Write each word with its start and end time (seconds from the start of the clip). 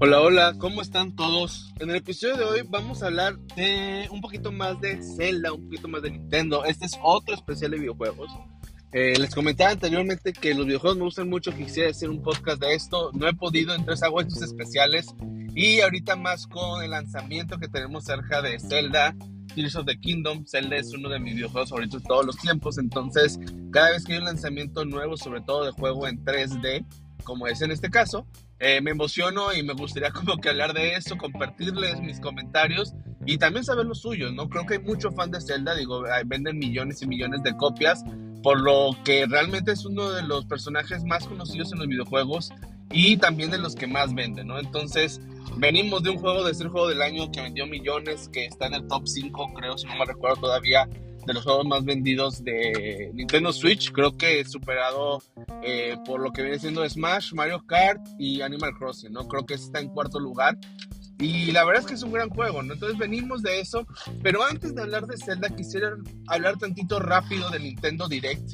Hola, 0.00 0.20
hola, 0.20 0.54
¿cómo 0.58 0.80
están 0.80 1.16
todos? 1.16 1.74
En 1.80 1.90
el 1.90 1.96
episodio 1.96 2.36
de 2.36 2.44
hoy 2.44 2.60
vamos 2.68 3.02
a 3.02 3.06
hablar 3.06 3.36
de 3.56 4.06
un 4.12 4.20
poquito 4.20 4.52
más 4.52 4.80
de 4.80 5.02
Zelda, 5.02 5.52
un 5.52 5.64
poquito 5.64 5.88
más 5.88 6.02
de 6.02 6.12
Nintendo. 6.12 6.64
Este 6.64 6.86
es 6.86 6.96
otro 7.02 7.34
especial 7.34 7.72
de 7.72 7.80
videojuegos. 7.80 8.30
Eh, 8.92 9.18
les 9.18 9.34
comentaba 9.34 9.70
anteriormente 9.70 10.32
que 10.32 10.54
los 10.54 10.66
videojuegos 10.66 10.98
me 10.98 11.04
gustan 11.04 11.28
mucho, 11.28 11.52
quisiera 11.52 11.90
hacer 11.90 12.10
un 12.10 12.22
podcast 12.22 12.60
de 12.60 12.74
esto. 12.74 13.10
No 13.12 13.26
he 13.26 13.34
podido, 13.34 13.74
entonces 13.74 14.04
hago 14.04 14.20
estos 14.20 14.40
especiales. 14.40 15.08
Y 15.56 15.80
ahorita 15.80 16.14
más 16.14 16.46
con 16.46 16.80
el 16.84 16.92
lanzamiento 16.92 17.58
que 17.58 17.66
tenemos 17.66 18.04
cerca 18.04 18.40
de 18.40 18.60
Zelda, 18.60 19.16
Tears 19.52 19.74
of 19.74 19.86
the 19.86 19.98
Kingdom. 19.98 20.46
Zelda 20.46 20.76
es 20.76 20.94
uno 20.94 21.08
de 21.08 21.18
mis 21.18 21.34
videojuegos 21.34 21.70
favoritos 21.70 22.02
de 22.04 22.06
todos 22.06 22.24
los 22.24 22.36
tiempos. 22.36 22.78
Entonces, 22.78 23.40
cada 23.72 23.90
vez 23.90 24.04
que 24.04 24.12
hay 24.12 24.20
un 24.20 24.26
lanzamiento 24.26 24.84
nuevo, 24.84 25.16
sobre 25.16 25.40
todo 25.40 25.64
de 25.64 25.72
juego 25.72 26.06
en 26.06 26.24
3D, 26.24 26.86
como 27.24 27.48
es 27.48 27.62
en 27.62 27.72
este 27.72 27.90
caso, 27.90 28.28
eh, 28.60 28.80
me 28.80 28.90
emociono 28.90 29.52
y 29.52 29.62
me 29.62 29.74
gustaría 29.74 30.10
como 30.12 30.38
que 30.38 30.48
hablar 30.48 30.72
de 30.74 30.94
eso, 30.94 31.16
compartirles 31.16 32.00
mis 32.00 32.20
comentarios 32.20 32.94
y 33.26 33.38
también 33.38 33.64
saber 33.64 33.86
los 33.86 34.00
suyos, 34.00 34.32
¿no? 34.32 34.48
Creo 34.48 34.66
que 34.66 34.74
hay 34.74 34.80
mucho 34.80 35.10
fan 35.12 35.30
de 35.30 35.40
Zelda, 35.40 35.74
digo, 35.74 36.04
venden 36.26 36.58
millones 36.58 37.02
y 37.02 37.06
millones 37.06 37.42
de 37.42 37.56
copias, 37.56 38.04
por 38.42 38.60
lo 38.60 38.96
que 39.04 39.26
realmente 39.26 39.72
es 39.72 39.84
uno 39.84 40.10
de 40.10 40.22
los 40.22 40.46
personajes 40.46 41.04
más 41.04 41.26
conocidos 41.26 41.72
en 41.72 41.78
los 41.78 41.88
videojuegos 41.88 42.50
y 42.90 43.16
también 43.18 43.50
de 43.50 43.58
los 43.58 43.74
que 43.74 43.86
más 43.86 44.14
venden, 44.14 44.46
¿no? 44.46 44.58
Entonces, 44.58 45.20
venimos 45.56 46.02
de 46.02 46.10
un 46.10 46.18
juego 46.18 46.44
de 46.44 46.54
ser 46.54 46.68
juego 46.68 46.88
del 46.88 47.02
año 47.02 47.30
que 47.30 47.42
vendió 47.42 47.66
millones, 47.66 48.30
que 48.32 48.46
está 48.46 48.66
en 48.66 48.74
el 48.74 48.88
top 48.88 49.06
5, 49.06 49.52
creo, 49.54 49.76
si 49.76 49.86
no 49.86 49.96
me 49.96 50.06
recuerdo 50.06 50.40
todavía, 50.40 50.88
de 51.28 51.34
los 51.34 51.44
juegos 51.44 51.66
más 51.66 51.84
vendidos 51.84 52.42
de 52.42 53.10
Nintendo 53.12 53.52
Switch. 53.52 53.92
Creo 53.92 54.16
que 54.16 54.42
superado 54.46 55.22
eh, 55.62 55.94
por 56.06 56.20
lo 56.20 56.32
que 56.32 56.42
viene 56.42 56.58
siendo 56.58 56.88
Smash, 56.88 57.34
Mario 57.34 57.62
Kart 57.66 58.00
y 58.18 58.40
Animal 58.40 58.72
Crossing, 58.78 59.12
¿no? 59.12 59.28
Creo 59.28 59.44
que 59.44 59.54
está 59.54 59.78
en 59.78 59.90
cuarto 59.90 60.18
lugar. 60.18 60.56
Y 61.18 61.52
la 61.52 61.64
verdad 61.64 61.82
es 61.82 61.86
que 61.86 61.94
es 61.94 62.02
un 62.02 62.12
gran 62.12 62.30
juego, 62.30 62.62
¿no? 62.62 62.72
Entonces 62.72 62.98
venimos 62.98 63.42
de 63.42 63.60
eso. 63.60 63.86
Pero 64.22 64.42
antes 64.42 64.74
de 64.74 64.82
hablar 64.82 65.06
de 65.06 65.18
Zelda, 65.18 65.50
quisiera 65.50 65.90
hablar 66.28 66.56
tantito 66.56 66.98
rápido 66.98 67.50
de 67.50 67.60
Nintendo 67.60 68.08
Direct. 68.08 68.48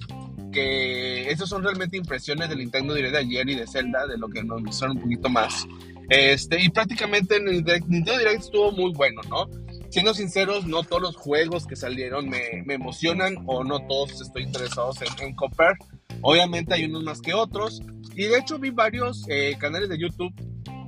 Que 0.53 1.31
esas 1.31 1.49
son 1.49 1.63
realmente 1.63 1.97
impresiones 1.97 2.49
de 2.49 2.57
Nintendo 2.57 2.95
Direct 2.95 3.15
de 3.15 3.21
ayer 3.21 3.49
y 3.51 3.55
de 3.55 3.69
Zelda, 3.69 4.07
de 4.09 4.19
lo 4.19 4.29
que 4.29 4.43
nos 4.43 4.77
son 4.77 4.93
un 4.93 5.01
poquito 5.01 5.29
más. 5.29 5.65
Este, 6.09 6.61
y 6.61 6.71
prácticamente 6.71 7.37
en 7.37 7.49
el 7.49 7.65
Nintendo 7.87 8.19
Direct 8.19 8.41
estuvo 8.41 8.73
muy 8.73 8.93
bueno, 8.93 9.21
¿no? 9.29 9.64
Siendo 9.95 10.13
sinceros, 10.13 10.67
no 10.67 10.83
todos 10.83 11.01
los 11.01 11.15
juegos 11.15 11.69
que 11.69 11.77
salieron 11.77 12.29
me, 12.29 12.65
emocionan 12.69 13.37
o 13.47 13.63
no 13.63 13.79
todos 13.87 14.21
estoy 14.21 14.43
interesados 14.43 15.01
en, 15.03 15.25
en, 15.25 15.37
comprar. 15.37 15.77
Obviamente 16.21 16.75
hay 16.75 16.87
unos 16.87 17.05
más 17.05 17.21
que 17.21 17.33
otros. 17.33 17.81
Y 18.17 18.25
de 18.25 18.39
hecho 18.39 18.59
vi 18.59 18.71
varios 18.71 19.25
eh, 19.29 19.55
canales 19.57 19.89
de 19.89 19.97
YouTube 19.97 20.35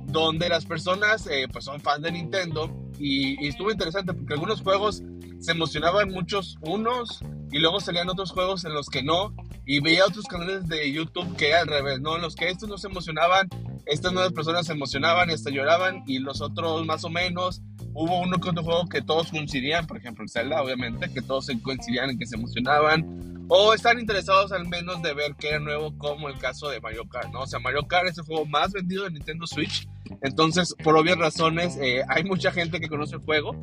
donde 0.07 0.49
las 0.49 0.65
personas 0.65 1.25
eh, 1.27 1.47
pues 1.49 1.63
son 1.63 1.79
fans 1.79 2.01
de 2.01 2.11
Nintendo 2.11 2.69
y, 2.99 3.41
y, 3.41 3.47
estuvo 3.47 3.71
interesante 3.71 4.13
porque 4.13 4.33
algunos 4.33 4.61
juegos 4.61 5.01
se 5.39 5.51
emocionaban 5.53 6.09
muchos 6.09 6.57
unos 6.59 7.21
y 7.53 7.59
luego 7.59 7.79
salían 7.79 8.09
otros 8.09 8.31
juegos 8.31 8.65
en 8.65 8.73
los 8.73 8.89
que 8.89 9.03
no 9.03 9.33
y 9.65 9.79
veía 9.79 10.05
otros 10.05 10.25
canales 10.25 10.67
de 10.67 10.91
YouTube 10.91 11.33
que 11.37 11.53
al 11.53 11.67
revés, 11.67 12.01
¿no? 12.01 12.17
En 12.17 12.21
los 12.21 12.35
que 12.35 12.49
estos 12.49 12.67
no 12.67 12.77
se 12.77 12.87
emocionaban, 12.87 13.47
estas 13.85 14.11
nuevas 14.11 14.33
personas 14.33 14.65
se 14.65 14.73
emocionaban 14.73 15.29
hasta 15.29 15.49
lloraban 15.49 16.03
y 16.07 16.19
los 16.19 16.41
otros 16.41 16.85
más 16.85 17.05
o 17.05 17.09
menos 17.09 17.61
hubo 17.97 18.19
uno 18.19 18.37
que 18.37 18.49
otro 18.49 18.63
juego 18.63 18.87
que 18.87 19.01
todos 19.01 19.31
coincidían, 19.31 19.87
por 19.87 19.97
ejemplo, 19.97 20.23
el 20.23 20.29
Zelda, 20.29 20.61
obviamente, 20.61 21.11
que 21.11 21.21
todos 21.21 21.49
coincidían 21.63 22.11
en 22.11 22.19
que 22.19 22.27
se 22.27 22.35
emocionaban, 22.35 23.45
o 23.49 23.73
están 23.73 23.99
interesados 23.99 24.51
al 24.51 24.67
menos 24.67 25.01
de 25.01 25.15
ver 25.15 25.35
qué 25.39 25.49
era 25.49 25.59
nuevo, 25.59 25.97
como 25.97 26.29
el 26.29 26.37
caso 26.37 26.69
de 26.69 26.79
Mario 26.79 27.09
Kart, 27.09 27.31
¿no? 27.33 27.41
O 27.41 27.47
sea, 27.47 27.59
Mario 27.59 27.87
Kart 27.87 28.07
es 28.07 28.17
el 28.19 28.25
juego 28.25 28.45
más 28.45 28.71
vendido 28.71 29.05
de 29.05 29.11
Nintendo 29.11 29.47
Switch, 29.47 29.87
entonces, 30.21 30.75
por 30.83 30.95
obvias 30.95 31.17
razones, 31.17 31.75
eh, 31.81 32.03
hay 32.07 32.23
mucha 32.23 32.51
gente 32.51 32.79
que 32.79 32.87
conoce 32.87 33.15
el 33.15 33.21
juego, 33.21 33.55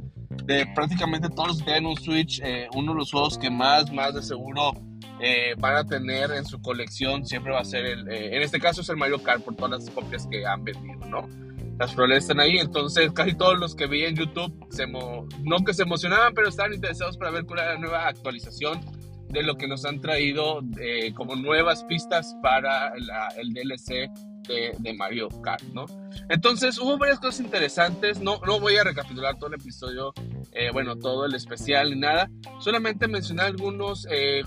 de 0.44 0.67
prácticamente 0.75 1.28
todos 1.31 1.59
que 1.59 1.65
tienen 1.65 1.87
un 1.87 1.97
Switch, 1.97 2.41
eh, 2.43 2.67
uno 2.75 2.93
de 2.93 2.99
los 2.99 3.12
juegos 3.12 3.39
que 3.39 3.50
más, 3.50 3.93
más 3.93 4.15
de 4.15 4.23
seguro 4.23 4.73
eh, 5.21 5.55
van 5.59 5.77
a 5.77 5.84
tener 5.84 6.33
en 6.33 6.44
su 6.44 6.61
colección 6.61 7.25
siempre 7.25 7.53
va 7.53 7.61
a 7.61 7.65
ser 7.65 7.87
el, 7.87 8.11
en 8.11 8.43
este 8.43 8.59
caso 8.59 8.81
es 8.81 8.89
el 8.89 8.97
Mario 8.97 9.23
Kart 9.23 9.43
por 9.43 9.55
todas 9.55 9.84
las 9.84 9.91
copias 9.91 10.27
que 10.27 10.44
han 10.44 10.65
vendido, 10.65 11.06
¿no? 11.06 11.28
Las 11.79 11.93
probabilidades 11.93 12.25
están 12.25 12.41
ahí. 12.41 12.59
Entonces, 12.59 13.12
casi 13.12 13.35
todos 13.35 13.59
los 13.59 13.75
que 13.75 13.85
en 13.85 14.17
YouTube, 14.17 14.53
se 14.71 14.87
no 14.87 15.59
que 15.65 15.75
se 15.75 15.83
emocionaban, 15.83 16.35
pero 16.35 16.49
estaban 16.49 16.75
interesados 16.75 17.17
para 17.17 17.31
ver 17.31 17.45
cuál 17.45 17.61
era 17.61 17.75
la 17.75 17.81
nueva 17.81 18.09
actualización 18.09 18.81
de 19.29 19.43
lo 19.43 19.57
que 19.57 19.67
nos 19.67 19.85
han 19.85 20.01
traído 20.01 20.61
eh, 20.81 21.12
como 21.15 21.35
nuevas 21.35 21.85
pistas 21.85 22.37
para 22.43 22.93
el 23.37 23.53
DLC 23.53 24.11
de, 24.47 24.73
de, 24.79 24.95
Mario 24.95 25.29
Kart, 25.43 25.62
¿no? 25.73 25.87
Entonces, 26.29 26.79
hubo 26.79 26.99
varias 26.99 27.19
cosas 27.19 27.41
interesantes. 27.41 28.21
No, 28.21 28.41
no 28.47 28.61
voy 28.61 28.77
a 28.77 28.85
recapitular 28.85 29.37
todo 29.39 29.49
el 29.49 29.55
episodio, 29.55 30.12
eh, 30.53 30.71
bueno, 30.73 30.97
todo 30.97 31.25
el 31.27 31.35
especial 31.35 31.91
ni 31.91 31.97
nada. 32.01 32.31
Solamente 32.61 33.09
mencionar 33.09 33.47
algunos 33.47 34.06
eh, 34.11 34.43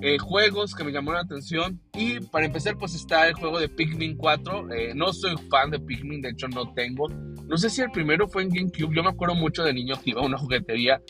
eh, 0.00 0.18
juegos 0.18 0.74
que 0.74 0.84
me 0.84 0.92
llamaron 0.92 1.20
la 1.20 1.24
atención. 1.24 1.80
Y 1.94 2.20
para 2.20 2.46
empezar, 2.46 2.76
pues 2.76 2.94
está 2.94 3.26
el 3.28 3.34
juego 3.34 3.58
de 3.58 3.68
Pikmin 3.68 4.16
4. 4.16 4.72
Eh, 4.72 4.92
no 4.94 5.12
soy 5.12 5.36
fan 5.50 5.70
de 5.70 5.80
Pikmin, 5.80 6.22
de 6.22 6.30
hecho 6.30 6.48
no 6.48 6.72
tengo. 6.74 7.08
No 7.08 7.56
sé 7.56 7.70
si 7.70 7.82
el 7.82 7.90
primero 7.90 8.28
fue 8.28 8.42
en 8.42 8.50
GameCube. 8.50 8.94
Yo 8.94 9.02
me 9.02 9.10
acuerdo 9.10 9.34
mucho 9.34 9.62
de 9.62 9.72
niño 9.72 9.94
que 10.02 10.10
iba 10.10 10.20
a 10.20 10.26
una 10.26 10.38
juguetería 10.38 11.00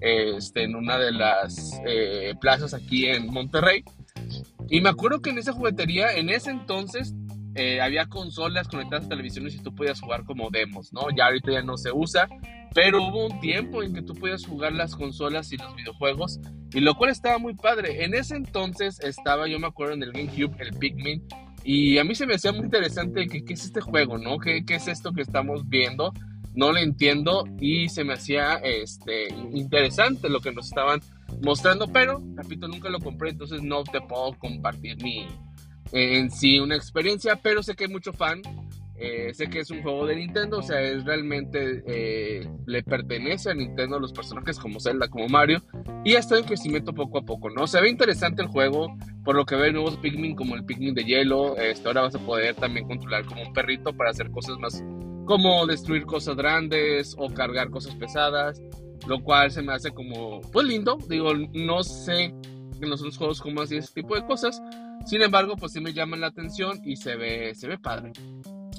este, 0.00 0.64
en 0.64 0.74
una 0.74 0.98
de 0.98 1.12
las 1.12 1.80
eh, 1.86 2.34
plazas 2.40 2.74
aquí 2.74 3.06
en 3.06 3.26
Monterrey. 3.28 3.82
Y 4.68 4.80
me 4.80 4.88
acuerdo 4.88 5.20
que 5.20 5.30
en 5.30 5.38
esa 5.38 5.52
juguetería, 5.52 6.12
en 6.16 6.28
ese 6.28 6.50
entonces, 6.50 7.14
había 7.80 8.06
consolas 8.06 8.68
conectadas 8.68 9.06
a 9.06 9.08
televisiones 9.08 9.54
y 9.54 9.62
tú 9.62 9.74
podías 9.74 10.00
jugar 10.00 10.24
como 10.24 10.50
demos, 10.50 10.92
¿no? 10.92 11.02
Ya 11.16 11.26
ahorita 11.26 11.52
ya 11.52 11.62
no 11.62 11.76
se 11.76 11.90
usa, 11.92 12.28
pero 12.74 13.02
hubo 13.02 13.26
un 13.26 13.40
tiempo 13.40 13.82
en 13.82 13.94
que 13.94 14.02
tú 14.02 14.14
podías 14.14 14.44
jugar 14.44 14.72
las 14.72 14.94
consolas 14.94 15.50
y 15.52 15.56
los 15.56 15.74
videojuegos 15.74 16.40
y 16.74 16.80
lo 16.80 16.94
cual 16.94 17.10
estaba 17.10 17.38
muy 17.38 17.54
padre. 17.54 18.04
En 18.04 18.14
ese 18.14 18.36
entonces 18.36 19.00
estaba, 19.00 19.48
yo 19.48 19.58
me 19.58 19.66
acuerdo, 19.66 19.94
en 19.94 20.02
el 20.02 20.12
GameCube, 20.12 20.56
el 20.58 20.74
Pikmin. 20.74 21.26
Y 21.64 21.98
a 21.98 22.04
mí 22.04 22.14
se 22.14 22.26
me 22.26 22.34
hacía 22.34 22.52
muy 22.52 22.64
interesante 22.64 23.26
que, 23.26 23.44
qué 23.44 23.54
es 23.54 23.64
este 23.64 23.80
juego, 23.80 24.18
¿no? 24.18 24.38
¿Qué, 24.38 24.64
¿Qué, 24.64 24.74
es 24.74 24.86
esto 24.88 25.12
que 25.12 25.22
estamos 25.22 25.68
viendo? 25.68 26.12
No 26.54 26.70
lo 26.70 26.78
entiendo 26.78 27.44
y 27.60 27.88
se 27.88 28.04
me 28.04 28.12
hacía 28.12 28.54
este, 28.56 29.28
interesante 29.52 30.28
lo 30.28 30.40
que 30.40 30.52
nos 30.52 30.66
estaban 30.66 31.00
mostrando, 31.42 31.88
pero, 31.88 32.22
repito, 32.34 32.68
nunca 32.68 32.88
lo 32.88 33.00
compré, 33.00 33.30
entonces 33.30 33.62
no 33.62 33.82
te 33.84 34.00
puedo 34.00 34.34
compartir 34.38 35.02
mi, 35.02 35.26
en 35.92 36.30
sí 36.30 36.58
una 36.58 36.76
experiencia, 36.76 37.36
pero 37.36 37.62
sé 37.62 37.74
que 37.74 37.84
hay 37.84 37.90
mucho 37.90 38.12
fan 38.12 38.42
eh, 38.98 39.34
sé 39.34 39.48
que 39.48 39.60
es 39.60 39.70
un 39.70 39.82
juego 39.82 40.06
de 40.06 40.16
Nintendo, 40.16 40.58
o 40.58 40.62
sea, 40.62 40.80
es 40.80 41.04
realmente 41.04 41.82
eh, 41.86 42.48
le 42.64 42.82
pertenece 42.82 43.50
a 43.50 43.54
Nintendo 43.54 44.00
los 44.00 44.12
personajes 44.12 44.58
como 44.58 44.80
Zelda, 44.80 45.08
como 45.08 45.28
Mario, 45.28 45.60
y 46.02 46.14
ha 46.14 46.20
estado 46.20 46.40
en 46.40 46.46
crecimiento 46.46 46.94
poco 46.94 47.18
a 47.18 47.22
poco, 47.22 47.50
¿no? 47.50 47.66
Se 47.66 47.78
ve 47.80 47.90
interesante 47.90 48.40
el 48.40 48.48
juego, 48.48 48.96
por 49.22 49.36
lo 49.36 49.44
que 49.44 49.54
ve 49.54 49.70
nuevos 49.70 49.98
Pikmin 49.98 50.34
como 50.34 50.54
el 50.54 50.64
Pikmin 50.64 50.94
de 50.94 51.04
hielo, 51.04 51.58
este, 51.58 51.86
ahora 51.88 52.02
vas 52.02 52.14
a 52.14 52.20
poder 52.20 52.54
también 52.54 52.86
controlar 52.86 53.26
como 53.26 53.42
un 53.42 53.52
perrito 53.52 53.94
para 53.94 54.10
hacer 54.10 54.30
cosas 54.30 54.58
más 54.58 54.82
como 55.26 55.66
destruir 55.66 56.06
cosas 56.06 56.36
grandes 56.36 57.14
o 57.18 57.28
cargar 57.34 57.68
cosas 57.68 57.96
pesadas, 57.96 58.62
lo 59.06 59.22
cual 59.22 59.50
se 59.50 59.60
me 59.60 59.74
hace 59.74 59.90
como, 59.90 60.40
pues 60.52 60.66
lindo, 60.66 60.96
digo, 61.08 61.32
no 61.52 61.82
sé 61.82 62.32
en 62.84 62.90
los 62.90 63.00
otros 63.00 63.16
juegos 63.16 63.40
cómo 63.40 63.62
así 63.62 63.76
ese 63.76 63.92
tipo 63.92 64.14
de 64.14 64.24
cosas, 64.24 64.62
sin 65.04 65.22
embargo, 65.22 65.56
pues 65.56 65.72
sí 65.72 65.80
me 65.80 65.92
llaman 65.92 66.20
la 66.20 66.28
atención 66.28 66.80
y 66.84 66.96
se 66.96 67.16
ve, 67.16 67.54
se 67.54 67.68
ve 67.68 67.78
padre. 67.78 68.12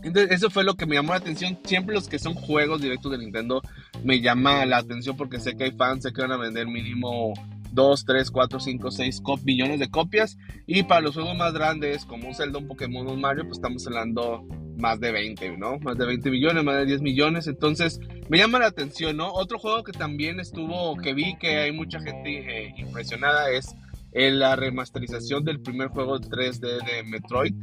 Entonces, 0.03 0.31
eso 0.31 0.49
fue 0.49 0.63
lo 0.63 0.75
que 0.75 0.85
me 0.85 0.95
llamó 0.95 1.13
la 1.13 1.19
atención. 1.19 1.57
Siempre 1.63 1.95
los 1.95 2.07
que 2.07 2.19
son 2.19 2.33
juegos 2.33 2.81
directos 2.81 3.11
de 3.11 3.17
Nintendo 3.17 3.61
me 4.03 4.21
llama 4.21 4.65
la 4.65 4.77
atención 4.77 5.17
porque 5.17 5.39
sé 5.39 5.55
que 5.55 5.65
hay 5.65 5.71
fans, 5.71 6.03
sé 6.03 6.13
que 6.13 6.21
van 6.21 6.31
a 6.31 6.37
vender 6.37 6.67
mínimo 6.67 7.33
2, 7.71 8.05
3, 8.05 8.31
4, 8.31 8.59
5, 8.59 8.91
6 8.91 9.21
millones 9.43 9.79
de 9.79 9.89
copias. 9.89 10.37
Y 10.65 10.83
para 10.83 11.01
los 11.01 11.15
juegos 11.15 11.35
más 11.37 11.53
grandes, 11.53 12.05
como 12.05 12.27
un 12.27 12.35
Zelda, 12.35 12.59
un 12.59 12.67
Pokémon, 12.67 13.07
un 13.07 13.21
Mario, 13.21 13.45
pues 13.45 13.57
estamos 13.57 13.85
hablando 13.87 14.45
más 14.77 14.99
de 14.99 15.11
20, 15.11 15.57
¿no? 15.57 15.79
Más 15.79 15.97
de 15.97 16.05
20 16.05 16.29
millones, 16.29 16.63
más 16.63 16.75
de 16.75 16.85
10 16.85 17.01
millones. 17.01 17.47
Entonces, 17.47 17.99
me 18.29 18.37
llama 18.37 18.59
la 18.59 18.67
atención, 18.67 19.17
¿no? 19.17 19.31
Otro 19.31 19.59
juego 19.59 19.83
que 19.83 19.91
también 19.91 20.39
estuvo, 20.39 20.95
que 20.97 21.13
vi 21.13 21.37
que 21.37 21.57
hay 21.57 21.71
mucha 21.71 21.99
gente 21.99 22.67
eh, 22.67 22.73
impresionada 22.77 23.49
es 23.51 23.75
eh, 24.11 24.31
la 24.31 24.55
remasterización 24.55 25.43
del 25.43 25.61
primer 25.61 25.89
juego 25.89 26.19
3D 26.19 26.85
de 26.85 27.03
Metroid, 27.03 27.55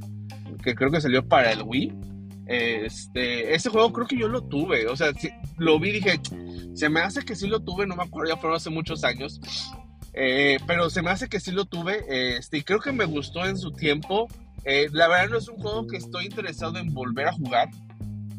que 0.63 0.75
creo 0.75 0.91
que 0.91 1.01
salió 1.01 1.27
para 1.27 1.53
el 1.53 1.63
Wii 1.63 1.93
este, 2.47 3.55
ese 3.55 3.71
juego 3.71 3.93
creo 3.93 4.07
que 4.07 4.19
yo 4.19 4.29
lo 4.29 4.43
tuve, 4.43 4.87
o 4.87 4.97
sea, 4.97 5.13
lo 5.57 5.79
vi 5.79 5.93
dije, 5.93 6.21
se 6.75 6.89
me 6.89 7.01
hace 7.01 7.25
que 7.25 7.37
sí 7.37 7.47
lo 7.47 7.61
tuve, 7.61 7.87
no 7.87 7.97
me 7.97 8.03
acuerdo, 8.03 8.35
ya 8.35 8.41
fueron 8.41 8.57
hace 8.57 8.71
muchos 8.71 9.03
años, 9.03 9.41
eh, 10.13 10.59
pero 10.67 10.91
se 10.91 11.03
me 11.03 11.11
hace 11.11 11.29
que 11.29 11.41
sí 11.41 11.53
lo 11.53 11.65
tuve, 11.65 12.05
este, 12.37 12.59
y 12.59 12.63
creo 12.63 12.81
que 12.81 12.93
me 12.93 13.07
gustó 13.07 13.47
en 13.47 13.57
su 13.57 13.73
tiempo. 13.73 14.29
Eh, 14.67 14.89
la 14.93 15.09
verdad 15.09 15.31
no 15.31 15.39
es 15.39 15.49
un 15.49 15.57
juego 15.57 15.87
que 15.87 15.99
estoy 15.99 16.27
interesado 16.27 16.79
en 16.79 16.95
volver 16.95 17.29
a 17.29 17.33
jugar. 17.33 17.69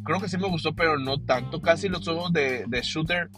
Creo 0.03 0.19
que 0.19 0.29
sí 0.29 0.37
me 0.37 0.49
gustó, 0.49 0.73
pero 0.73 0.97
no 0.97 1.21
tanto. 1.21 1.61
Casi 1.61 1.87
los 1.87 2.03
juegos 2.03 2.33
de 2.33 2.81
shooter 2.81 3.29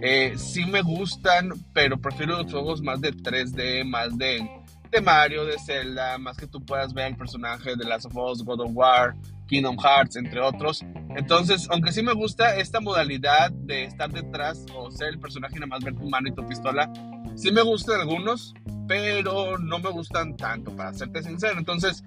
eh, 0.00 0.34
sí 0.36 0.64
me 0.66 0.82
gustan, 0.82 1.50
pero 1.72 1.98
prefiero 1.98 2.38
los 2.42 2.50
juegos 2.50 2.82
más 2.82 3.00
de 3.00 3.12
3D, 3.12 3.84
más 3.84 4.16
de, 4.16 4.48
de 4.90 5.00
Mario, 5.00 5.44
de 5.44 5.58
Zelda, 5.58 6.18
más 6.18 6.36
que 6.36 6.46
tú 6.46 6.64
puedas 6.64 6.92
ver 6.92 7.08
el 7.08 7.16
personaje 7.16 7.76
de 7.76 7.84
Last 7.84 8.06
of 8.06 8.16
Us, 8.16 8.44
God 8.44 8.60
of 8.60 8.70
War, 8.72 9.14
Kingdom 9.46 9.76
Hearts, 9.78 10.16
entre 10.16 10.40
otros. 10.40 10.84
Entonces, 11.16 11.68
aunque 11.70 11.92
sí 11.92 12.02
me 12.02 12.12
gusta 12.12 12.56
esta 12.56 12.80
modalidad 12.80 13.50
de 13.52 13.84
estar 13.84 14.10
detrás 14.10 14.64
o 14.74 14.90
ser 14.90 15.08
el 15.08 15.18
personaje 15.18 15.56
y 15.56 15.60
nada 15.60 15.68
más 15.68 15.84
ver 15.84 15.94
tu 15.94 16.08
mano 16.08 16.28
y 16.28 16.32
tu 16.32 16.46
pistola, 16.46 16.90
sí 17.34 17.52
me 17.52 17.62
gustan 17.62 18.00
algunos, 18.00 18.54
pero 18.88 19.58
no 19.58 19.78
me 19.78 19.90
gustan 19.90 20.36
tanto, 20.36 20.74
para 20.74 20.92
serte 20.94 21.22
sincero. 21.22 21.58
Entonces, 21.58 22.02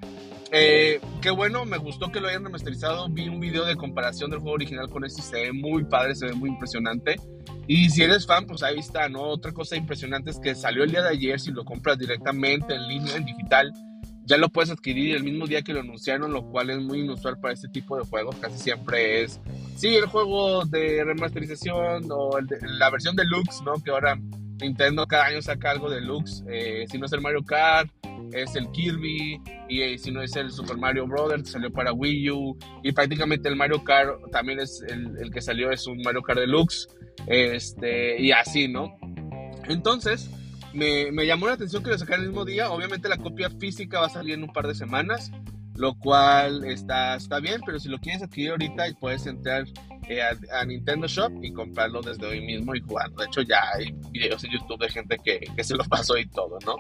eh, 0.52 1.00
qué 1.22 1.30
bueno, 1.30 1.66
me 1.66 1.78
gustó 1.78 2.12
que 2.12 2.20
lo 2.20 2.28
hayan 2.28 2.44
remasterizado. 2.44 3.10
Vi 3.10 3.28
un 3.28 3.40
video 3.40 3.66
de 3.66 3.76
comparación 3.76 4.30
del 4.30 4.40
juego 4.40 4.56
original 4.56 4.90
con 4.90 5.04
este 5.04 5.22
y 5.22 5.24
se 5.24 5.42
ve 5.42 5.54
muy 5.54 5.84
padre, 5.84 6.16
se 6.16 6.28
ve 6.28 6.34
muy 6.34 6.50
impresionante. 6.50 7.18
Y 7.68 7.90
si 7.90 8.02
eres 8.04 8.26
fan, 8.26 8.46
pues 8.46 8.64
ahí 8.64 8.80
está, 8.80 9.10
¿no? 9.10 9.22
Otra 9.24 9.52
cosa 9.52 9.76
impresionante 9.76 10.32
es 10.32 10.40
que 10.40 10.56
salió 10.56 10.84
el 10.84 10.92
día 10.92 11.02
de 11.02 11.10
ayer, 11.10 11.40
si 11.40 11.52
lo 11.52 11.66
compras 11.66 11.98
directamente 11.98 12.74
en 12.74 12.88
línea, 12.88 13.16
en 13.18 13.26
digital, 13.26 13.74
ya 14.24 14.38
lo 14.38 14.50
puedes 14.50 14.70
adquirir 14.72 15.16
el 15.16 15.24
mismo 15.24 15.48
día 15.48 15.62
que 15.62 15.74
lo 15.74 15.80
anunciaron, 15.80 16.34
lo 16.34 16.50
cual 16.50 16.70
es 16.70 16.80
muy 16.80 17.00
inusual 17.00 17.40
para 17.40 17.54
este 17.54 17.68
tipo 17.70 17.98
de 17.98 18.06
juegos. 18.06 18.36
Casi 18.38 18.58
siempre 18.58 19.24
es, 19.24 19.40
sí, 19.76 19.96
el 19.96 20.06
juego 20.06 20.66
de 20.66 21.04
remasterización 21.04 22.06
o 22.10 22.38
la 22.62 22.90
versión 22.90 23.16
deluxe, 23.16 23.62
¿no? 23.64 23.76
Que 23.76 23.92
ahora 23.92 24.18
Nintendo 24.60 25.06
cada 25.06 25.26
año 25.26 25.42
saca 25.42 25.72
algo 25.72 25.90
deluxe. 25.90 26.44
Eh, 26.50 26.86
si 26.90 26.98
no 26.98 27.06
es 27.06 27.14
el 27.14 27.22
Mario 27.22 27.44
Kart, 27.44 27.90
es 28.34 28.56
el 28.56 28.70
Kirby. 28.72 29.42
Y 29.70 29.82
eh, 29.82 29.98
si 29.98 30.12
no 30.12 30.22
es 30.22 30.36
el 30.36 30.52
Super 30.52 30.78
Mario 30.78 31.08
Brothers, 31.08 31.52
salió 31.52 31.72
para 31.72 31.94
Wii 31.94 32.32
U. 32.32 32.58
Y 32.84 32.92
prácticamente 32.92 33.50
el 33.50 33.56
Mario 33.56 33.84
Kart 33.84 34.32
también 34.32 34.60
es 34.60 34.84
el, 34.88 35.32
que 35.32 35.42
salió, 35.42 35.72
es 35.72 35.88
un 35.88 36.02
Mario 36.02 36.22
Kart 36.22 36.40
deluxe. 36.40 36.88
Este, 37.28 38.22
y 38.22 38.32
así, 38.32 38.68
¿no? 38.68 38.98
Entonces, 39.68 40.30
me, 40.74 41.26
llamó 41.26 41.48
la 41.48 41.54
atención 41.54 41.84
que 41.84 41.90
lo 41.90 41.98
sacaran 41.98 42.22
el 42.22 42.30
mismo 42.30 42.46
día. 42.46 42.70
Obviamente 42.72 43.10
la 43.10 43.18
copia 43.18 43.50
física 43.50 44.00
va 44.00 44.08
a 44.08 44.10
salir 44.10 44.36
en 44.36 44.44
un 44.44 44.54
par 44.54 44.68
de 44.68 44.76
semanas, 44.76 45.32
lo 45.76 45.96
cual 45.96 46.64
está, 46.66 47.16
está 47.16 47.40
bien, 47.40 47.62
pero 47.66 47.80
si 47.80 47.90
lo 47.90 48.00
quieres 48.00 48.22
adquirir 48.24 48.52
ahorita 48.52 48.86
puedes 49.00 49.26
entrar 49.26 49.66
eh, 50.10 50.22
a, 50.22 50.66
Nintendo 50.66 51.08
Shop 51.08 51.32
y 51.42 51.52
comprarlo 51.52 52.02
desde 52.02 52.26
hoy 52.26 52.42
mismo 52.42 52.76
y 52.76 52.82
jugarlo. 52.82 53.18
De 53.18 53.26
hecho 53.26 53.42
ya 53.42 53.62
hay 53.74 53.94
videos 54.12 54.44
en 54.44 54.52
YouTube 54.52 54.80
de 54.80 54.90
gente 54.90 55.18
que, 55.24 55.40
que 55.56 55.64
se 55.64 55.76
lo 55.76 55.84
pasó 55.86 56.18
y 56.18 56.28
todo, 56.28 56.58
¿no? 56.66 56.76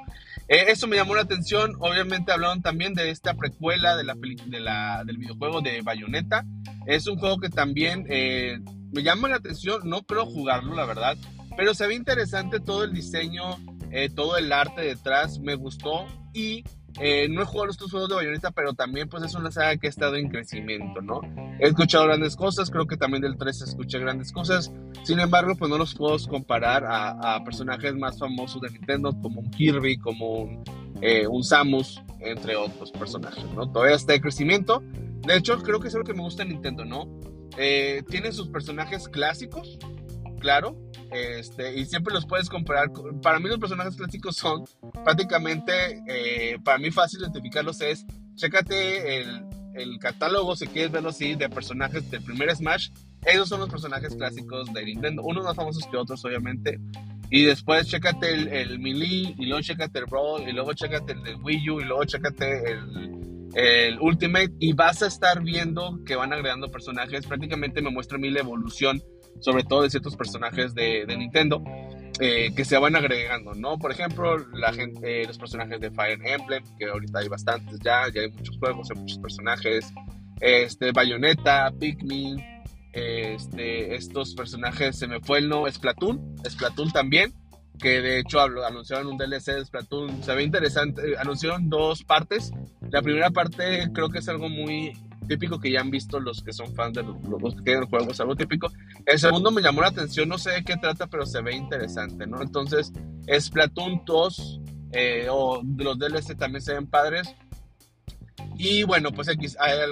Eh, 0.47 0.65
eso 0.69 0.87
me 0.87 0.95
llamó 0.95 1.15
la 1.15 1.21
atención. 1.21 1.75
Obviamente 1.79 2.31
hablaron 2.31 2.61
también 2.61 2.93
de 2.93 3.09
esta 3.09 3.33
precuela 3.33 3.95
de 3.95 4.03
la, 4.03 4.15
de 4.15 4.59
la 4.59 5.03
del 5.05 5.17
videojuego 5.17 5.61
de 5.61 5.81
Bayonetta. 5.81 6.45
Es 6.85 7.07
un 7.07 7.17
juego 7.17 7.39
que 7.39 7.49
también 7.49 8.05
eh, 8.09 8.59
me 8.91 9.03
llama 9.03 9.29
la 9.29 9.35
atención. 9.37 9.81
No 9.83 10.03
creo 10.03 10.25
jugarlo, 10.25 10.73
la 10.73 10.85
verdad. 10.85 11.17
Pero 11.57 11.73
se 11.73 11.87
ve 11.87 11.95
interesante 11.95 12.59
todo 12.59 12.83
el 12.83 12.93
diseño 12.93 13.57
eh, 13.91 14.09
todo 14.09 14.37
el 14.37 14.51
arte 14.51 14.81
detrás 14.81 15.39
me 15.39 15.55
gustó 15.55 16.07
y 16.33 16.63
eh, 16.99 17.27
no 17.29 17.41
he 17.41 17.45
jugado 17.45 17.69
estos 17.69 17.91
juegos 17.91 18.09
de 18.09 18.15
Bayonetta, 18.15 18.51
pero 18.51 18.73
también 18.73 19.07
pues 19.07 19.23
es 19.23 19.35
una 19.35 19.51
saga 19.51 19.77
que 19.77 19.87
ha 19.87 19.89
estado 19.89 20.15
en 20.15 20.29
crecimiento, 20.29 21.01
¿no? 21.01 21.21
He 21.59 21.67
escuchado 21.67 22.05
grandes 22.05 22.35
cosas, 22.35 22.71
creo 22.71 22.87
que 22.87 22.97
también 22.97 23.21
del 23.21 23.37
3 23.37 23.61
escuché 23.61 23.99
grandes 23.99 24.31
cosas, 24.31 24.71
sin 25.03 25.19
embargo 25.19 25.55
pues 25.55 25.69
no 25.69 25.77
los 25.77 25.93
puedo 25.93 26.17
comparar 26.27 26.83
a, 26.87 27.43
personajes 27.43 27.95
más 27.95 28.17
famosos 28.17 28.61
de 28.61 28.71
Nintendo 28.71 29.11
como 29.21 29.41
un 29.41 29.51
Kirby, 29.51 29.97
como 29.97 30.41
un, 30.41 30.63
eh, 31.01 31.27
un 31.27 31.43
Samus, 31.43 32.01
entre 32.19 32.55
otros 32.55 32.91
personajes, 32.91 33.43
¿no? 33.55 33.71
Todavía 33.71 33.95
está 33.95 34.15
en 34.15 34.21
crecimiento, 34.21 34.81
de 35.25 35.37
hecho 35.37 35.61
creo 35.61 35.79
que 35.79 35.89
es 35.89 35.93
lo 35.93 36.03
que 36.03 36.13
me 36.13 36.23
gusta 36.23 36.43
en 36.43 36.49
Nintendo, 36.49 36.85
¿no? 36.85 37.07
tiene 38.07 38.31
sus 38.33 38.49
personajes 38.49 39.09
clásicos, 39.09 39.79
claro, 40.37 40.75
este, 41.11 41.77
y 41.77 41.85
siempre 41.85 42.13
los 42.13 42.25
puedes 42.25 42.49
comparar. 42.49 42.91
Para 43.21 43.39
mí 43.39 43.49
los 43.49 43.59
personajes 43.59 43.95
clásicos 43.95 44.35
son 44.35 44.65
prácticamente, 45.03 46.03
eh, 46.07 46.57
para 46.63 46.77
mí 46.77 46.91
fácil 46.91 47.21
identificarlos 47.21 47.81
es, 47.81 48.05
chécate 48.35 49.21
el, 49.21 49.45
el, 49.75 49.99
catálogo, 49.99 50.55
si 50.55 50.67
quieres 50.67 50.91
verlo 50.91 51.09
así, 51.09 51.35
de 51.35 51.49
personajes 51.49 52.09
del 52.11 52.21
primer 52.23 52.55
Smash. 52.55 52.89
Esos 53.25 53.49
son 53.49 53.59
los 53.59 53.69
personajes 53.69 54.15
clásicos 54.15 54.71
de 54.73 54.85
Nintendo, 54.85 55.23
unos 55.23 55.43
más 55.43 55.55
famosos 55.55 55.85
que 55.89 55.97
otros 55.97 56.23
obviamente. 56.25 56.79
Y 57.29 57.43
después 57.43 57.87
chécate 57.87 58.33
el, 58.33 58.47
el 58.47 58.87
y 58.87 59.45
luego 59.45 59.61
chécate 59.61 59.99
el 59.99 60.05
Brawl, 60.05 60.47
y 60.47 60.53
luego 60.53 60.73
chécate 60.73 61.13
el 61.13 61.23
de 61.23 61.35
Wii 61.35 61.69
U, 61.69 61.81
y 61.81 61.83
luego 61.83 62.05
chécate 62.05 62.71
el, 62.71 63.49
el 63.53 63.99
Ultimate, 63.99 64.53
y 64.59 64.73
vas 64.73 65.03
a 65.03 65.07
estar 65.07 65.41
viendo 65.41 65.99
que 66.05 66.15
van 66.15 66.31
agregando 66.31 66.71
personajes. 66.71 67.25
Prácticamente 67.25 67.81
me 67.81 67.89
muestra 67.89 68.17
a 68.17 68.21
mí 68.21 68.29
la 68.29 68.39
evolución 68.39 69.01
sobre 69.39 69.63
todo 69.63 69.83
de 69.83 69.89
ciertos 69.89 70.15
personajes 70.15 70.73
de, 70.73 71.05
Nintendo, 71.17 71.63
eh, 72.19 72.51
que 72.55 72.65
se 72.65 72.77
van 72.77 72.95
agregando, 72.95 73.53
¿no? 73.53 73.77
Por 73.77 73.91
ejemplo, 73.91 74.37
la 74.53 74.73
gente, 74.73 75.21
eh, 75.21 75.25
los 75.25 75.37
personajes 75.37 75.79
de 75.79 75.91
Fire 75.91 76.19
Emblem, 76.25 76.63
que 76.77 76.85
ahorita 76.85 77.19
hay 77.19 77.27
bastantes 77.27 77.79
ya, 77.83 78.03
ya 78.13 78.21
hay 78.21 78.31
muchos 78.31 78.57
juegos, 78.57 78.89
hay 78.89 78.99
muchos 78.99 79.19
personajes, 79.19 79.93
este, 80.39 80.91
Bayonetta, 80.91 81.71
Pikmin, 81.79 82.43
este, 82.93 83.95
estos 83.95 84.33
personajes, 84.33 84.97
se 84.97 85.07
me 85.07 85.19
fue 85.19 85.39
el 85.39 85.49
no, 85.49 85.69
Splatoon, 85.69 86.35
Splatoon 86.47 86.91
también, 86.91 87.33
que 87.77 88.01
de 88.01 88.19
hecho 88.19 88.39
anunciaron 88.39 89.07
un 89.07 89.17
DLC 89.17 89.53
de 89.53 89.65
Splatoon, 89.65 90.23
se 90.23 90.33
ve 90.33 90.43
interesante, 90.43 91.11
eh, 91.11 91.15
anunciaron 91.19 91.69
dos 91.69 92.03
partes, 92.03 92.51
la 92.89 93.01
primera 93.01 93.29
parte 93.29 93.89
creo 93.93 94.09
que 94.09 94.19
es 94.19 94.29
algo 94.29 94.49
muy 94.49 94.93
típico 95.27 95.59
que 95.59 95.71
ya 95.71 95.81
han 95.81 95.91
visto 95.91 96.19
los 96.19 96.41
que 96.41 96.53
son 96.53 96.73
fans 96.73 96.93
de 96.93 97.03
los, 97.03 97.55
que 97.55 97.61
tienen 97.61 97.83
el 97.83 97.89
juego, 97.89 98.11
es 98.11 98.19
algo 98.19 98.35
típico. 98.35 98.71
El 99.05 99.19
segundo 99.19 99.51
me 99.51 99.61
llamó 99.61 99.81
la 99.81 99.87
atención, 99.87 100.29
no 100.29 100.37
sé 100.37 100.51
de 100.51 100.63
qué 100.63 100.77
trata, 100.77 101.07
pero 101.07 101.25
se 101.25 101.41
ve 101.41 101.55
interesante, 101.55 102.25
¿no? 102.25 102.41
Entonces, 102.41 102.91
Splatoon 103.39 104.03
2 104.05 104.61
eh, 104.93 105.27
o 105.29 105.61
los 105.63 105.99
DLC 105.99 106.37
también 106.37 106.61
se 106.61 106.73
ven 106.73 106.87
padres. 106.87 107.35
Y 108.57 108.83
bueno, 108.83 109.11
pues 109.11 109.27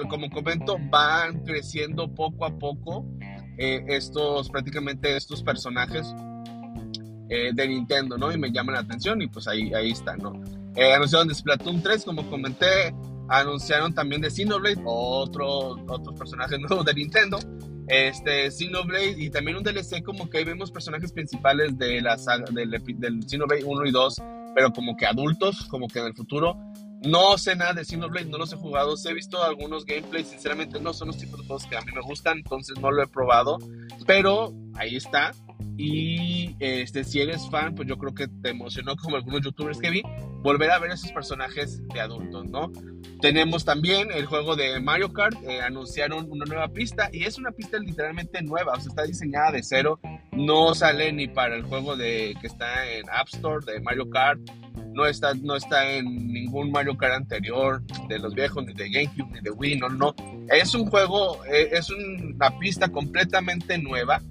como 0.08 0.30
comento, 0.30 0.76
van 0.90 1.44
creciendo 1.44 2.12
poco 2.12 2.44
a 2.44 2.58
poco 2.58 3.06
eh, 3.58 3.84
estos, 3.88 4.50
prácticamente 4.50 5.16
estos 5.16 5.42
personajes 5.42 6.12
eh, 7.28 7.50
de 7.54 7.68
Nintendo, 7.68 8.18
¿no? 8.18 8.32
Y 8.32 8.38
me 8.38 8.50
llaman 8.50 8.74
la 8.74 8.80
atención 8.80 9.22
y 9.22 9.28
pues 9.28 9.46
ahí, 9.46 9.72
ahí 9.74 9.92
está, 9.92 10.16
¿no? 10.16 10.32
anunciaron 10.94 11.26
de 11.26 11.34
Splatoon 11.34 11.82
3, 11.82 12.04
como 12.04 12.28
comenté, 12.28 12.94
anunciaron 13.28 13.94
también 13.94 14.20
de 14.20 14.30
Xenoblade, 14.30 14.80
otro, 14.84 15.76
otros 15.88 16.18
personajes 16.18 16.58
nuevos 16.60 16.84
de 16.84 16.94
Nintendo. 16.94 17.38
Este, 17.88 18.50
Xenoblade 18.50 19.14
y 19.16 19.30
también 19.30 19.56
un 19.56 19.62
DLC 19.62 20.02
como 20.02 20.28
que 20.28 20.38
ahí 20.38 20.44
vemos 20.44 20.72
personajes 20.72 21.12
principales 21.12 21.78
de 21.78 22.00
la 22.00 22.18
saga, 22.18 22.44
del, 22.50 22.70
del 22.70 23.22
Xenoblade 23.28 23.64
1 23.64 23.86
y 23.86 23.90
2, 23.92 24.22
pero 24.54 24.72
como 24.72 24.96
que 24.96 25.06
adultos, 25.06 25.66
como 25.66 25.86
que 25.86 26.00
en 26.00 26.06
el 26.06 26.14
futuro. 26.14 26.58
No 27.02 27.38
sé 27.38 27.54
nada 27.54 27.74
de 27.74 27.84
Xenoblade, 27.84 28.26
no 28.26 28.38
los 28.38 28.52
he 28.52 28.56
jugado, 28.56 28.94
he 29.04 29.14
visto 29.14 29.42
algunos 29.42 29.84
gameplays, 29.84 30.28
sinceramente 30.28 30.80
no 30.80 30.92
son 30.92 31.08
los 31.08 31.18
tipos 31.18 31.38
de 31.38 31.46
juegos 31.46 31.66
que 31.66 31.76
a 31.76 31.82
mí 31.82 31.92
me 31.94 32.00
gustan, 32.00 32.38
entonces 32.38 32.76
no 32.80 32.90
lo 32.90 33.02
he 33.02 33.06
probado, 33.06 33.58
pero 34.06 34.52
ahí 34.74 34.96
está. 34.96 35.32
Y 35.78 36.56
este, 36.58 37.04
si 37.04 37.20
eres 37.20 37.48
fan, 37.50 37.74
pues 37.74 37.86
yo 37.88 37.98
creo 37.98 38.14
que 38.14 38.28
te 38.28 38.50
emocionó 38.50 38.96
como 38.96 39.16
algunos 39.16 39.42
youtubers 39.42 39.78
que 39.78 39.90
vi, 39.90 40.02
volver 40.42 40.70
a 40.70 40.78
ver 40.78 40.92
esos 40.92 41.12
personajes 41.12 41.86
de 41.88 42.00
adultos, 42.00 42.48
¿no? 42.48 42.72
Tenemos 43.20 43.64
también 43.64 44.10
el 44.10 44.26
juego 44.26 44.56
de 44.56 44.80
Mario 44.80 45.12
Kart, 45.12 45.36
eh, 45.44 45.60
anunciaron 45.60 46.30
una 46.30 46.44
nueva 46.46 46.68
pista 46.68 47.10
y 47.12 47.24
es 47.24 47.38
una 47.38 47.50
pista 47.50 47.78
literalmente 47.78 48.42
nueva, 48.42 48.72
o 48.72 48.80
sea, 48.80 48.88
está 48.88 49.02
diseñada 49.02 49.52
de 49.52 49.62
cero, 49.62 50.00
no 50.32 50.74
sale 50.74 51.12
ni 51.12 51.28
para 51.28 51.56
el 51.56 51.62
juego 51.62 51.96
de, 51.96 52.34
que 52.40 52.46
está 52.46 52.90
en 52.90 53.08
App 53.10 53.28
Store 53.28 53.64
de 53.64 53.80
Mario 53.80 54.08
Kart, 54.08 54.40
no 54.94 55.06
está, 55.06 55.34
no 55.34 55.56
está 55.56 55.90
en 55.90 56.32
ningún 56.32 56.70
Mario 56.70 56.96
Kart 56.96 57.14
anterior, 57.14 57.82
de 58.08 58.18
los 58.18 58.34
viejos, 58.34 58.64
ni 58.64 58.72
de 58.72 58.88
GameCube, 58.88 59.30
ni 59.32 59.40
de 59.40 59.50
Wii, 59.50 59.78
no, 59.78 59.88
no. 59.88 60.14
Es 60.48 60.74
un 60.74 60.86
juego, 60.86 61.44
eh, 61.44 61.68
es 61.72 61.90
una 61.90 62.58
pista 62.58 62.88
completamente 62.88 63.76
nueva, 63.78 64.22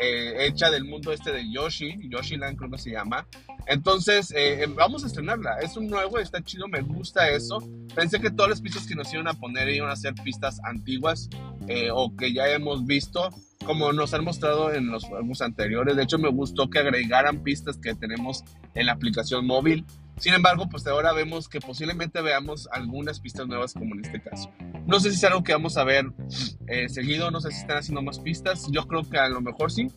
eh, 0.00 0.46
hecha 0.46 0.70
del 0.70 0.84
mundo 0.84 1.12
este 1.12 1.32
de 1.32 1.50
Yoshi, 1.52 2.08
Yoshi 2.08 2.36
Land 2.36 2.56
creo 2.56 2.70
que 2.70 2.78
se 2.78 2.90
llama, 2.90 3.26
entonces, 3.70 4.32
eh, 4.32 4.64
em, 4.64 4.74
vamos 4.74 5.04
a 5.04 5.06
estrenarla. 5.06 5.58
Es 5.60 5.76
un 5.76 5.88
nuevo, 5.88 6.18
está 6.18 6.42
chido, 6.42 6.66
me 6.66 6.80
gusta 6.80 7.28
eso. 7.30 7.58
Pensé 7.94 8.20
que 8.20 8.30
todas 8.30 8.50
las 8.50 8.60
pistas 8.60 8.86
que 8.86 8.96
nos 8.96 9.12
iban 9.12 9.28
a 9.28 9.34
poner 9.34 9.68
iban 9.68 9.90
a 9.90 9.94
ser 9.96 10.14
pistas 10.24 10.60
antiguas 10.64 11.28
eh, 11.68 11.90
o 11.92 12.14
que 12.16 12.32
ya 12.32 12.48
hemos 12.48 12.84
visto, 12.84 13.30
como 13.64 13.92
nos 13.92 14.12
han 14.12 14.24
mostrado 14.24 14.72
en 14.72 14.90
los 14.90 15.04
juegos 15.04 15.40
anteriores. 15.40 15.94
De 15.94 16.02
hecho, 16.02 16.18
me 16.18 16.30
gustó 16.30 16.68
que 16.68 16.80
agregaran 16.80 17.44
pistas 17.44 17.78
que 17.78 17.94
tenemos 17.94 18.42
en 18.74 18.86
la 18.86 18.92
aplicación 18.92 19.46
móvil. 19.46 19.84
Sin 20.20 20.34
embargo, 20.34 20.68
pues 20.68 20.86
ahora 20.86 21.14
vemos 21.14 21.48
que 21.48 21.60
posiblemente 21.60 22.20
veamos 22.20 22.68
algunas 22.72 23.20
pistas 23.20 23.46
nuevas 23.46 23.72
como 23.72 23.94
en 23.94 24.04
este 24.04 24.20
caso. 24.20 24.50
No 24.86 25.00
sé 25.00 25.10
si 25.10 25.16
es 25.16 25.24
algo 25.24 25.42
que 25.42 25.54
vamos 25.54 25.78
a 25.78 25.84
ver 25.84 26.04
eh, 26.68 26.90
seguido, 26.90 27.30
no 27.30 27.40
sé 27.40 27.50
si 27.50 27.60
están 27.60 27.78
haciendo 27.78 28.02
más 28.02 28.18
pistas. 28.20 28.66
Yo 28.70 28.86
creo 28.86 29.08
que 29.08 29.16
a 29.16 29.30
lo 29.30 29.40
mejor 29.40 29.72
sí. 29.72 29.88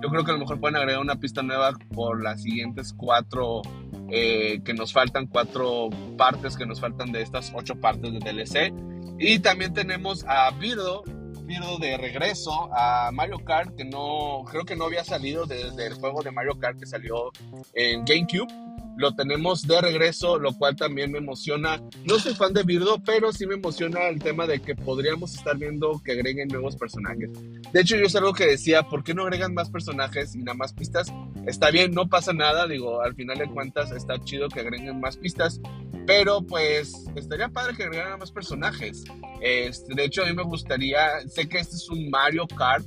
Yo 0.00 0.08
creo 0.08 0.24
que 0.24 0.30
a 0.30 0.34
lo 0.34 0.40
mejor 0.40 0.60
pueden 0.60 0.76
agregar 0.76 1.00
una 1.00 1.16
pista 1.16 1.42
nueva 1.42 1.72
por 1.92 2.22
las 2.22 2.42
siguientes 2.42 2.94
cuatro 2.96 3.62
eh, 4.08 4.60
que 4.64 4.72
nos 4.72 4.92
faltan, 4.92 5.26
cuatro 5.26 5.90
partes 6.16 6.56
que 6.56 6.64
nos 6.64 6.80
faltan 6.80 7.10
de 7.10 7.22
estas 7.22 7.52
ocho 7.52 7.74
partes 7.74 8.12
de 8.12 8.20
DLC. 8.20 8.72
Y 9.18 9.40
también 9.40 9.74
tenemos 9.74 10.24
a 10.28 10.48
Birdo, 10.52 11.02
Birdo 11.42 11.78
de 11.78 11.96
regreso 11.96 12.70
a 12.72 13.10
Mario 13.12 13.40
Kart, 13.44 13.74
que 13.74 13.84
no, 13.84 14.44
creo 14.48 14.64
que 14.64 14.76
no 14.76 14.84
había 14.84 15.02
salido 15.02 15.44
desde 15.44 15.88
el 15.88 15.94
juego 15.94 16.22
de 16.22 16.30
Mario 16.30 16.56
Kart 16.56 16.78
que 16.78 16.86
salió 16.86 17.32
en 17.74 18.04
GameCube. 18.04 18.65
Lo 18.96 19.14
tenemos 19.14 19.66
de 19.66 19.80
regreso, 19.80 20.38
lo 20.38 20.52
cual 20.52 20.76
también 20.76 21.12
me 21.12 21.18
emociona. 21.18 21.82
No 22.04 22.18
soy 22.18 22.34
fan 22.34 22.52
de 22.52 22.62
Birdo, 22.62 23.00
pero 23.04 23.32
sí 23.32 23.46
me 23.46 23.54
emociona 23.54 24.08
el 24.08 24.18
tema 24.18 24.46
de 24.46 24.60
que 24.60 24.74
podríamos 24.74 25.34
estar 25.34 25.56
viendo 25.56 26.00
que 26.04 26.12
agreguen 26.12 26.48
nuevos 26.48 26.76
personajes. 26.76 27.30
De 27.72 27.80
hecho, 27.80 27.96
yo 27.96 28.06
es 28.06 28.16
algo 28.16 28.32
que 28.32 28.46
decía, 28.46 28.84
¿por 28.84 29.04
qué 29.04 29.14
no 29.14 29.22
agregan 29.22 29.54
más 29.54 29.70
personajes 29.70 30.34
y 30.34 30.38
nada 30.38 30.56
más 30.56 30.72
pistas? 30.72 31.12
Está 31.46 31.70
bien, 31.70 31.92
no 31.92 32.08
pasa 32.08 32.32
nada, 32.32 32.66
digo, 32.66 33.02
al 33.02 33.14
final 33.14 33.38
de 33.38 33.48
cuentas 33.48 33.92
está 33.92 34.18
chido 34.18 34.48
que 34.48 34.60
agreguen 34.60 35.00
más 35.00 35.16
pistas, 35.16 35.60
pero 36.06 36.42
pues 36.42 37.06
estaría 37.16 37.48
padre 37.48 37.76
que 37.76 37.84
agregaran 37.84 38.18
más 38.18 38.32
personajes. 38.32 39.04
Este, 39.40 39.94
de 39.94 40.04
hecho, 40.04 40.22
a 40.22 40.26
mí 40.26 40.34
me 40.34 40.42
gustaría, 40.44 41.20
sé 41.28 41.48
que 41.48 41.58
este 41.58 41.76
es 41.76 41.88
un 41.90 42.08
Mario 42.10 42.46
Kart, 42.46 42.86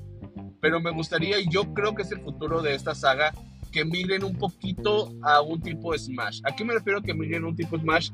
pero 0.62 0.80
me 0.80 0.92
gustaría, 0.92 1.40
y 1.40 1.50
yo 1.50 1.74
creo 1.74 1.96
que 1.96 2.02
es 2.02 2.12
el 2.12 2.22
futuro 2.22 2.62
de 2.62 2.76
esta 2.76 2.96
saga, 2.96 3.34
que 3.72 3.86
migren 3.86 4.24
un 4.24 4.36
poquito 4.38 5.14
a 5.22 5.42
un 5.42 5.62
tipo 5.62 5.98
Smash. 5.98 6.42
Aquí 6.44 6.64
me 6.64 6.74
refiero 6.74 7.00
a 7.00 7.02
que 7.02 7.14
migren 7.14 7.44
a 7.44 7.48
un 7.48 7.56
tipo 7.56 7.78
Smash 7.78 8.10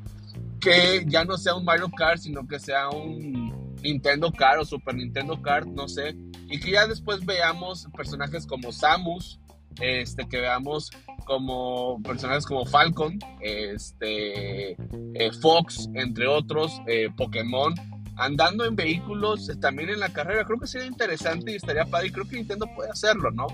que 0.60 1.04
ya 1.08 1.24
no 1.26 1.38
sea 1.38 1.56
un 1.56 1.66
Mario 1.66 1.90
Kart, 1.90 2.20
sino 2.20 2.48
que 2.48 2.60
sea 2.60 2.90
un 2.90 3.76
Nintendo 3.82 4.32
Kart 4.32 4.62
o 4.62 4.66
Super 4.66 4.96
Nintendo 4.96 5.42
Kart, 5.42 5.68
no 5.68 5.88
sé. 5.88 6.16
Y 6.50 6.60
que 6.60 6.72
ya 6.72 6.88
después 6.88 7.26
veamos 7.26 7.88
personajes 7.96 8.46
como 8.48 8.72
Samus, 8.72 9.40
este, 9.80 10.28
que 10.28 10.40
veamos 10.40 10.92
como 11.26 12.02
personajes 12.02 12.46
como 12.46 12.66
Falcon, 12.66 13.20
este, 13.42 14.72
eh, 14.72 15.32
Fox, 15.42 15.90
entre 15.94 16.28
otros, 16.28 16.82
eh, 16.88 17.10
Pokémon, 17.16 17.74
andando 18.16 18.66
en 18.66 18.76
vehículos 18.76 19.50
eh, 19.50 19.56
también 19.58 19.90
en 19.90 20.00
la 20.00 20.14
carrera. 20.14 20.46
Creo 20.46 20.60
que 20.60 20.68
sería 20.68 20.88
interesante 20.88 21.52
y 21.52 21.56
estaría 21.56 21.86
padre. 21.86 22.08
Y 22.08 22.12
creo 22.12 22.28
que 22.28 22.38
Nintendo 22.38 22.68
puede 22.76 22.90
hacerlo, 22.90 23.32
¿no? 23.32 23.48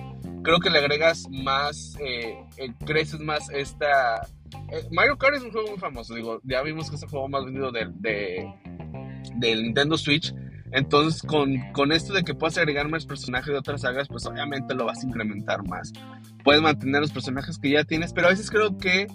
Creo 0.43 0.59
que 0.59 0.69
le 0.69 0.79
agregas 0.79 1.27
más, 1.29 1.95
eh, 1.99 2.35
eh, 2.57 2.73
creces 2.85 3.19
más 3.19 3.49
esta. 3.51 4.27
Mario 4.91 5.17
Kart 5.17 5.35
es 5.35 5.43
un 5.43 5.51
juego 5.51 5.69
muy 5.69 5.79
famoso. 5.79 6.15
Digo, 6.15 6.39
ya 6.43 6.61
vimos 6.61 6.89
que 6.89 6.95
es 6.95 7.03
el 7.03 7.09
juego 7.09 7.29
más 7.29 7.45
vendido 7.45 7.71
de, 7.71 8.51
del 9.35 9.63
Nintendo 9.63 9.97
Switch. 9.97 10.33
Entonces, 10.71 11.21
con, 11.21 11.57
con, 11.73 11.91
esto 11.91 12.13
de 12.13 12.23
que 12.23 12.33
puedas 12.33 12.57
agregar 12.57 12.87
más 12.87 13.05
personajes 13.05 13.47
de 13.47 13.57
otras 13.57 13.81
sagas, 13.81 14.07
pues 14.07 14.25
obviamente 14.25 14.73
lo 14.73 14.85
vas 14.85 15.03
a 15.03 15.07
incrementar 15.07 15.67
más. 15.67 15.91
Puedes 16.43 16.61
mantener 16.61 17.01
los 17.01 17.11
personajes 17.11 17.57
que 17.57 17.71
ya 17.71 17.83
tienes, 17.83 18.13
pero 18.13 18.27
a 18.27 18.29
veces 18.29 18.49
creo 18.49 18.77
que 18.77 19.07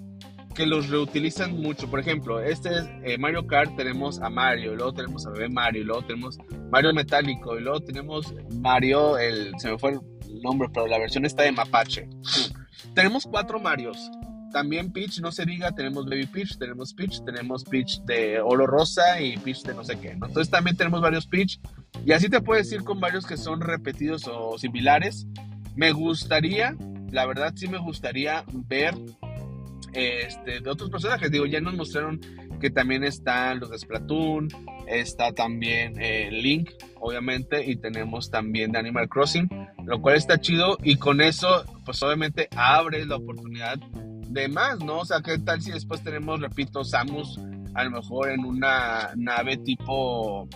que 0.57 0.67
los 0.67 0.89
reutilizan 0.89 1.61
mucho. 1.61 1.89
Por 1.89 2.01
ejemplo, 2.01 2.41
este 2.41 2.71
es 2.71 2.89
eh, 3.05 3.19
Mario 3.19 3.47
Kart, 3.47 3.77
tenemos 3.77 4.21
a 4.21 4.31
Mario, 4.31 4.73
y 4.73 4.77
luego 4.77 4.95
tenemos 4.95 5.27
a 5.27 5.31
Bebé 5.31 5.51
Mario, 5.51 5.83
y 5.83 5.85
luego 5.85 6.03
tenemos 6.03 6.39
Mario 6.71 6.95
Metálico, 6.95 7.59
y 7.59 7.63
luego 7.63 7.81
tenemos 7.81 8.35
Mario, 8.61 9.19
el, 9.19 9.53
se 9.59 9.71
me 9.71 9.79
fue 9.79 9.93
el 9.93 10.01
nombre, 10.47 10.69
pero 10.73 10.87
la 10.87 10.99
versión 10.99 11.25
está 11.25 11.43
de 11.43 11.53
Mapache. 11.53 12.09
tenemos 12.95 13.27
cuatro 13.27 13.61
Marios. 13.61 14.11
También 14.53 14.93
Peach, 14.93 15.21
no 15.21 15.33
se 15.33 15.45
diga, 15.45 15.73
tenemos 15.73 16.07
Baby 16.07 16.27
Peach, 16.27 16.57
tenemos 16.57 16.95
Peach, 16.95 17.23
tenemos 17.25 17.65
Peach 17.65 18.01
de 18.05 18.41
oro 18.41 18.67
rosa 18.67 19.21
y 19.21 19.37
Peach 19.37 19.63
de 19.65 19.75
no 19.75 19.85
sé 19.85 19.99
qué, 19.99 20.15
¿no? 20.15 20.27
Entonces 20.27 20.51
también 20.51 20.77
tenemos 20.77 21.03
varios 21.03 21.27
Peach. 21.27 21.59
Y 22.07 22.13
así 22.13 22.29
te 22.29 22.41
puedes 22.41 22.71
ir 22.73 22.83
con 22.85 23.01
varios 23.01 23.27
que 23.27 23.37
son 23.37 23.61
repetidos 23.61 24.27
o 24.29 24.57
similares. 24.57 25.27
Me 25.75 25.93
gustaría, 25.93 26.75
la 27.11 27.27
verdad 27.27 27.53
sí 27.55 27.69
me 27.69 27.79
gustaría 27.79 28.45
ver 28.49 28.95
este, 29.93 30.61
de 30.61 30.71
otros 30.71 30.91
personajes. 30.91 31.31
Digo, 31.31 31.47
ya 31.47 31.61
nos 31.61 31.75
mostraron 31.75 32.21
que 32.59 32.71
también 32.71 33.05
están 33.05 33.61
los 33.61 33.71
de 33.71 33.79
Splatoon, 33.79 34.49
está 34.87 35.33
también 35.33 35.95
eh, 36.01 36.31
Link, 36.31 36.71
obviamente, 37.01 37.65
y 37.65 37.77
tenemos 37.77 38.31
también 38.31 38.73
de 38.73 38.79
Animal 38.79 39.09
Crossing, 39.09 39.49
lo 39.85 40.01
cual 40.01 40.17
está 40.17 40.41
chido 40.41 40.79
y 40.83 40.97
con 40.97 41.21
eso, 41.21 41.65
pues 41.85 42.03
obviamente 42.03 42.49
abre 42.57 43.05
la 43.07 43.17
oportunidad 43.17 43.79
de 43.79 44.49
más, 44.49 44.79
¿no? 44.81 45.01
O 45.01 45.05
sea, 45.05 45.21
¿qué 45.23 45.39
tal 45.39 45.61
si 45.63 45.73
después 45.73 46.03
tenemos, 46.03 46.41
repito, 46.41 46.85
Samus 46.85 47.39
a 47.77 47.85
lo 47.85 47.91
mejor 47.91 48.31
en 48.31 48.45
una 48.45 49.11
nave 49.17 49.59
tipo, 49.59 50.49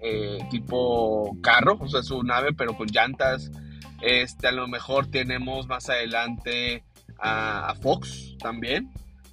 eh, 0.00 0.38
tipo 0.50 1.36
carro, 1.40 1.78
o 1.80 1.88
sea, 1.88 2.02
su 2.02 2.22
nave 2.24 2.52
pero 2.52 2.76
con 2.76 2.88
llantas, 2.88 3.50
este, 4.02 4.48
a 4.48 4.52
lo 4.52 4.66
mejor 4.66 5.06
tenemos 5.06 5.68
más 5.68 5.88
adelante 5.88 6.82
a, 7.18 7.74
Fox 7.80 8.36
también, 8.38 8.90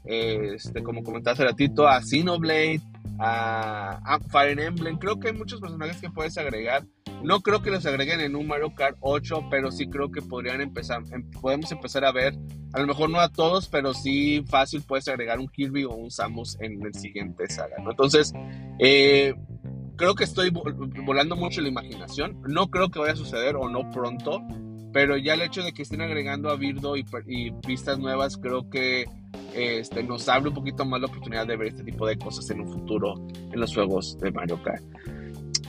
este, 0.07 0.83
como 0.83 1.03
comentaba 1.03 1.33
hace 1.33 1.43
ratito, 1.43 1.87
a 1.87 2.01
Xenoblade, 2.01 2.81
a, 3.19 3.99
a, 4.03 4.19
Fire 4.19 4.59
Emblem. 4.59 4.97
Creo 4.97 5.19
que 5.19 5.29
hay 5.29 5.33
muchos 5.33 5.59
personajes 5.59 5.97
que 5.97 6.09
puedes 6.09 6.37
agregar. 6.37 6.85
No 7.23 7.41
creo 7.41 7.61
que 7.61 7.71
los 7.71 7.85
agreguen 7.85 8.21
en 8.21 8.35
un 8.35 8.47
Mario 8.47 8.75
Kart 8.75 8.97
8, 8.99 9.47
pero 9.49 9.71
sí 9.71 9.87
creo 9.89 10.11
que 10.11 10.21
podrían 10.21 10.61
empezar, 10.61 11.01
em, 11.11 11.29
podemos 11.31 11.71
empezar 11.71 12.05
a 12.05 12.11
ver, 12.11 12.35
a 12.73 12.79
lo 12.79 12.87
mejor 12.87 13.09
no 13.09 13.19
a 13.19 13.29
todos, 13.29 13.67
pero 13.67 13.93
sí 13.93 14.43
fácil 14.47 14.83
puedes 14.83 15.07
agregar 15.07 15.39
un 15.39 15.47
Kirby 15.47 15.85
o 15.85 15.95
un 15.95 16.11
Samus 16.11 16.57
en 16.61 16.85
el 16.85 16.93
siguiente 16.93 17.47
saga, 17.47 17.75
Entonces, 17.79 18.33
eh, 18.79 19.33
creo 19.95 20.13
que 20.13 20.25
estoy 20.25 20.51
volando 20.51 21.35
mucho 21.35 21.61
la 21.61 21.69
imaginación. 21.69 22.39
No 22.47 22.67
creo 22.67 22.89
que 22.89 22.99
vaya 22.99 23.13
a 23.13 23.17
suceder 23.17 23.55
o 23.55 23.67
no 23.67 23.89
pronto, 23.89 24.41
pero 24.97 25.15
ya 25.15 25.35
el 25.35 25.43
hecho 25.43 25.61
de 25.61 25.73
que 25.73 25.83
estén 25.83 26.01
agregando 26.01 26.49
a 26.49 26.55
Birdo 26.55 26.95
y, 26.97 27.51
pistas 27.67 27.99
nuevas, 27.99 28.35
creo 28.35 28.67
que 28.67 29.05
este, 29.53 30.01
nos 30.01 30.27
abre 30.27 30.49
un 30.49 30.55
poquito 30.55 30.85
más 30.85 30.99
la 30.99 31.05
oportunidad 31.05 31.45
de 31.45 31.55
ver 31.55 31.67
este 31.67 31.83
tipo 31.83 32.07
de 32.07 32.17
cosas 32.17 32.49
en 32.49 32.61
un 32.61 32.67
futuro 32.67 33.13
en 33.29 33.59
los 33.59 33.75
juegos 33.75 34.17
de 34.17 34.31
Mario 34.31 34.59
Kart. 34.63 34.83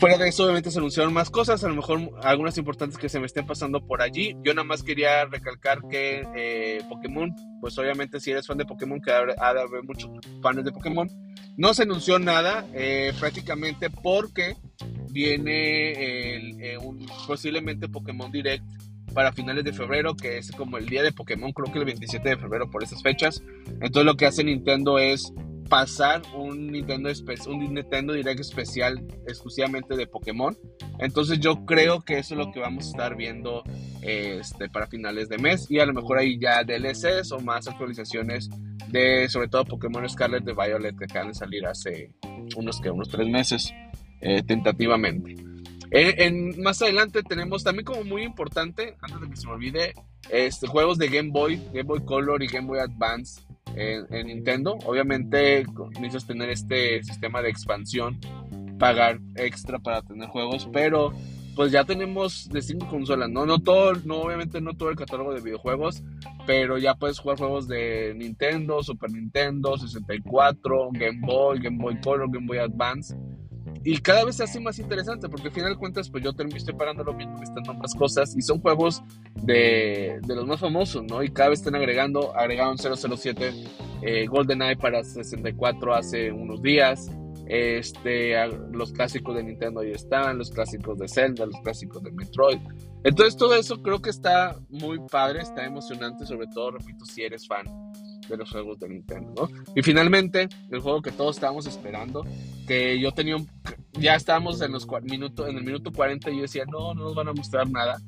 Fuera 0.00 0.16
de 0.16 0.30
eso, 0.30 0.44
obviamente 0.44 0.70
se 0.70 0.78
anunciaron 0.78 1.12
más 1.12 1.28
cosas, 1.28 1.62
a 1.62 1.68
lo 1.68 1.75
mejor 1.75 2.11
algunas 2.23 2.56
importantes 2.56 2.97
que 2.97 3.11
se 3.11 3.20
me 3.20 3.26
estén 3.26 3.47
pasando 3.47 3.87
por 3.87 4.00
allí. 4.00 4.35
Yo 4.42 4.54
nada 4.54 4.64
más 4.64 4.82
quería 4.82 5.26
recalcar 5.26 5.87
que 5.90 6.26
eh, 6.35 6.80
Pokémon, 6.88 7.30
pues 7.61 7.76
obviamente 7.76 8.20
si 8.20 8.30
eres 8.30 8.47
fan 8.47 8.56
de 8.56 8.64
Pokémon, 8.64 8.99
que 8.99 9.12
ha 9.12 9.52
de 9.52 9.61
haber 9.61 9.85
muchos 9.85 10.11
fans 10.40 10.64
de 10.64 10.73
Pokémon, 10.73 11.06
no 11.58 11.75
se 11.75 11.82
anunció 11.82 12.18
nada 12.18 12.64
eh, 12.73 13.12
prácticamente 13.20 13.90
porque 13.90 14.56
viene 15.11 16.73
eh, 16.73 16.78
un, 16.78 17.04
posiblemente 17.26 17.88
Pokémon 17.88 18.32
Direct 18.32 18.64
para 19.15 19.33
finales 19.33 19.65
de 19.65 19.73
febrero, 19.73 20.17
que 20.17 20.38
es 20.38 20.50
como 20.53 20.79
el 20.79 20.87
día 20.87 21.03
de 21.03 21.12
Pokémon, 21.12 21.53
creo 21.53 21.73
que 21.73 21.79
el 21.79 21.85
27 21.85 22.29
de 22.29 22.37
febrero 22.37 22.71
por 22.71 22.83
esas 22.83 23.03
fechas. 23.03 23.43
Entonces 23.81 24.05
lo 24.05 24.17
que 24.17 24.27
hace 24.27 24.45
Nintendo 24.45 24.99
es 24.99 25.33
pasar 25.69 26.23
un 26.35 26.73
Nintendo, 26.73 27.11
un 27.47 27.75
Nintendo 27.75 28.15
Direct 28.15 28.41
especial 28.41 29.05
exclusivamente 29.27 29.97
de 29.97 30.07
Pokémon. 30.07 30.57
Entonces 30.99 31.38
yo 31.41 31.65
creo 31.67 32.00
que 32.00 32.19
eso 32.19 32.35
es 32.35 32.38
lo 32.38 32.53
que 32.53 32.61
vamos 32.61 32.87
a 32.87 32.91
estar 32.91 33.17
viendo 33.17 33.62
este, 34.03 34.69
para 34.69 34.87
finales 34.87 35.29
de 35.29 35.38
mes 35.38 35.71
y 35.71 35.79
a 35.79 35.87
lo 35.87 35.93
mejor 35.93 36.19
ahí 36.19 36.38
ya 36.38 36.65
DLCs 36.65 37.33
o 37.33 37.41
más 37.41 37.69
actualizaciones 37.69 38.49
de 38.88 39.29
sobre 39.29 39.49
todo 39.49 39.65
Pokémon 39.65 40.09
Scarlet 40.09 40.45
de 40.45 40.55
Violet 40.55 40.97
que 40.97 41.05
acaban 41.05 41.29
de 41.29 41.35
salir 41.35 41.67
hace 41.67 42.12
unos 42.57 42.81
que 42.81 42.91
unos 42.91 43.09
tres 43.09 43.29
meses 43.29 43.73
eh, 44.21 44.43
tentativamente. 44.43 45.48
En, 45.90 46.61
más 46.62 46.83
adelante 46.83 47.23
tenemos 47.23 47.64
también 47.64 47.85
como 47.85 48.04
muy 48.04 48.23
importante, 48.23 48.97
antes 49.00 49.21
de 49.21 49.30
que 49.30 49.37
se 49.37 49.47
me 49.47 49.54
olvide, 49.54 49.95
este, 50.30 50.66
juegos 50.66 50.99
de 50.99 51.09
Game 51.09 51.30
Boy, 51.30 51.57
Game 51.73 51.85
Boy 51.85 52.04
Color 52.04 52.42
y 52.42 52.49
Game 52.49 52.66
Boy 52.66 52.80
Advance 52.80 53.40
en, 53.75 54.26
Nintendo. 54.26 54.78
Obviamente 54.85 55.64
necesitas 55.95 56.26
tener 56.26 56.50
este 56.50 57.02
sistema 57.02 57.40
de 57.42 57.50
expansión, 57.50 58.18
pagar 58.78 59.21
extra 59.37 59.78
para 59.78 60.02
tener 60.02 60.28
juegos, 60.28 60.68
pero 60.73 61.12
pues 61.57 61.73
ya 61.73 61.85
tenemos 61.85 62.49
de 62.50 62.62
cinco 62.62 62.87
consolas, 62.87 63.28
¿no? 63.30 63.45
No 63.45 63.59
todo, 63.59 63.95
no, 64.04 64.18
obviamente 64.18 64.61
no 64.61 64.75
todo 64.75 64.90
el 64.90 64.97
catálogo 64.97 65.35
de 65.35 65.40
videojuegos, 65.40 66.04
pero 66.47 66.78
ya 66.78 66.95
puedes 66.95 67.18
jugar 67.18 67.38
juegos 67.38 67.66
de 67.66 68.14
Nintendo, 68.14 68.80
Super 68.83 69.11
Nintendo, 69.11 69.76
64, 69.76 70.90
Game 70.92 71.18
Boy, 71.21 71.59
Game 71.59 71.78
Boy 71.78 72.00
Color, 72.00 72.30
Game 72.30 72.47
Boy 72.47 72.59
Advance 72.59 73.16
y 73.84 73.98
cada 73.98 74.25
vez 74.25 74.37
se 74.37 74.44
hace 74.44 74.60
más 74.60 74.78
interesante 74.78 75.28
porque 75.28 75.48
al 75.48 75.54
final 75.54 75.78
cuentas 75.78 76.10
pues 76.10 76.22
yo 76.25 76.32
termino 76.32 76.56
estoy 76.56 76.75
parando 76.75 77.04
lo 77.04 77.12
mismo 77.12 77.42
están 77.42 77.68
otras 77.68 77.94
cosas 77.94 78.37
y 78.37 78.42
son 78.42 78.60
juegos 78.60 79.02
de, 79.42 80.18
de, 80.22 80.34
los 80.34 80.46
más 80.46 80.60
famosos 80.60 81.04
no 81.04 81.22
y 81.22 81.30
cada 81.30 81.50
vez 81.50 81.60
están 81.60 81.75
agregando 81.75 82.34
agregaron 82.37 82.76
007 82.78 83.52
eh, 84.02 84.26
GoldenEye 84.26 84.76
para 84.76 85.02
64 85.02 85.94
hace 85.94 86.30
unos 86.30 86.62
días 86.62 87.10
este 87.46 88.34
los 88.72 88.92
clásicos 88.92 89.34
de 89.34 89.42
Nintendo 89.42 89.80
ahí 89.80 89.92
están 89.92 90.37
los 90.37 90.50
clásicos 90.50 90.98
de 90.98 91.08
Zelda 91.08 91.46
los 91.46 91.60
clásicos 91.62 92.02
de 92.02 92.12
Metroid. 92.12 92.58
Entonces 93.04 93.37
todo 93.37 93.54
eso 93.54 93.82
creo 93.82 94.02
que 94.02 94.10
está 94.10 94.56
muy 94.68 94.98
padre 95.10 95.40
está 95.40 95.64
emocionante 95.64 96.26
sobre 96.26 96.46
todo 96.48 96.72
repito 96.72 97.06
si 97.06 97.22
eres 97.22 97.46
fan 97.46 97.64
de 98.28 98.37
los 98.37 98.50
juegos 98.50 98.78
de 98.78 98.88
Nintendo, 98.88 99.32
¿no? 99.37 99.49
Y 99.75 99.82
finalmente, 99.82 100.49
el 100.70 100.80
juego 100.80 101.02
que 101.02 101.12
todos 101.12 101.37
estábamos 101.37 101.66
esperando, 101.66 102.25
que 102.66 103.00
yo 103.00 103.12
tenía 103.12 103.37
un, 103.37 103.49
ya 103.92 104.14
estábamos 104.14 104.61
en 104.61 104.73
los 104.73 104.87
minutos, 105.02 105.49
en 105.49 105.56
el 105.56 105.64
minuto 105.64 105.92
40 105.92 106.30
y 106.30 106.37
yo 106.37 106.42
decía, 106.42 106.64
no, 106.70 106.94
no 106.94 107.04
nos 107.04 107.14
van 107.14 107.28
a 107.28 107.32
mostrar 107.32 107.68
nada. 107.70 108.00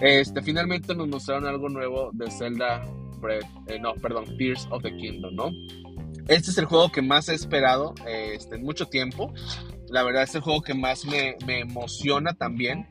Este, 0.00 0.42
finalmente 0.42 0.94
nos 0.94 1.08
mostraron 1.08 1.46
algo 1.46 1.68
nuevo 1.68 2.10
de 2.12 2.30
Zelda 2.30 2.84
Breath, 3.20 3.44
eh, 3.68 3.78
no, 3.78 3.94
perdón, 3.94 4.36
Tears 4.36 4.66
of 4.70 4.82
the 4.82 4.94
Kingdom, 4.96 5.34
¿no? 5.34 5.50
Este 6.28 6.50
es 6.50 6.58
el 6.58 6.64
juego 6.64 6.90
que 6.90 7.02
más 7.02 7.28
he 7.28 7.34
esperado 7.34 7.94
este, 8.06 8.56
en 8.56 8.62
mucho 8.62 8.86
tiempo. 8.86 9.32
La 9.88 10.02
verdad 10.02 10.22
es 10.22 10.34
el 10.34 10.40
juego 10.40 10.62
que 10.62 10.74
más 10.74 11.04
me, 11.04 11.36
me 11.46 11.60
emociona 11.60 12.32
también. 12.32 12.88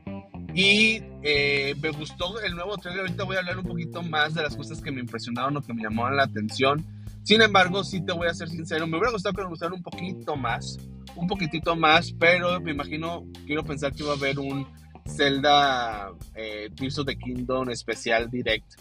Y 0.53 1.01
eh, 1.23 1.75
me 1.81 1.89
gustó 1.89 2.39
el 2.41 2.55
nuevo 2.55 2.77
trailer. 2.77 3.01
Ahorita 3.01 3.23
voy 3.23 3.35
a 3.35 3.39
hablar 3.39 3.57
un 3.57 3.65
poquito 3.65 4.03
más 4.03 4.33
de 4.33 4.43
las 4.43 4.55
cosas 4.55 4.81
que 4.81 4.91
me 4.91 5.01
impresionaron 5.01 5.57
o 5.57 5.61
que 5.61 5.73
me 5.73 5.81
llamaron 5.81 6.17
la 6.17 6.23
atención. 6.23 6.85
Sin 7.23 7.41
embargo, 7.41 7.83
sí 7.83 8.01
te 8.01 8.11
voy 8.11 8.27
a 8.27 8.33
ser 8.33 8.49
sincero, 8.49 8.85
me 8.85 8.97
hubiera 8.97 9.11
gustado 9.11 9.33
que 9.33 9.41
me 9.43 9.75
un 9.75 9.81
poquito 9.81 10.35
más, 10.35 10.77
un 11.15 11.25
poquitito 11.25 11.73
más, 11.73 12.11
pero 12.19 12.59
me 12.59 12.71
imagino, 12.71 13.23
quiero 13.45 13.63
pensar 13.63 13.93
que 13.93 14.03
iba 14.03 14.11
a 14.11 14.17
haber 14.17 14.39
un 14.39 14.67
Zelda 15.07 16.11
eh, 16.35 16.69
Tears 16.75 16.99
of 16.99 17.05
the 17.05 17.15
Kingdom 17.15 17.69
especial 17.69 18.29
direct 18.29 18.75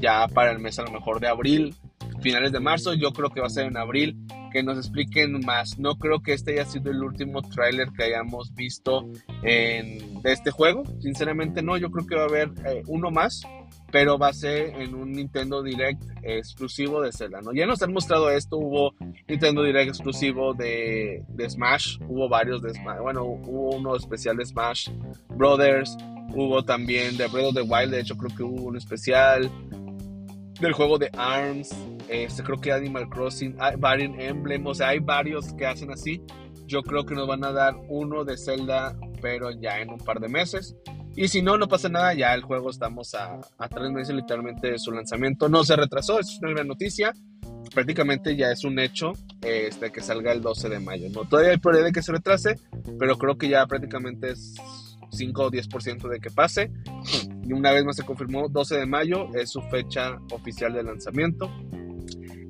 ya 0.00 0.28
para 0.28 0.52
el 0.52 0.58
mes 0.58 0.78
a 0.78 0.82
lo 0.82 0.90
mejor 0.90 1.18
de 1.18 1.28
abril, 1.28 1.74
finales 2.20 2.52
de 2.52 2.60
marzo, 2.60 2.94
yo 2.94 3.12
creo 3.12 3.30
que 3.30 3.40
va 3.40 3.46
a 3.46 3.50
ser 3.50 3.66
en 3.66 3.76
abril, 3.76 4.16
que 4.52 4.62
nos 4.62 4.78
expliquen 4.78 5.40
más. 5.44 5.78
No 5.78 5.96
creo 5.96 6.20
que 6.22 6.32
este 6.32 6.52
haya 6.52 6.64
sido 6.64 6.90
el 6.90 7.02
último 7.02 7.42
tráiler 7.42 7.88
que 7.96 8.04
hayamos 8.04 8.54
visto 8.54 9.08
en, 9.42 10.22
de 10.22 10.32
este 10.32 10.50
juego, 10.50 10.84
sinceramente 11.00 11.62
no, 11.62 11.76
yo 11.76 11.90
creo 11.90 12.06
que 12.06 12.16
va 12.16 12.22
a 12.22 12.26
haber 12.26 12.50
eh, 12.66 12.82
uno 12.86 13.10
más, 13.10 13.42
pero 13.90 14.18
va 14.18 14.28
a 14.28 14.32
ser 14.32 14.74
en 14.80 14.94
un 14.94 15.12
Nintendo 15.12 15.62
Direct 15.62 16.02
exclusivo 16.22 17.00
de 17.00 17.12
Zelda, 17.12 17.40
¿no? 17.40 17.52
Ya 17.52 17.66
nos 17.66 17.82
han 17.82 17.92
mostrado 17.92 18.30
esto, 18.30 18.56
hubo 18.56 18.94
Nintendo 19.26 19.62
Direct 19.62 19.88
exclusivo 19.88 20.54
de, 20.54 21.24
de 21.28 21.50
Smash, 21.50 21.98
hubo 22.06 22.28
varios 22.28 22.62
de 22.62 22.74
Smash, 22.74 23.00
bueno, 23.00 23.24
hubo 23.24 23.76
uno 23.76 23.96
especial 23.96 24.36
de 24.36 24.44
Smash 24.44 24.90
Brothers, 25.28 25.96
hubo 26.34 26.64
también 26.64 27.16
de 27.16 27.26
Breath 27.28 27.46
of 27.46 27.54
the 27.54 27.62
Wild, 27.62 27.92
de 27.92 28.00
hecho 28.00 28.16
creo 28.16 28.36
que 28.36 28.42
hubo 28.42 28.64
un 28.64 28.76
especial 28.76 29.50
del 30.60 30.72
juego 30.72 30.98
de 30.98 31.10
ARMS, 31.16 31.70
este, 32.08 32.42
creo 32.42 32.58
que 32.58 32.72
Animal 32.72 33.08
Crossing, 33.08 33.56
varios 33.78 34.18
Emblem, 34.18 34.66
o 34.66 34.74
sea, 34.74 34.88
hay 34.88 34.98
varios 34.98 35.52
que 35.54 35.66
hacen 35.66 35.90
así. 35.90 36.22
Yo 36.66 36.82
creo 36.82 37.04
que 37.04 37.14
nos 37.14 37.26
van 37.26 37.44
a 37.44 37.52
dar 37.52 37.74
uno 37.88 38.24
de 38.24 38.36
Zelda, 38.36 38.96
pero 39.22 39.50
ya 39.50 39.80
en 39.80 39.90
un 39.90 39.98
par 39.98 40.20
de 40.20 40.28
meses. 40.28 40.76
Y 41.16 41.28
si 41.28 41.42
no, 41.42 41.58
no 41.58 41.66
pasa 41.66 41.88
nada, 41.88 42.14
ya 42.14 42.34
el 42.34 42.42
juego 42.42 42.70
estamos 42.70 43.14
a, 43.14 43.40
a 43.58 43.68
tres 43.68 43.90
meses 43.90 44.14
literalmente 44.14 44.70
de 44.70 44.78
su 44.78 44.92
lanzamiento. 44.92 45.48
No 45.48 45.64
se 45.64 45.76
retrasó, 45.76 46.20
es 46.20 46.38
una 46.40 46.52
gran 46.52 46.68
noticia. 46.68 47.12
Prácticamente 47.74 48.36
ya 48.36 48.52
es 48.52 48.64
un 48.64 48.78
hecho 48.78 49.12
este, 49.42 49.90
que 49.90 50.00
salga 50.00 50.32
el 50.32 50.40
12 50.40 50.68
de 50.68 50.78
mayo. 50.78 51.08
¿no? 51.10 51.24
Todavía 51.24 51.52
hay 51.52 51.58
probabilidad 51.58 51.88
de 51.88 51.92
que 51.92 52.02
se 52.02 52.12
retrase, 52.12 52.54
pero 52.98 53.18
creo 53.18 53.36
que 53.36 53.48
ya 53.48 53.66
prácticamente 53.66 54.30
es 54.30 54.54
5 55.10 55.42
o 55.42 55.50
10% 55.50 56.08
de 56.08 56.20
que 56.20 56.30
pase. 56.30 56.70
Y 57.42 57.52
una 57.52 57.72
vez 57.72 57.84
más 57.84 57.96
se 57.96 58.04
confirmó, 58.04 58.48
12 58.48 58.76
de 58.76 58.86
mayo 58.86 59.34
es 59.34 59.50
su 59.50 59.60
fecha 59.62 60.18
oficial 60.30 60.72
de 60.72 60.82
lanzamiento. 60.82 61.50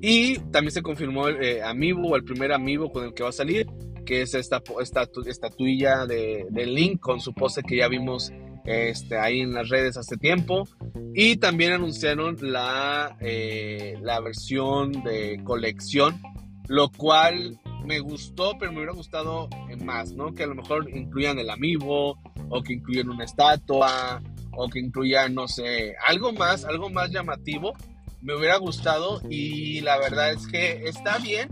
Y 0.01 0.39
también 0.51 0.71
se 0.71 0.81
confirmó 0.81 1.27
el 1.27 1.43
eh, 1.43 1.63
Amiibo, 1.63 2.15
el 2.15 2.23
primer 2.23 2.53
Amiibo 2.53 2.91
con 2.91 3.05
el 3.05 3.13
que 3.13 3.23
va 3.23 3.29
a 3.29 3.33
salir, 3.33 3.67
que 4.05 4.21
es 4.21 4.33
esta, 4.33 4.61
esta 4.81 5.07
estatuilla 5.25 6.05
de, 6.05 6.47
de 6.49 6.65
Link 6.65 6.99
con 6.99 7.19
su 7.19 7.33
pose 7.33 7.61
que 7.63 7.77
ya 7.77 7.87
vimos 7.87 8.31
este, 8.65 9.17
ahí 9.17 9.41
en 9.41 9.53
las 9.53 9.69
redes 9.69 9.97
hace 9.97 10.17
tiempo. 10.17 10.67
Y 11.13 11.37
también 11.37 11.73
anunciaron 11.73 12.37
la, 12.41 13.17
eh, 13.19 13.95
la 14.01 14.19
versión 14.19 14.91
de 15.03 15.41
colección, 15.43 16.21
lo 16.67 16.89
cual 16.89 17.59
me 17.85 17.99
gustó, 17.99 18.53
pero 18.59 18.71
me 18.71 18.77
hubiera 18.77 18.93
gustado 18.93 19.49
más, 19.83 20.13
¿no? 20.13 20.33
Que 20.33 20.43
a 20.43 20.47
lo 20.47 20.55
mejor 20.55 20.89
incluyan 20.95 21.39
el 21.39 21.49
amiibo, 21.49 22.19
o 22.49 22.61
que 22.61 22.73
incluyan 22.73 23.09
una 23.09 23.25
estatua, 23.25 24.21
o 24.51 24.69
que 24.69 24.79
incluyan, 24.79 25.33
no 25.33 25.47
sé, 25.47 25.95
algo 26.07 26.31
más, 26.33 26.65
algo 26.65 26.89
más 26.89 27.09
llamativo. 27.11 27.73
Me 28.21 28.35
hubiera 28.35 28.57
gustado 28.57 29.21
y 29.29 29.81
la 29.81 29.97
verdad 29.97 30.31
es 30.31 30.47
que 30.47 30.87
está 30.87 31.17
bien, 31.19 31.49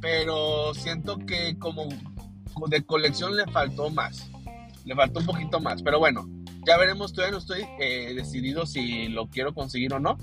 pero 0.00 0.74
siento 0.74 1.18
que 1.18 1.58
como 1.58 1.88
de 2.68 2.84
colección 2.84 3.36
le 3.36 3.46
faltó 3.46 3.88
más 3.90 4.32
le 4.84 4.94
faltó 4.94 5.20
un 5.20 5.26
poquito 5.26 5.60
más, 5.60 5.82
pero 5.82 5.98
bueno, 5.98 6.28
ya 6.66 6.76
veremos, 6.76 7.12
todavía 7.12 7.32
no 7.32 7.38
estoy 7.38 7.64
eh, 7.80 8.12
decidido 8.14 8.66
si 8.66 9.08
lo 9.08 9.28
quiero 9.28 9.54
conseguir 9.54 9.94
o 9.94 10.00
no. 10.00 10.16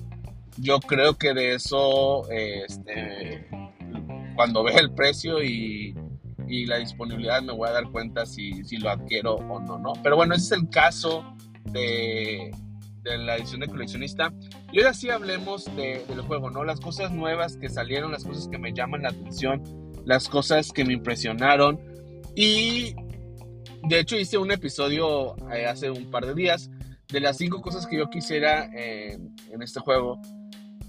Yo 0.58 0.80
creo 0.80 1.18
que 1.18 1.34
de 1.34 1.56
eso, 1.56 2.30
este, 2.30 3.48
cuando 4.36 4.64
vea 4.64 4.80
el 4.80 4.92
precio 4.92 5.42
y, 5.42 5.96
y, 6.48 6.66
la 6.66 6.78
disponibilidad 6.78 7.42
me 7.42 7.54
voy 7.54 7.70
a 7.70 7.74
dar 7.74 7.90
cuenta 7.92 8.26
si, 8.26 8.64
si, 8.66 8.78
lo 8.78 8.90
adquiero 8.90 9.36
o 9.36 9.60
no, 9.60 9.78
¿no? 9.78 9.94
Pero 10.04 10.18
bueno, 10.18 10.36
ese 10.36 10.56
es 10.56 10.62
el 10.62 10.70
caso 10.70 11.24
de, 11.66 12.52
de 13.12 13.18
la 13.18 13.38
edición 13.38 13.62
de 13.62 13.68
coleccionista. 13.68 14.34
Y 14.72 14.80
ahora 14.80 14.94
sí 14.94 15.10
hablemos 15.10 15.66
de, 15.76 16.06
del 16.08 16.22
juego, 16.22 16.50
¿no? 16.50 16.64
Las 16.64 16.80
cosas 16.80 17.12
nuevas 17.12 17.58
que 17.58 17.70
salieron, 17.70 18.12
las 18.12 18.24
cosas 18.24 18.48
que 18.48 18.58
me 18.58 18.74
llaman 18.74 19.04
la 19.04 19.10
atención, 19.10 19.64
las 20.06 20.30
cosas 20.30 20.72
que 20.72 20.86
me 20.86 20.94
impresionaron. 20.94 21.80
Y 22.36 22.96
de 23.88 24.00
hecho, 24.00 24.18
hice 24.18 24.38
un 24.38 24.52
episodio 24.52 25.36
eh, 25.52 25.66
hace 25.66 25.90
un 25.90 26.10
par 26.12 26.26
de 26.26 26.34
días 26.34 26.70
de 27.08 27.20
las 27.20 27.38
cinco 27.38 27.62
cosas 27.62 27.88
que 27.88 27.98
yo 27.98 28.10
quisiera 28.10 28.70
en 28.74 29.62
este 29.62 29.80
juego. 29.80 30.22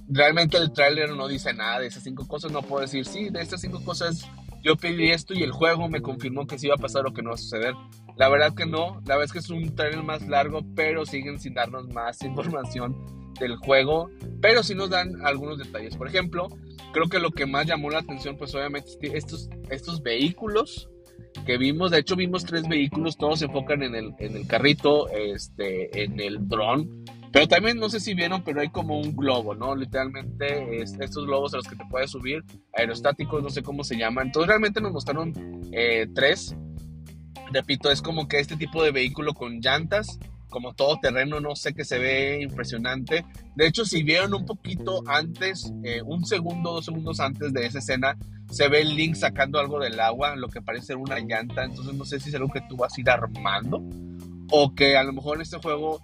Realmente 0.06 0.58
el 0.58 0.72
tráiler 0.72 1.10
no 1.10 1.28
dice 1.28 1.54
nada 1.54 1.80
de 1.80 1.86
esas 1.86 2.02
cinco 2.02 2.26
cosas. 2.26 2.52
No 2.52 2.62
puedo 2.62 2.82
decir, 2.82 3.06
sí, 3.06 3.30
de 3.30 3.40
estas 3.40 3.62
cinco 3.62 3.82
cosas 3.82 4.28
yo 4.62 4.76
pedí 4.76 5.10
esto 5.10 5.34
y 5.34 5.42
el 5.42 5.52
juego 5.52 5.88
me 5.88 6.02
confirmó 6.02 6.46
que 6.46 6.58
sí 6.58 6.66
iba 6.66 6.74
a 6.74 6.78
pasar 6.78 7.06
o 7.06 7.12
que 7.12 7.22
no 7.22 7.30
va 7.30 7.34
a 7.34 7.38
suceder. 7.38 7.74
La 8.16 8.28
verdad 8.28 8.54
que 8.54 8.66
no. 8.66 9.00
La 9.06 9.16
verdad 9.16 9.24
es 9.24 9.32
que 9.32 9.38
es 9.38 9.50
un 9.50 9.74
tráiler 9.74 10.02
más 10.02 10.26
largo, 10.28 10.60
pero 10.74 11.06
siguen 11.06 11.38
sin 11.38 11.54
darnos 11.54 11.88
más 11.88 12.22
información 12.24 12.96
del 13.38 13.56
juego. 13.56 14.10
Pero 14.40 14.62
sí 14.62 14.74
nos 14.74 14.90
dan 14.90 15.24
algunos 15.24 15.58
detalles. 15.58 15.96
Por 15.96 16.08
ejemplo, 16.08 16.48
creo 16.92 17.08
que 17.08 17.18
lo 17.18 17.30
que 17.30 17.46
más 17.46 17.66
llamó 17.66 17.90
la 17.90 18.00
atención, 18.00 18.36
pues 18.36 18.54
obviamente 18.54 18.90
estos, 19.14 19.48
estos 19.70 20.02
vehículos 20.02 20.88
que 21.46 21.56
vimos, 21.58 21.90
de 21.90 21.98
hecho 21.98 22.16
vimos 22.16 22.44
tres 22.44 22.68
vehículos, 22.68 23.16
todos 23.16 23.38
se 23.38 23.44
enfocan 23.46 23.82
en 23.82 23.94
el, 23.94 24.14
en 24.18 24.36
el 24.36 24.46
carrito, 24.46 25.08
este, 25.08 26.02
en 26.02 26.18
el 26.20 26.48
dron, 26.48 27.04
pero 27.32 27.46
también 27.46 27.78
no 27.78 27.88
sé 27.88 28.00
si 28.00 28.14
vieron, 28.14 28.42
pero 28.42 28.60
hay 28.60 28.70
como 28.70 28.98
un 28.98 29.14
globo, 29.14 29.54
¿no? 29.54 29.76
Literalmente 29.76 30.82
estos 30.82 31.26
globos 31.26 31.54
a 31.54 31.58
los 31.58 31.68
que 31.68 31.76
te 31.76 31.84
puedes 31.88 32.10
subir, 32.10 32.44
aerostáticos, 32.76 33.42
no 33.42 33.50
sé 33.50 33.62
cómo 33.62 33.84
se 33.84 33.96
llaman. 33.96 34.26
Entonces 34.26 34.48
realmente 34.48 34.80
nos 34.80 34.92
mostraron 34.92 35.32
eh, 35.72 36.08
tres. 36.14 36.56
Repito, 37.52 37.90
es 37.90 38.02
como 38.02 38.26
que 38.26 38.40
este 38.40 38.56
tipo 38.56 38.82
de 38.82 38.90
vehículo 38.90 39.34
con 39.34 39.60
llantas, 39.60 40.18
como 40.48 40.74
todo 40.74 40.98
terreno, 41.00 41.38
no 41.40 41.54
sé, 41.54 41.72
que 41.72 41.84
se 41.84 41.98
ve 41.98 42.42
impresionante. 42.42 43.24
De 43.54 43.66
hecho, 43.66 43.84
si 43.84 44.02
vieron 44.02 44.34
un 44.34 44.44
poquito 44.44 45.02
antes, 45.06 45.72
eh, 45.84 46.02
un 46.02 46.24
segundo, 46.24 46.72
dos 46.72 46.84
segundos 46.84 47.20
antes 47.20 47.52
de 47.52 47.66
esa 47.66 47.78
escena, 47.78 48.16
se 48.50 48.68
ve 48.68 48.80
el 48.80 48.96
Link 48.96 49.14
sacando 49.14 49.60
algo 49.60 49.78
del 49.78 50.00
agua, 50.00 50.34
lo 50.34 50.48
que 50.48 50.60
parece 50.60 50.96
una 50.96 51.20
llanta, 51.20 51.62
entonces 51.62 51.94
no 51.94 52.04
sé 52.04 52.18
si 52.18 52.30
es 52.30 52.34
algo 52.34 52.48
que 52.48 52.62
tú 52.68 52.76
vas 52.76 52.96
a 52.96 53.00
ir 53.00 53.08
armando 53.08 53.80
o 54.50 54.74
que 54.74 54.96
a 54.96 55.04
lo 55.04 55.12
mejor 55.12 55.36
en 55.36 55.42
este 55.42 55.58
juego 55.58 56.02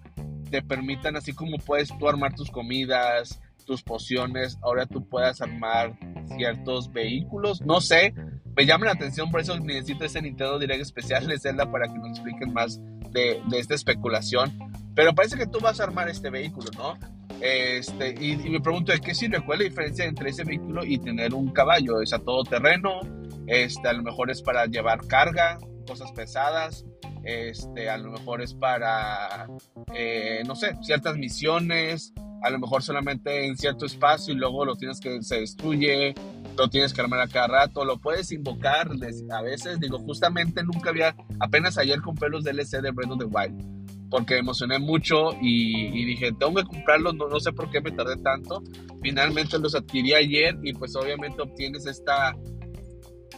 te 0.51 0.63
permitan, 0.63 1.17
así 1.17 1.33
como 1.33 1.59
puedes 1.59 1.97
tú 1.99 2.09
armar 2.09 2.35
tus 2.35 2.51
comidas, 2.51 3.41
tus 3.67 3.83
pociones, 3.83 4.59
ahora 4.63 4.87
tú 4.87 5.09
puedas 5.09 5.41
armar 5.41 5.99
ciertos 6.37 6.93
vehículos, 6.93 7.61
no 7.63 7.81
sé, 7.81 8.15
me 8.57 8.65
llama 8.65 8.87
la 8.87 8.93
atención, 8.93 9.31
por 9.31 9.41
eso 9.41 9.59
necesito 9.59 10.05
ese 10.05 10.23
Nintendo 10.23 10.59
Direct 10.59 10.83
especial 10.83 11.27
de 11.27 11.39
Zelda 11.39 11.71
para 11.71 11.89
que 11.89 11.99
nos 11.99 12.11
expliquen 12.11 12.53
más 12.53 12.81
de, 13.11 13.43
de 13.49 13.59
esta 13.59 13.75
especulación, 13.75 14.57
pero 14.95 15.15
parece 15.15 15.37
que 15.37 15.47
tú 15.47 15.59
vas 15.61 15.81
a 15.81 15.85
armar 15.85 16.09
este 16.09 16.31
vehículo, 16.31 16.71
¿no? 16.77 16.95
Este, 17.41 18.15
y, 18.19 18.37
me 18.49 18.61
pregunto, 18.61 18.93
¿de 18.93 19.01
qué 19.01 19.15
sirve? 19.15 19.41
¿Cuál 19.45 19.61
es 19.61 19.65
la 19.65 19.69
diferencia 19.69 20.05
entre 20.07 20.31
ese 20.31 20.45
vehículo 20.45 20.85
y 20.85 20.99
tener 20.99 21.35
un 21.35 21.53
caballo? 21.53 22.01
¿Es 22.01 22.13
a 22.13 22.19
todo 22.19 22.45
terreno? 22.45 23.01
Este, 23.47 23.89
a 23.89 23.93
lo 23.93 24.03
mejor 24.03 24.31
es 24.31 24.41
para 24.41 24.67
llevar 24.67 25.07
carga, 25.07 25.59
cosas 25.87 26.13
pesadas. 26.13 26.86
Este, 27.27 27.91
a 27.91 27.99
lo 27.99 28.13
mejor 28.13 28.41
es 28.41 28.55
para, 28.55 29.49
eh, 29.93 30.43
no 30.47 30.55
sé, 30.55 30.77
ciertas 30.83 31.17
misiones. 31.17 32.13
A 32.43 32.51
lo 32.51 32.61
mejor 32.61 32.85
solamente 32.85 33.47
en 33.47 33.57
cierto 33.57 33.85
espacio 33.85 34.33
y 34.33 34.37
luego 34.37 34.65
lo 34.65 34.77
tienes 34.77 35.01
que 35.01 35.21
se 35.23 35.41
destruye, 35.41 36.15
lo 36.57 36.69
tienes 36.69 36.93
que 36.93 37.01
armar 37.01 37.21
a 37.21 37.27
cada 37.27 37.49
rato, 37.49 37.85
lo 37.85 37.99
puedes 37.99 38.31
invocar 38.31 38.89
a 39.31 39.43
veces. 39.43 39.81
Digo, 39.81 39.99
justamente 39.99 40.63
nunca 40.63 40.91
había, 40.91 41.17
apenas 41.41 41.79
ayer 41.79 42.01
compré 42.01 42.29
los 42.29 42.45
DLC 42.45 42.81
de 42.81 42.93
Breath 42.93 43.11
of 43.11 43.19
the 43.19 43.25
Wild 43.25 43.77
porque 44.09 44.39
emocioné 44.39 44.79
mucho 44.79 45.31
y, 45.41 46.05
dije, 46.05 46.31
tengo 46.39 46.55
que 46.55 46.65
comprarlos, 46.65 47.17
no, 47.17 47.29
no 47.29 47.41
sé 47.41 47.53
por 47.53 47.71
qué 47.71 47.81
me 47.81 47.91
tardé 47.91 48.17
tanto. 48.19 48.63
Finalmente 49.03 49.59
los 49.59 49.75
adquirí 49.75 50.15
ayer 50.15 50.57
y 50.63 50.73
pues 50.73 50.95
obviamente 50.95 51.43
obtienes 51.43 51.87
esta 51.87 52.37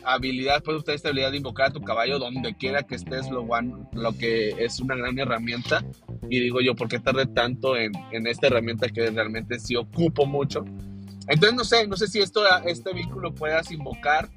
habilidad, 0.04 0.62
puedes 0.62 0.80
obtener 0.80 0.96
esta 0.96 1.08
habilidad 1.08 1.30
de 1.30 1.38
invocar 1.38 1.68
a 1.68 1.72
tu 1.72 1.80
caballo 1.80 2.18
donde 2.18 2.54
quiera 2.54 2.82
que 2.82 2.94
estés, 2.94 3.30
lo, 3.30 3.46
lo 3.92 4.12
que 4.18 4.50
es 4.58 4.80
una 4.80 4.94
gran 4.96 5.18
herramienta. 5.18 5.84
Y 6.30 6.40
digo 6.40 6.60
yo, 6.60 6.74
¿por 6.74 6.88
qué 6.88 6.98
tardé 6.98 7.26
tanto 7.26 7.76
en, 7.76 7.92
en 8.12 8.26
esta 8.26 8.48
herramienta 8.48 8.88
que 8.88 9.10
realmente 9.10 9.58
sí 9.58 9.76
ocupo 9.76 10.26
mucho? 10.26 10.64
Entonces 11.28 11.54
no 11.54 11.64
sé, 11.64 11.86
no 11.86 11.96
sé 11.96 12.06
si 12.06 12.20
esto, 12.20 12.42
este 12.64 12.92
vehículo 12.92 13.34
puedas 13.34 13.70
invocar. 13.70 14.28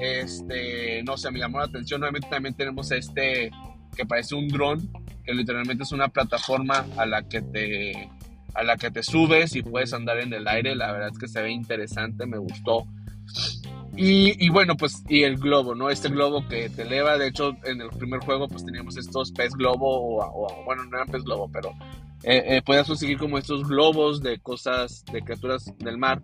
Este, 0.00 1.02
no 1.04 1.16
sé, 1.16 1.30
me 1.30 1.38
llamó 1.38 1.58
la 1.58 1.66
atención. 1.66 2.00
Nuevamente 2.00 2.28
también 2.28 2.54
tenemos 2.54 2.90
este 2.90 3.50
que 3.96 4.06
parece 4.06 4.34
un 4.34 4.48
dron 4.48 4.90
que 5.24 5.34
literalmente 5.34 5.84
es 5.84 5.92
una 5.92 6.08
plataforma 6.08 6.86
a 6.96 7.06
la 7.06 7.22
que 7.28 7.42
te 7.42 8.10
a 8.54 8.62
la 8.64 8.76
que 8.76 8.90
te 8.90 9.02
subes 9.02 9.54
y 9.54 9.62
puedes 9.62 9.92
andar 9.92 10.18
en 10.18 10.32
el 10.32 10.48
aire. 10.48 10.74
La 10.74 10.92
verdad 10.92 11.10
es 11.12 11.18
que 11.18 11.28
se 11.28 11.40
ve 11.40 11.50
interesante, 11.50 12.26
me 12.26 12.38
gustó. 12.38 12.86
Y, 13.94 14.48
bueno, 14.48 14.74
pues, 14.76 15.02
y 15.08 15.22
el 15.24 15.36
globo, 15.36 15.74
¿no? 15.74 15.90
Este 15.90 16.08
globo 16.08 16.46
que 16.48 16.70
te 16.70 16.82
eleva. 16.82 17.18
De 17.18 17.28
hecho, 17.28 17.54
en 17.64 17.80
el 17.82 17.90
primer 17.90 18.20
juego, 18.20 18.48
pues 18.48 18.64
teníamos 18.64 18.96
estos 18.96 19.32
pez 19.32 19.52
globo, 19.52 20.18
o, 20.18 20.64
bueno, 20.64 20.84
no 20.84 20.96
eran 20.96 21.08
pez 21.08 21.22
globo, 21.24 21.50
pero 21.52 21.70
eh, 22.22 22.42
eh, 22.46 22.62
podías 22.64 22.86
conseguir 22.86 23.18
como 23.18 23.36
estos 23.36 23.68
globos 23.68 24.22
de 24.22 24.38
cosas, 24.38 25.04
de 25.12 25.22
criaturas 25.22 25.72
del 25.78 25.98
mar. 25.98 26.22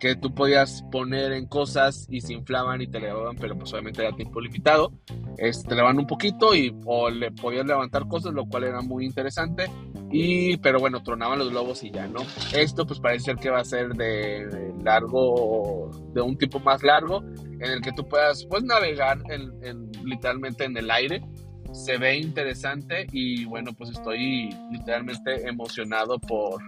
que 0.00 0.14
tú 0.14 0.32
podías 0.32 0.84
poner 0.92 1.32
en 1.32 1.46
cosas 1.46 2.06
y 2.08 2.20
se 2.20 2.32
inflaban 2.32 2.80
y 2.80 2.86
te 2.86 2.98
elevaban, 2.98 3.36
pero 3.36 3.58
pues 3.58 3.72
obviamente 3.72 4.02
era 4.02 4.14
tiempo 4.14 4.40
limitado. 4.40 4.92
Este, 5.38 5.66
te 5.66 5.74
elevaban 5.74 5.98
un 5.98 6.06
poquito 6.06 6.54
y 6.54 6.76
o 6.84 7.10
le 7.10 7.32
podías 7.32 7.66
levantar 7.66 8.06
cosas, 8.06 8.32
lo 8.32 8.46
cual 8.46 8.64
era 8.64 8.80
muy 8.80 9.04
interesante. 9.04 9.68
Y, 10.10 10.56
pero 10.58 10.80
bueno, 10.80 11.02
tronaban 11.02 11.38
los 11.38 11.50
globos 11.50 11.82
y 11.84 11.90
ya, 11.90 12.06
¿no? 12.06 12.20
Esto 12.54 12.86
pues 12.86 12.98
parece 12.98 13.26
ser 13.26 13.36
que 13.36 13.50
va 13.50 13.60
a 13.60 13.64
ser 13.64 13.90
de 13.94 14.72
largo, 14.82 15.90
de 16.14 16.22
un 16.22 16.38
tipo 16.38 16.60
más 16.60 16.82
largo, 16.82 17.22
en 17.60 17.70
el 17.70 17.80
que 17.82 17.92
tú 17.92 18.08
puedas 18.08 18.46
pues 18.46 18.62
navegar 18.64 19.18
en, 19.28 19.90
literalmente 20.04 20.64
en 20.64 20.76
el 20.76 20.90
aire. 20.90 21.22
Se 21.72 21.98
ve 21.98 22.16
interesante 22.16 23.06
y 23.12 23.44
bueno, 23.44 23.72
pues 23.74 23.90
estoy 23.90 24.48
literalmente 24.72 25.46
emocionado 25.46 26.18
por, 26.18 26.62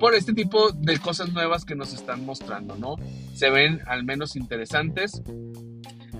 por 0.00 0.14
este 0.14 0.32
tipo 0.32 0.72
de 0.72 0.98
cosas 0.98 1.32
nuevas 1.32 1.64
que 1.64 1.76
nos 1.76 1.94
están 1.94 2.26
mostrando, 2.26 2.74
¿no? 2.76 2.96
Se 3.34 3.50
ven 3.50 3.80
al 3.86 4.04
menos 4.04 4.34
interesantes 4.34 5.22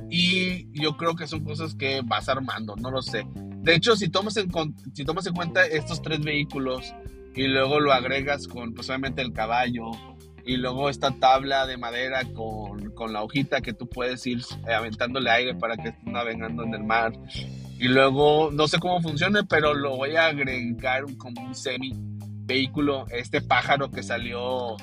y 0.08 0.80
yo 0.80 0.96
creo 0.96 1.16
que 1.16 1.26
son 1.26 1.42
cosas 1.42 1.74
que 1.74 2.02
vas 2.04 2.28
armando, 2.28 2.76
no 2.76 2.92
lo 2.92 3.02
sé. 3.02 3.26
De 3.66 3.74
hecho, 3.74 3.96
si 3.96 4.08
tomas 4.08 4.36
en, 4.36 4.48
si 4.94 5.04
tomas 5.04 5.26
en 5.26 5.34
cuenta 5.34 5.66
estos 5.66 6.00
tres 6.00 6.20
vehículos 6.20 6.94
y 7.34 7.48
luego 7.48 7.80
lo 7.80 7.92
agregas 7.92 8.46
con, 8.46 8.72
pues 8.72 8.88
obviamente 8.88 9.22
el 9.22 9.32
caballo 9.32 9.90
y 10.44 10.56
luego 10.56 10.88
esta 10.88 11.10
tabla 11.10 11.66
de 11.66 11.76
madera 11.76 12.22
con, 12.32 12.92
con 12.92 13.12
la 13.12 13.24
hojita 13.24 13.62
que 13.62 13.72
tú 13.72 13.88
puedes 13.88 14.24
ir 14.24 14.40
aventándole 14.72 15.32
aire 15.32 15.56
para 15.56 15.76
que 15.76 15.88
estés 15.88 16.04
navegando 16.04 16.62
en 16.62 16.74
el 16.74 16.84
mar. 16.84 17.12
Y 17.80 17.88
luego, 17.88 18.52
no 18.52 18.68
sé 18.68 18.78
cómo 18.78 19.02
funcione, 19.02 19.42
pero 19.42 19.74
lo 19.74 19.96
voy 19.96 20.14
a 20.14 20.26
agregar 20.26 21.04
como 21.18 21.44
un 21.44 21.56
semi 21.56 21.92
vehículo, 22.44 23.06
este 23.10 23.40
pájaro 23.40 23.90
que 23.90 24.04
salió 24.04 24.76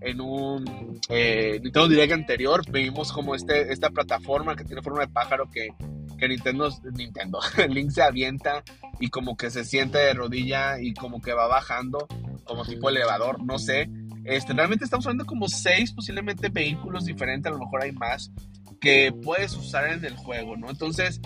en 0.00 0.18
un 0.18 0.98
eh, 1.10 1.60
Nintendo 1.62 1.88
Direct 1.88 2.14
anterior, 2.14 2.62
vimos 2.72 3.12
como 3.12 3.34
este, 3.34 3.70
esta 3.70 3.90
plataforma 3.90 4.56
que 4.56 4.64
tiene 4.64 4.80
forma 4.80 5.00
de 5.00 5.08
pájaro 5.08 5.50
que, 5.50 5.74
que 6.20 6.28
Nintendo, 6.28 6.70
Nintendo, 6.92 7.40
Link 7.68 7.90
se 7.90 8.02
avienta 8.02 8.62
y 9.00 9.08
como 9.08 9.36
que 9.36 9.50
se 9.50 9.64
siente 9.64 9.98
de 9.98 10.14
rodilla 10.14 10.80
y 10.80 10.94
como 10.94 11.20
que 11.20 11.32
va 11.32 11.48
bajando, 11.48 12.06
como 12.44 12.64
tipo 12.64 12.90
elevador, 12.90 13.42
no 13.42 13.58
sé. 13.58 13.90
Este, 14.24 14.52
realmente 14.52 14.84
estamos 14.84 15.06
hablando 15.06 15.26
como 15.26 15.48
seis 15.48 15.92
posiblemente 15.92 16.48
vehículos 16.50 17.06
diferentes, 17.06 17.50
a 17.50 17.54
lo 17.54 17.60
mejor 17.60 17.82
hay 17.82 17.92
más, 17.92 18.30
que 18.80 19.12
puedes 19.12 19.54
usar 19.56 19.90
en 19.90 20.04
el 20.04 20.16
juego, 20.16 20.56
¿no? 20.56 20.70
Entonces, 20.70 21.20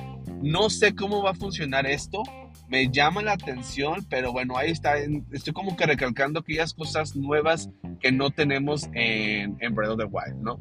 no 0.44 0.68
sé 0.68 0.94
cómo 0.94 1.22
va 1.22 1.30
a 1.30 1.34
funcionar 1.34 1.86
esto, 1.86 2.22
me 2.68 2.90
llama 2.90 3.22
la 3.22 3.32
atención, 3.32 4.06
pero 4.10 4.30
bueno, 4.30 4.56
ahí 4.58 4.70
está. 4.70 4.96
Estoy 5.32 5.52
como 5.52 5.76
que 5.76 5.86
recalcando 5.86 6.40
aquellas 6.40 6.74
cosas 6.74 7.16
nuevas 7.16 7.70
que 8.00 8.12
no 8.12 8.30
tenemos 8.30 8.88
en, 8.92 9.56
en 9.60 9.74
Breath 9.74 9.92
of 9.92 9.98
the 9.98 10.04
Wild, 10.04 10.42
¿no? 10.42 10.60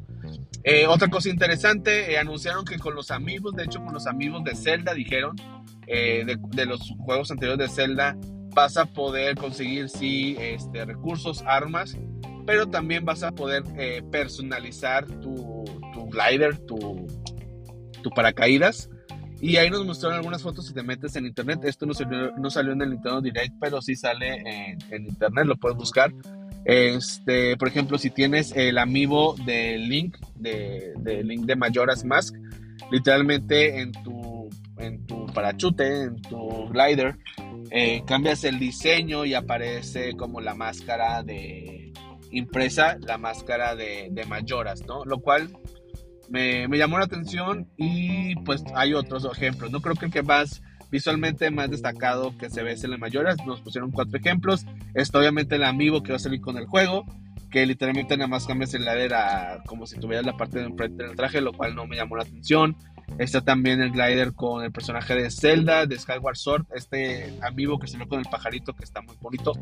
Eh, 0.62 0.86
otra 0.86 1.08
cosa 1.08 1.28
interesante, 1.28 2.12
eh, 2.12 2.18
anunciaron 2.18 2.64
que 2.64 2.78
con 2.78 2.94
los 2.94 3.10
amigos, 3.10 3.54
de 3.54 3.64
hecho 3.64 3.84
con 3.84 3.92
los 3.92 4.06
amigos 4.06 4.42
de 4.44 4.54
Zelda, 4.54 4.94
dijeron, 4.94 5.36
eh, 5.86 6.24
de, 6.26 6.66
los 6.66 6.90
juegos 7.00 7.30
anteriores 7.30 7.68
de 7.68 7.74
Zelda, 7.74 8.16
vas 8.54 8.78
a 8.78 8.86
poder 8.86 9.36
conseguir, 9.36 9.90
sí, 9.90 10.36
este, 10.40 10.86
recursos, 10.86 11.42
armas, 11.46 11.98
pero 12.46 12.66
también 12.68 13.04
vas 13.04 13.22
a 13.22 13.32
poder 13.32 13.64
personalizar 14.10 15.06
tu, 15.20 15.64
glider, 16.10 16.58
tu 16.58 17.06
paracaídas 18.14 18.88
y 19.44 19.58
ahí 19.58 19.68
nos 19.68 19.84
mostraron 19.84 20.16
algunas 20.16 20.40
fotos 20.40 20.66
si 20.66 20.72
te 20.72 20.82
metes 20.82 21.16
en 21.16 21.26
internet. 21.26 21.60
Esto 21.64 21.84
no 21.84 21.92
salió, 21.92 22.72
en 22.72 22.80
el 22.80 22.90
Nintendo 22.92 23.20
Direct, 23.20 23.54
pero 23.60 23.82
sí 23.82 23.94
sale 23.94 24.42
en, 24.90 25.06
internet, 25.06 25.44
lo 25.44 25.56
puedes 25.56 25.76
buscar. 25.76 26.14
Este, 26.64 27.54
por 27.58 27.68
ejemplo, 27.68 27.98
si 27.98 28.08
tienes 28.08 28.56
el 28.56 28.78
amiibo 28.78 29.36
de 29.44 29.76
Link, 29.76 30.16
de, 30.36 30.94
Link 31.22 31.44
de 31.44 31.56
Majora's 31.56 32.06
Mask, 32.06 32.34
literalmente 32.90 33.82
en 33.82 33.92
tu, 33.92 34.48
en 34.78 35.04
tu 35.06 35.26
parachute, 35.26 36.04
en 36.04 36.22
tu 36.22 36.66
glider, 36.70 37.18
eh, 37.70 38.02
cambias 38.06 38.44
el 38.44 38.58
diseño 38.58 39.26
y 39.26 39.34
aparece 39.34 40.16
como 40.16 40.40
la 40.40 40.54
máscara 40.54 41.22
de 41.22 41.92
impresa, 42.30 42.96
la 43.06 43.18
máscara 43.18 43.76
de, 43.76 44.08
de 44.10 44.24
Majoras, 44.24 44.86
¿no? 44.86 45.04
Lo 45.04 45.18
cual 45.20 45.50
me, 46.30 46.66
llamó 46.68 46.98
la 46.98 47.04
atención 47.04 47.68
y 47.76 48.36
pues 48.44 48.62
hay 48.74 48.94
otros 48.94 49.24
ejemplos. 49.24 49.70
No 49.70 49.80
creo 49.80 49.94
que 49.94 50.06
el 50.06 50.12
que 50.12 50.22
más 50.22 50.62
visualmente 50.90 51.50
más 51.50 51.70
destacado 51.70 52.36
que 52.38 52.50
se 52.50 52.62
ve 52.62 52.72
es 52.72 52.84
el 52.84 52.92
de 52.92 52.98
mayores. 52.98 53.36
Nos 53.46 53.60
pusieron 53.60 53.90
cuatro 53.90 54.18
ejemplos. 54.18 54.64
Está 54.94 55.18
obviamente 55.18 55.56
el 55.56 55.64
amigo 55.64 56.02
que 56.02 56.12
va 56.12 56.16
a 56.16 56.20
salir 56.20 56.40
con 56.40 56.56
el 56.56 56.66
juego, 56.66 57.04
que 57.50 57.66
literalmente 57.66 58.16
nada 58.16 58.28
más 58.28 58.46
cambias 58.46 58.74
el 58.74 58.84
ladera 58.84 59.62
como 59.66 59.86
si 59.86 59.98
tuvieras 59.98 60.26
la 60.26 60.36
parte 60.36 60.58
de 60.58 60.66
enfrente 60.66 61.04
del 61.04 61.16
traje, 61.16 61.40
lo 61.40 61.52
cual 61.52 61.74
no 61.74 61.86
me 61.86 61.96
llamó 61.96 62.16
la 62.16 62.22
atención. 62.22 62.76
Está 63.18 63.42
también 63.42 63.80
el 63.80 63.92
glider 63.92 64.32
con 64.32 64.64
el 64.64 64.72
personaje 64.72 65.14
de 65.14 65.30
Zelda, 65.30 65.86
de 65.86 65.98
Skyward 65.98 66.36
Sword, 66.36 66.66
este 66.74 67.32
amigo 67.42 67.78
que 67.78 67.86
se 67.86 67.96
ve 67.96 68.08
con 68.08 68.18
el 68.18 68.26
pajarito 68.26 68.72
que 68.72 68.84
está 68.84 69.02
muy 69.02 69.16
bonito. 69.20 69.52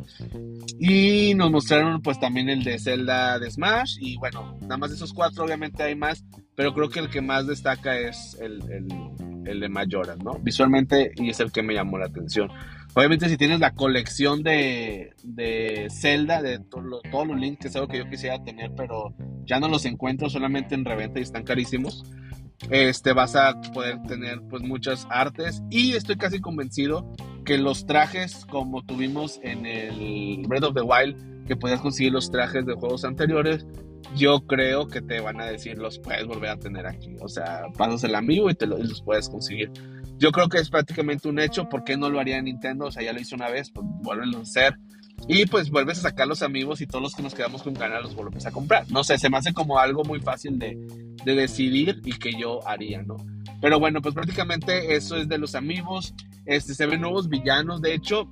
Y 0.79 1.35
nos 1.35 1.51
mostraron 1.51 2.01
pues 2.01 2.19
también 2.19 2.49
el 2.49 2.65
de 2.65 2.79
Zelda 2.79 3.39
de 3.39 3.51
Smash. 3.51 3.99
Y 4.01 4.17
bueno, 4.17 4.57
nada 4.63 4.79
más 4.79 4.91
de 4.91 4.97
esos 4.97 5.13
cuatro, 5.13 5.45
obviamente 5.45 5.83
hay 5.83 5.95
más, 5.95 6.25
pero 6.55 6.73
creo 6.73 6.89
que 6.89 7.01
el 7.01 7.11
que 7.11 7.21
más 7.21 7.47
destaca 7.47 7.99
es 7.99 8.39
el, 8.41 8.63
el, 9.47 9.61
de 9.61 9.69
Mayoras, 9.69 10.19
¿no? 10.19 10.39
Visualmente 10.41 11.13
y 11.17 11.29
es 11.29 11.41
el 11.41 11.53
que 11.53 11.63
me 11.63 11.75
llamó 11.75 11.99
la 11.99 12.07
atención. 12.07 12.51
Obviamente 12.95 13.29
si 13.29 13.37
tienes 13.37 13.61
la 13.61 13.75
colección 13.75 14.43
de, 14.43 15.11
de 15.23 15.89
Zelda, 15.91 16.41
de 16.43 16.59
todos 16.59 17.27
los 17.27 17.39
links, 17.39 17.61
que 17.61 17.69
es 17.69 17.77
algo 17.77 17.89
que 17.89 17.99
yo 17.99 18.09
quisiera 18.09 18.43
tener, 18.43 18.73
pero 18.75 19.15
ya 19.45 19.61
no 19.61 19.69
los 19.69 19.85
encuentro 19.85 20.31
solamente 20.31 20.75
en 20.75 20.85
reventa 20.85 21.19
y 21.19 21.23
están 21.23 21.45
carísimos 21.45 22.05
este, 22.71 23.13
vas 23.13 23.37
a 23.37 23.61
poder 23.73 24.03
tener 24.03 24.41
pues 24.49 24.63
muchas 24.63 25.07
artes 25.11 25.63
y 25.71 25.93
estoy 25.93 26.17
casi 26.17 26.41
convencido 26.41 27.11
que 27.45 27.59
los 27.59 27.87
trajes 27.87 28.47
como 28.47 28.83
tuvimos 28.85 29.41
en 29.43 29.67
el 29.67 30.45
Breath 30.47 30.65
of 30.65 30.75
the 30.75 30.83
Wild, 30.83 31.47
que 31.47 31.57
podías 31.57 31.81
conseguir 31.81 32.13
los 32.13 32.31
trajes 32.31 32.65
de 32.65 32.75
juegos 32.75 33.05
anteriores, 33.05 33.67
yo 34.17 34.47
creo 34.47 34.87
que 34.87 35.01
te 35.01 35.21
van 35.21 35.41
a 35.41 35.47
decir 35.47 35.79
los 35.79 35.99
puedes 35.99 36.27
volver 36.27 36.51
a 36.51 36.59
tener 36.59 36.87
aquí. 36.87 37.17
O 37.21 37.29
sea, 37.29 37.65
pasas 37.77 38.05
el 38.05 38.15
amigo 38.15 38.51
y 38.51 38.55
te 38.55 38.67
los 38.67 39.03
puedes 39.03 39.29
conseguir. 39.29 39.71
Yo 40.19 40.31
creo 40.31 40.49
que 40.49 40.59
es 40.59 40.71
prácticamente 40.71 41.29
un 41.29 41.39
hecho. 41.39 41.69
¿Por 41.69 41.85
qué 41.85 41.97
no 41.97 42.11
lo 42.11 42.21
haría 42.21 42.41
Nintendo? 42.41 42.87
O 42.87 42.93
sea, 42.93 43.03
ya 43.03 43.13
lo 43.13 43.21
hizo 43.21 43.35
una 43.35 43.49
vez, 43.49 43.71
pues 43.71 43.87
a 43.87 44.41
hacer. 44.41 44.79
Y 45.29 45.47
pues 45.47 45.71
vuelves 45.71 45.99
a 45.99 46.03
sacar 46.03 46.27
los 46.27 46.43
amigos 46.43 46.81
y 46.81 46.87
todos 46.87 47.03
los 47.03 47.15
que 47.15 47.23
nos 47.23 47.35
quedamos 47.35 47.63
con 47.63 47.75
ganas 47.75 48.03
los 48.03 48.15
volvemos 48.15 48.45
a 48.47 48.51
comprar. 48.51 48.91
No 48.91 49.05
sé, 49.05 49.19
se 49.19 49.31
me 49.31 49.39
hace 49.39 49.53
como 49.53 49.79
algo 49.79 50.05
muy 50.05 50.21
fácil 50.21 50.59
de, 50.59 50.77
de 51.25 51.35
decidir 51.35 52.01
y 52.05 52.19
que 52.19 52.33
yo 52.39 52.67
haría, 52.67 53.03
¿no? 53.03 53.17
Pero 53.61 53.79
bueno, 53.79 54.03
pues 54.03 54.15
prácticamente 54.15 54.97
eso 54.97 55.17
es 55.17 55.29
de 55.29 55.39
los 55.39 55.55
amigos. 55.55 56.15
Este, 56.45 56.75
se 56.75 56.87
ven 56.87 57.01
nuevos 57.01 57.29
villanos. 57.29 57.81
De 57.81 57.95
hecho, 57.95 58.29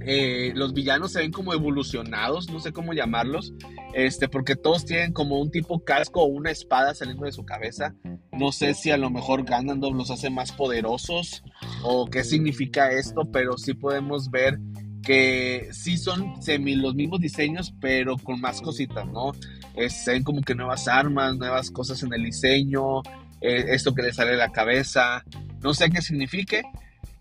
eh, 0.00 0.52
los 0.54 0.72
villanos 0.72 1.12
se 1.12 1.20
ven 1.20 1.32
como 1.32 1.52
evolucionados, 1.52 2.50
no 2.50 2.60
sé 2.60 2.72
cómo 2.72 2.92
llamarlos, 2.92 3.52
este, 3.94 4.28
porque 4.28 4.56
todos 4.56 4.84
tienen 4.84 5.12
como 5.12 5.38
un 5.38 5.50
tipo 5.50 5.84
casco 5.84 6.22
o 6.22 6.26
una 6.26 6.50
espada 6.50 6.94
saliendo 6.94 7.26
de 7.26 7.32
su 7.32 7.44
cabeza. 7.44 7.94
No 8.32 8.52
sé 8.52 8.74
si 8.74 8.90
a 8.90 8.96
lo 8.96 9.10
mejor 9.10 9.44
Ganondorf 9.44 9.94
los 9.94 10.10
hace 10.10 10.30
más 10.30 10.52
poderosos 10.52 11.42
o 11.84 12.06
qué 12.06 12.24
significa 12.24 12.90
esto, 12.90 13.30
pero 13.30 13.58
sí 13.58 13.74
podemos 13.74 14.30
ver 14.30 14.58
que 15.02 15.68
sí 15.72 15.96
son 15.96 16.40
semi 16.42 16.76
los 16.76 16.94
mismos 16.94 17.20
diseños, 17.20 17.74
pero 17.80 18.16
con 18.16 18.40
más 18.40 18.60
cositas, 18.60 19.06
¿no? 19.06 19.32
Es, 19.74 20.04
se 20.04 20.12
ven 20.12 20.22
como 20.22 20.42
que 20.42 20.54
nuevas 20.54 20.88
armas, 20.88 21.36
nuevas 21.36 21.70
cosas 21.70 22.02
en 22.02 22.12
el 22.12 22.24
diseño, 22.24 23.00
eh, 23.40 23.66
esto 23.68 23.94
que 23.94 24.02
le 24.02 24.12
sale 24.12 24.32
de 24.32 24.36
la 24.36 24.52
cabeza, 24.52 25.24
no 25.60 25.74
sé 25.74 25.90
qué 25.90 26.00
signifique, 26.00 26.62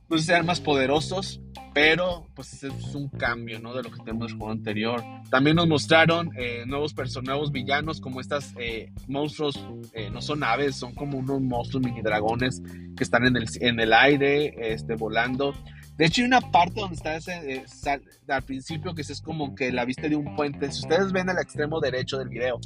si 0.10 0.20
sean 0.20 0.46
más 0.46 0.60
poderosos, 0.60 1.40
pero 1.74 2.28
pues 2.36 2.64
es 2.64 2.96
un 2.96 3.08
cambio, 3.08 3.60
¿no? 3.60 3.74
De 3.74 3.82
lo 3.82 3.90
que 3.90 4.00
tenemos 4.00 4.28
en 4.28 4.34
el 4.34 4.38
juego 4.38 4.52
anterior. 4.52 5.04
También 5.30 5.56
nos 5.56 5.70
mostraron 5.70 6.32
eh, 6.38 6.66
nuevos 6.68 6.94
personajes, 6.94 7.30
nuevos 7.30 7.52
villanos, 7.54 8.02
como 8.02 8.20
estas 8.20 8.54
eh, 8.60 8.92
monstruos, 9.08 9.58
no 10.12 10.22
son 10.22 10.44
aves, 10.44 10.76
son 10.76 10.94
como 10.94 11.18
unos 11.18 11.40
monstruos 11.40 11.86
mini 11.86 12.02
dragones 12.02 12.62
que 12.98 13.04
están 13.04 13.26
en 13.26 13.38
el, 13.38 13.48
en 13.62 13.80
el 13.80 13.94
aire, 13.94 14.54
este, 14.74 14.96
volando. 14.96 15.56
De 16.02 16.08
hecho, 16.08 16.22
hay 16.22 16.28
una 16.30 16.42
parte 16.42 16.80
donde 16.80 16.96
está 16.96 17.16
ese, 17.16 17.58
eh, 17.58 17.66
al 18.28 18.42
principio 18.42 18.96
que 18.96 19.04
es 19.04 19.22
como 19.22 19.54
que 19.54 19.72
la 19.72 19.86
vista 19.86 20.10
de 20.10 20.16
un 20.16 20.36
puente. 20.36 20.72
Si 20.72 20.80
ustedes 20.80 21.12
ven 21.12 21.30
al 21.30 21.38
extremo 21.38 21.80
derecho 21.80 22.18
del 22.18 22.30
video, 22.30 22.60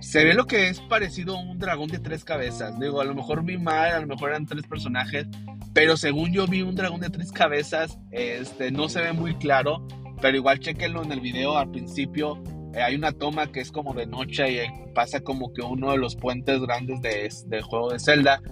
se 0.00 0.22
ve 0.22 0.34
lo 0.34 0.46
que 0.46 0.68
es 0.68 0.78
parecido 0.80 1.34
a 1.34 1.40
un 1.40 1.58
dragón 1.58 1.88
de 1.88 1.98
tres 1.98 2.24
cabezas. 2.24 2.78
Digo, 2.78 3.00
a 3.00 3.06
lo 3.06 3.14
mejor 3.14 3.42
vi 3.42 3.56
mal, 3.56 3.90
a 3.90 4.00
lo 4.00 4.06
mejor 4.06 4.32
eran 4.32 4.44
tres 4.44 4.66
personajes, 4.66 5.26
pero 5.72 5.96
según 5.96 6.30
yo 6.30 6.46
vi 6.46 6.60
un 6.60 6.74
dragón 6.74 7.00
de 7.00 7.08
tres 7.08 7.32
cabezas, 7.32 7.98
este, 8.10 8.70
no 8.70 8.90
se 8.90 9.00
ve 9.00 9.14
muy 9.14 9.36
claro, 9.36 9.88
pero 10.20 10.36
igual 10.36 10.60
chequenlo 10.60 11.02
en 11.02 11.12
el 11.12 11.20
video 11.20 11.56
al 11.56 11.70
principio 11.70 12.42
eh, 12.76 12.82
hay 12.82 12.94
una 12.94 13.10
toma 13.10 13.50
que 13.50 13.60
es 13.60 13.72
como 13.72 13.94
de 13.94 14.06
noche 14.06 14.64
y 14.64 14.92
pasa 14.92 15.20
como 15.20 15.50
que 15.54 15.62
uno 15.62 15.92
de 15.92 15.96
los 15.96 16.14
puentes 16.14 16.60
grandes 16.60 17.00
de, 17.00 17.32
del 17.46 17.62
juego 17.62 17.90
de 17.90 17.98
Zelda. 17.98 18.42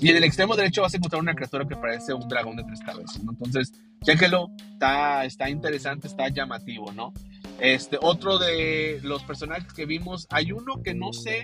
Y 0.00 0.10
en 0.10 0.16
el 0.16 0.22
extremo 0.22 0.54
derecho 0.54 0.82
vas 0.82 0.94
a 0.94 0.96
encontrar 0.98 1.20
una 1.20 1.34
criatura 1.34 1.66
que 1.66 1.74
parece 1.74 2.14
un 2.14 2.28
dragón 2.28 2.54
de 2.54 2.62
tres 2.62 2.78
cabezas. 2.86 3.20
Entonces, 3.20 3.72
chéquelo, 4.04 4.48
está, 4.74 5.24
está 5.24 5.50
interesante, 5.50 6.06
está 6.06 6.28
llamativo, 6.28 6.92
¿no? 6.92 7.12
Este, 7.58 7.98
otro 8.00 8.38
de 8.38 9.00
los 9.02 9.24
personajes 9.24 9.72
que 9.72 9.86
vimos, 9.86 10.28
hay 10.30 10.52
uno 10.52 10.80
que 10.80 10.94
no 10.94 11.12
sé, 11.12 11.42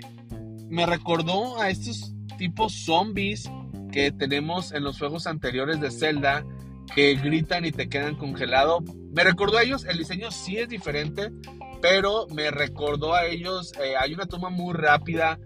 me 0.69 0.85
recordó 0.85 1.59
a 1.59 1.69
estos 1.69 2.13
tipos 2.37 2.85
zombies 2.85 3.51
que 3.91 4.13
tenemos 4.13 4.71
en 4.71 4.85
los 4.85 4.97
juegos 4.97 5.27
anteriores 5.27 5.81
de 5.81 5.91
Zelda, 5.91 6.45
que 6.95 7.15
gritan 7.15 7.65
y 7.65 7.73
te 7.73 7.89
quedan 7.89 8.15
congelado. 8.15 8.79
Me 9.13 9.25
recordó 9.25 9.57
a 9.57 9.63
ellos, 9.63 9.83
el 9.83 9.97
diseño 9.97 10.31
sí 10.31 10.57
es 10.57 10.69
diferente, 10.69 11.29
pero 11.81 12.27
me 12.27 12.51
recordó 12.51 13.15
a 13.15 13.25
ellos, 13.25 13.73
eh, 13.83 13.95
hay 13.99 14.13
una 14.13 14.25
toma 14.25 14.49
muy 14.49 14.73
rápida 14.73 15.39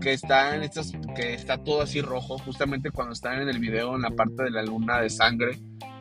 que 0.00 0.12
está 0.12 0.54
en 0.54 0.62
estas, 0.62 0.92
que 1.16 1.34
está 1.34 1.62
todo 1.62 1.82
así 1.82 2.00
rojo, 2.00 2.38
justamente 2.38 2.90
cuando 2.90 3.12
están 3.12 3.40
en 3.40 3.48
el 3.48 3.58
video 3.58 3.96
en 3.96 4.02
la 4.02 4.10
parte 4.10 4.44
de 4.44 4.50
la 4.50 4.62
luna 4.62 5.00
de 5.00 5.10
sangre. 5.10 5.58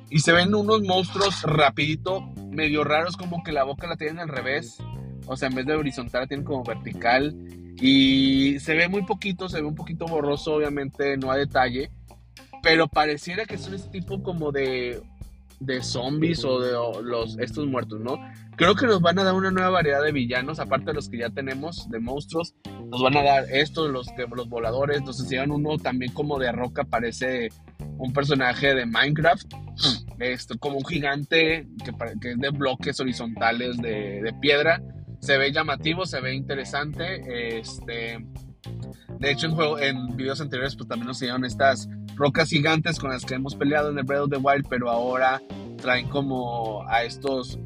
Y 0.09 0.19
se 0.19 0.31
ven 0.31 0.53
unos 0.53 0.81
monstruos 0.83 1.41
rapidito, 1.43 2.21
medio 2.49 2.83
raros, 2.83 3.17
como 3.17 3.43
que 3.43 3.51
la 3.51 3.63
boca 3.63 3.87
la 3.87 3.97
tienen 3.97 4.19
al 4.19 4.29
revés. 4.29 4.77
O 5.25 5.35
sea, 5.35 5.49
en 5.49 5.55
vez 5.55 5.65
de 5.65 5.75
horizontal 5.75 6.21
la 6.21 6.27
tienen 6.27 6.45
como 6.45 6.63
vertical. 6.63 7.35
Y 7.79 8.59
se 8.59 8.73
ve 8.73 8.87
muy 8.87 9.03
poquito, 9.03 9.49
se 9.49 9.61
ve 9.61 9.67
un 9.67 9.75
poquito 9.75 10.05
borroso, 10.05 10.55
obviamente, 10.55 11.17
no 11.17 11.31
a 11.31 11.37
detalle. 11.37 11.91
Pero 12.63 12.87
pareciera 12.87 13.45
que 13.45 13.57
son 13.57 13.73
este 13.73 13.89
tipo 13.89 14.23
como 14.23 14.51
de, 14.51 15.01
de 15.59 15.81
zombies 15.81 16.43
o 16.45 16.59
de 16.59 16.71
los, 17.03 17.37
estos 17.39 17.65
muertos, 17.65 17.99
¿no? 17.99 18.19
Creo 18.55 18.75
que 18.75 18.87
nos 18.87 19.01
van 19.01 19.19
a 19.19 19.23
dar 19.23 19.33
una 19.33 19.51
nueva 19.51 19.69
variedad 19.69 20.01
de 20.03 20.11
villanos, 20.11 20.59
aparte 20.59 20.87
de 20.87 20.93
los 20.93 21.09
que 21.09 21.19
ya 21.19 21.29
tenemos, 21.29 21.89
de 21.89 21.99
monstruos. 21.99 22.55
Nos 22.89 23.01
van 23.01 23.17
a 23.17 23.23
dar 23.23 23.45
estos, 23.51 23.91
los, 23.91 24.07
los 24.35 24.49
voladores. 24.49 25.01
Nos 25.03 25.19
enseñan 25.19 25.51
uno 25.51 25.77
también 25.77 26.11
como 26.11 26.39
de 26.39 26.51
roca, 26.51 26.83
parece 26.83 27.49
un 27.97 28.13
personaje 28.13 28.73
de 28.73 28.85
Minecraft. 28.85 29.53
Esto, 30.19 30.57
como 30.57 30.77
un 30.77 30.85
gigante 30.85 31.67
que, 31.83 31.91
que 32.19 32.31
es 32.31 32.39
de 32.39 32.49
bloques 32.49 32.99
horizontales 32.99 33.77
de, 33.77 34.21
de, 34.23 34.33
piedra. 34.41 34.81
Se 35.19 35.37
ve 35.37 35.51
llamativo, 35.51 36.05
se 36.05 36.19
ve 36.19 36.33
interesante. 36.33 37.59
Este, 37.59 38.25
de 39.19 39.31
hecho, 39.31 39.47
en, 39.47 39.51
juego, 39.53 39.79
en 39.79 40.15
videos 40.15 40.41
anteriores 40.41 40.75
pues 40.75 40.87
también 40.87 41.07
nos 41.07 41.17
enseñaron 41.17 41.45
estas 41.45 41.87
rocas 42.17 42.49
gigantes 42.49 42.99
con 42.99 43.11
las 43.11 43.25
que 43.25 43.35
hemos 43.35 43.55
peleado 43.55 43.91
en 43.91 43.97
el 43.97 44.03
Breath 44.03 44.23
of 44.23 44.29
the 44.29 44.37
Wild, 44.37 44.67
pero 44.69 44.89
ahora 44.89 45.41
traen 45.77 46.09
como 46.09 46.83
a 46.87 47.03
estos 47.03 47.59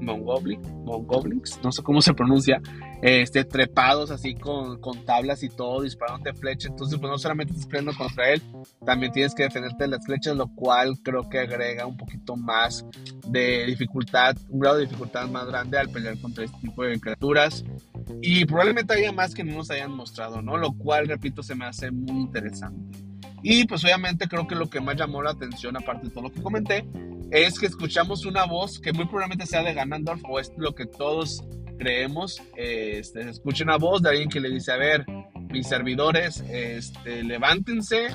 mongoblins, 0.00 1.60
no 1.62 1.70
sé 1.70 1.82
cómo 1.82 2.00
se 2.00 2.14
pronuncia, 2.14 2.60
este, 3.02 3.44
trepados 3.44 4.10
así 4.10 4.34
con, 4.34 4.80
con 4.80 5.04
tablas 5.04 5.42
y 5.42 5.48
todo, 5.48 5.82
disparándote 5.82 6.34
flechas. 6.34 6.70
Entonces, 6.70 6.98
pues 6.98 7.10
no 7.10 7.18
solamente 7.18 7.52
estás 7.52 7.66
peleando 7.66 7.92
contra 7.94 8.30
él, 8.30 8.42
también 8.84 9.12
tienes 9.12 9.34
que 9.34 9.44
defenderte 9.44 9.84
de 9.84 9.90
las 9.90 10.04
flechas, 10.04 10.36
lo 10.36 10.48
cual 10.48 10.98
creo 11.02 11.28
que 11.28 11.38
agrega 11.38 11.86
un 11.86 11.96
poquito 11.96 12.36
más 12.36 12.84
de 13.28 13.66
dificultad, 13.66 14.36
un 14.48 14.60
grado 14.60 14.76
de 14.76 14.86
dificultad 14.86 15.28
más 15.28 15.46
grande 15.46 15.78
al 15.78 15.90
pelear 15.90 16.18
contra 16.18 16.44
este 16.44 16.58
tipo 16.60 16.82
de 16.82 16.98
criaturas. 16.98 17.64
Y 18.22 18.44
probablemente 18.44 18.94
haya 18.94 19.12
más 19.12 19.34
que 19.34 19.44
no 19.44 19.54
nos 19.54 19.70
hayan 19.70 19.92
mostrado, 19.92 20.42
¿no? 20.42 20.56
Lo 20.56 20.72
cual, 20.72 21.06
repito, 21.06 21.42
se 21.42 21.54
me 21.54 21.66
hace 21.66 21.90
muy 21.90 22.22
interesante. 22.22 23.09
Y 23.42 23.64
pues 23.64 23.84
obviamente 23.84 24.28
creo 24.28 24.46
que 24.46 24.54
lo 24.54 24.68
que 24.68 24.80
más 24.80 24.96
llamó 24.96 25.22
la 25.22 25.30
atención, 25.30 25.76
aparte 25.76 26.08
de 26.08 26.12
todo 26.12 26.24
lo 26.24 26.32
que 26.32 26.42
comenté, 26.42 26.86
es 27.30 27.58
que 27.58 27.66
escuchamos 27.66 28.26
una 28.26 28.44
voz 28.44 28.80
que 28.80 28.92
muy 28.92 29.04
probablemente 29.06 29.46
sea 29.46 29.62
de 29.62 29.72
Ganondorf 29.72 30.22
o 30.28 30.40
es 30.40 30.52
lo 30.56 30.74
que 30.74 30.86
todos 30.86 31.42
creemos. 31.78 32.42
Este, 32.56 33.28
escucha 33.28 33.64
una 33.64 33.76
voz 33.76 34.02
de 34.02 34.10
alguien 34.10 34.28
que 34.28 34.40
le 34.40 34.50
dice, 34.50 34.72
a 34.72 34.76
ver, 34.76 35.04
mis 35.50 35.66
servidores, 35.66 36.44
este, 36.48 37.22
levántense 37.22 38.08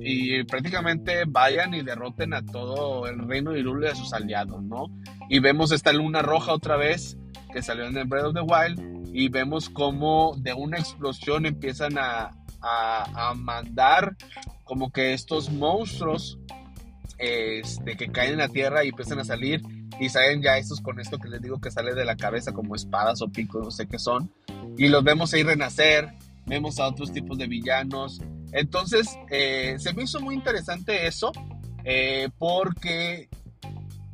y 0.00 0.42
prácticamente 0.44 1.24
vayan 1.26 1.74
y 1.74 1.82
derroten 1.82 2.34
a 2.34 2.44
todo 2.44 3.06
el 3.06 3.18
reino 3.20 3.52
de 3.52 3.60
Hyrule 3.60 3.86
y 3.86 3.90
a 3.90 3.94
sus 3.94 4.12
aliados, 4.12 4.62
¿no? 4.62 4.86
Y 5.28 5.38
vemos 5.38 5.72
esta 5.72 5.92
luna 5.92 6.22
roja 6.22 6.52
otra 6.52 6.76
vez 6.76 7.16
que 7.52 7.62
salió 7.62 7.86
en 7.86 7.96
el 7.96 8.06
Breath 8.06 8.26
of 8.26 8.34
the 8.34 8.40
Wild 8.40 9.08
y 9.14 9.28
vemos 9.28 9.70
como 9.70 10.34
de 10.38 10.52
una 10.52 10.78
explosión 10.78 11.46
empiezan 11.46 11.96
a, 11.98 12.32
a, 12.60 13.30
a 13.30 13.34
mandar 13.34 14.16
como 14.66 14.90
que 14.90 15.14
estos 15.14 15.50
monstruos 15.50 16.38
este, 17.18 17.96
que 17.96 18.12
caen 18.12 18.32
en 18.32 18.38
la 18.38 18.48
tierra 18.48 18.84
y 18.84 18.88
empiezan 18.88 19.18
a 19.20 19.24
salir 19.24 19.62
y 19.98 20.10
salen 20.10 20.42
ya 20.42 20.58
estos 20.58 20.82
con 20.82 21.00
esto 21.00 21.18
que 21.18 21.28
les 21.28 21.40
digo 21.40 21.60
que 21.60 21.70
sale 21.70 21.94
de 21.94 22.04
la 22.04 22.16
cabeza 22.16 22.52
como 22.52 22.74
espadas 22.74 23.22
o 23.22 23.28
picos, 23.28 23.64
no 23.64 23.70
sé 23.70 23.86
qué 23.86 23.98
son, 23.98 24.30
y 24.76 24.88
los 24.88 25.02
vemos 25.02 25.32
ahí 25.32 25.42
renacer, 25.42 26.12
vemos 26.44 26.78
a 26.78 26.88
otros 26.88 27.12
tipos 27.12 27.38
de 27.38 27.46
villanos. 27.46 28.20
Entonces, 28.52 29.08
eh, 29.30 29.76
se 29.78 29.94
me 29.94 30.02
hizo 30.02 30.20
muy 30.20 30.34
interesante 30.34 31.06
eso, 31.06 31.32
eh, 31.84 32.28
porque 32.36 33.30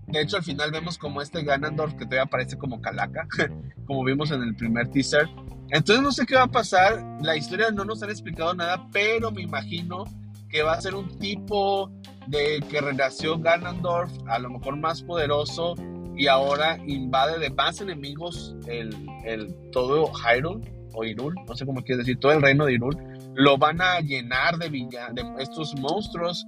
de 0.06 0.20
hecho 0.20 0.36
al 0.36 0.44
final 0.44 0.70
vemos 0.70 0.98
como 0.98 1.22
este 1.22 1.42
Ganondorf 1.42 1.94
que 1.94 2.04
todavía 2.04 2.26
parece 2.26 2.58
como 2.58 2.80
calaca, 2.80 3.26
como 3.86 4.04
vimos 4.04 4.30
en 4.30 4.42
el 4.42 4.54
primer 4.54 4.88
teaser. 4.90 5.28
Entonces 5.70 6.02
no 6.02 6.12
sé 6.12 6.26
qué 6.26 6.34
va 6.34 6.42
a 6.42 6.50
pasar, 6.50 7.02
la 7.22 7.36
historia 7.36 7.70
no 7.70 7.84
nos 7.84 8.02
han 8.02 8.10
explicado 8.10 8.52
nada, 8.52 8.86
pero 8.92 9.32
me 9.32 9.42
imagino 9.42 10.04
que 10.52 10.62
va 10.62 10.74
a 10.74 10.80
ser 10.80 10.94
un 10.94 11.08
tipo 11.18 11.90
de 12.26 12.62
que 12.70 12.80
renació 12.80 13.38
Ganondorf, 13.38 14.12
a 14.28 14.38
lo 14.38 14.50
mejor 14.50 14.76
más 14.76 15.02
poderoso, 15.02 15.74
y 16.16 16.26
ahora 16.26 16.78
invade 16.86 17.38
de 17.38 17.50
más 17.50 17.80
enemigos 17.80 18.54
el, 18.66 18.94
el 19.24 19.54
todo 19.72 20.12
Hyrule, 20.12 20.70
o 20.92 21.04
Hyrule, 21.04 21.40
no 21.48 21.56
sé 21.56 21.64
cómo 21.64 21.82
quieres 21.82 22.04
decir, 22.04 22.20
todo 22.20 22.32
el 22.32 22.42
reino 22.42 22.66
de 22.66 22.74
Hyrule, 22.74 22.98
lo 23.34 23.56
van 23.56 23.80
a 23.80 23.98
llenar 24.00 24.58
de, 24.58 24.68
de 24.68 25.42
estos 25.42 25.74
monstruos 25.80 26.46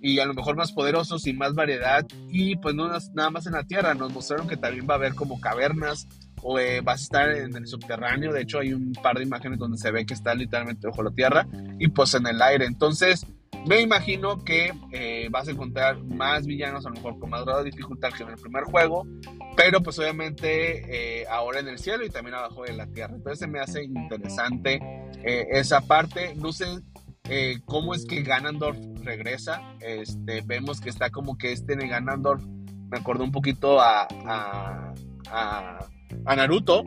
y 0.00 0.20
a 0.20 0.24
lo 0.24 0.34
mejor 0.34 0.56
más 0.56 0.72
poderosos 0.72 1.26
y 1.26 1.32
más 1.32 1.54
variedad 1.54 2.06
y 2.28 2.56
pues 2.56 2.74
no 2.76 2.88
nada 3.14 3.30
más 3.30 3.46
en 3.46 3.54
la 3.54 3.64
tierra, 3.64 3.94
nos 3.94 4.12
mostraron 4.12 4.46
que 4.46 4.56
también 4.56 4.86
va 4.88 4.94
a 4.94 4.96
haber 4.98 5.14
como 5.14 5.40
cavernas 5.40 6.06
o 6.42 6.58
eh, 6.58 6.80
vas 6.80 7.00
a 7.00 7.02
estar 7.04 7.30
en 7.30 7.56
el 7.56 7.66
subterráneo, 7.66 8.32
de 8.32 8.42
hecho 8.42 8.58
hay 8.58 8.72
un 8.72 8.92
par 8.92 9.16
de 9.16 9.22
imágenes 9.22 9.58
donde 9.58 9.78
se 9.78 9.90
ve 9.90 10.04
que 10.04 10.14
está 10.14 10.34
literalmente 10.34 10.86
bajo 10.86 11.02
la 11.02 11.10
tierra 11.10 11.46
y 11.78 11.88
pues 11.88 12.14
en 12.14 12.26
el 12.26 12.40
aire, 12.42 12.66
entonces 12.66 13.26
me 13.66 13.80
imagino 13.80 14.42
que 14.42 14.72
eh, 14.90 15.28
vas 15.30 15.46
a 15.46 15.52
encontrar 15.52 16.02
más 16.02 16.46
villanos, 16.46 16.84
a 16.84 16.88
lo 16.88 16.96
mejor 16.96 17.18
con 17.20 17.30
más 17.30 17.44
grado 17.44 17.62
de 17.62 17.70
dificultad 17.70 18.12
que 18.12 18.24
en 18.24 18.30
el 18.30 18.36
primer 18.36 18.64
juego, 18.64 19.06
pero 19.56 19.80
pues 19.80 19.98
obviamente 20.00 21.20
eh, 21.20 21.26
ahora 21.30 21.60
en 21.60 21.68
el 21.68 21.78
cielo 21.78 22.04
y 22.04 22.10
también 22.10 22.34
abajo 22.34 22.64
de 22.64 22.72
la 22.72 22.88
tierra. 22.88 23.14
Entonces 23.14 23.48
me 23.48 23.60
hace 23.60 23.84
interesante 23.84 24.80
esa 25.22 25.80
parte. 25.82 26.34
No 26.34 26.52
sé 26.52 26.66
cómo 27.64 27.94
es 27.94 28.04
que 28.04 28.22
Ganondorf 28.22 28.78
regresa. 29.04 29.62
Este, 29.80 30.42
vemos 30.44 30.80
que 30.80 30.90
está 30.90 31.10
como 31.10 31.38
que 31.38 31.52
este 31.52 31.76
de 31.76 31.86
Ganondorf 31.86 32.42
me 32.44 32.98
acordó 32.98 33.22
un 33.22 33.30
poquito 33.30 33.80
a 33.80 34.08
Naruto 36.24 36.84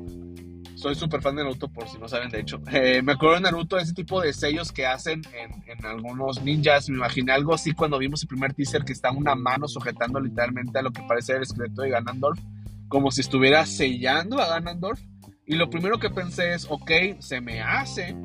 soy 0.76 0.93
súper 0.93 1.21
fan 1.21 1.36
de 1.36 1.43
Naruto, 1.43 1.67
por 1.69 1.88
si 1.88 1.98
no 1.98 2.08
saben, 2.08 2.30
de 2.30 2.41
hecho. 2.41 2.62
Eh, 2.71 3.02
me 3.02 3.13
acuerdo 3.13 3.36
de 3.36 3.41
Naruto, 3.41 3.78
ese 3.78 3.93
tipo 3.93 4.21
de 4.21 4.34
sellos 4.34 4.71
que 4.71 4.86
hacen 4.86 5.21
en, 5.34 5.63
en, 5.65 5.86
algunos 5.86 6.43
ninjas. 6.43 6.89
Me 6.89 6.98
imaginé 6.98 7.32
algo 7.32 7.54
así 7.54 7.71
cuando 7.71 7.98
vimos 7.98 8.21
el 8.21 8.28
primer 8.28 8.54
teaser 8.54 8.84
que 8.84 8.93
está 8.93 9.12
una 9.12 9.34
mano 9.34 9.67
sujetando 9.67 10.19
literalmente 10.19 10.78
a 10.78 10.82
lo 10.82 10.91
que 10.91 11.02
parece 11.04 11.34
el 11.34 11.43
esqueleto 11.43 11.82
de 11.82 11.89
Ganondorf, 11.91 12.39
como 12.88 13.10
si 13.10 13.21
estuviera 13.21 13.65
sellando 13.65 14.39
a 14.39 14.48
Ganondorf. 14.48 15.02
Y 15.48 15.56
lo 15.56 15.69
primero 15.69 15.98
que 15.98 16.10
pensé 16.10 16.54
es, 16.54 16.67
ok, 16.69 16.91
se 17.19 17.39
me 17.39 17.62
hace 17.62 18.15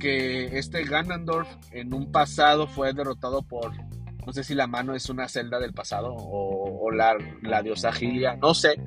que 0.00 0.58
este 0.58 0.84
Ganondorf 0.84 1.48
en 1.70 1.92
un 1.92 2.10
pasado 2.10 2.66
fue 2.66 2.94
derrotado 2.94 3.42
por, 3.42 3.72
no 4.26 4.32
sé 4.32 4.42
si 4.42 4.54
la 4.54 4.66
mano 4.66 4.94
es 4.94 5.10
una 5.10 5.28
celda 5.28 5.60
del 5.60 5.74
pasado 5.74 6.14
o, 6.14 6.86
o 6.86 6.90
la, 6.90 7.16
la 7.42 7.62
diosa 7.62 7.92
Gilia, 7.92 8.36
no 8.36 8.54
sé 8.54 8.80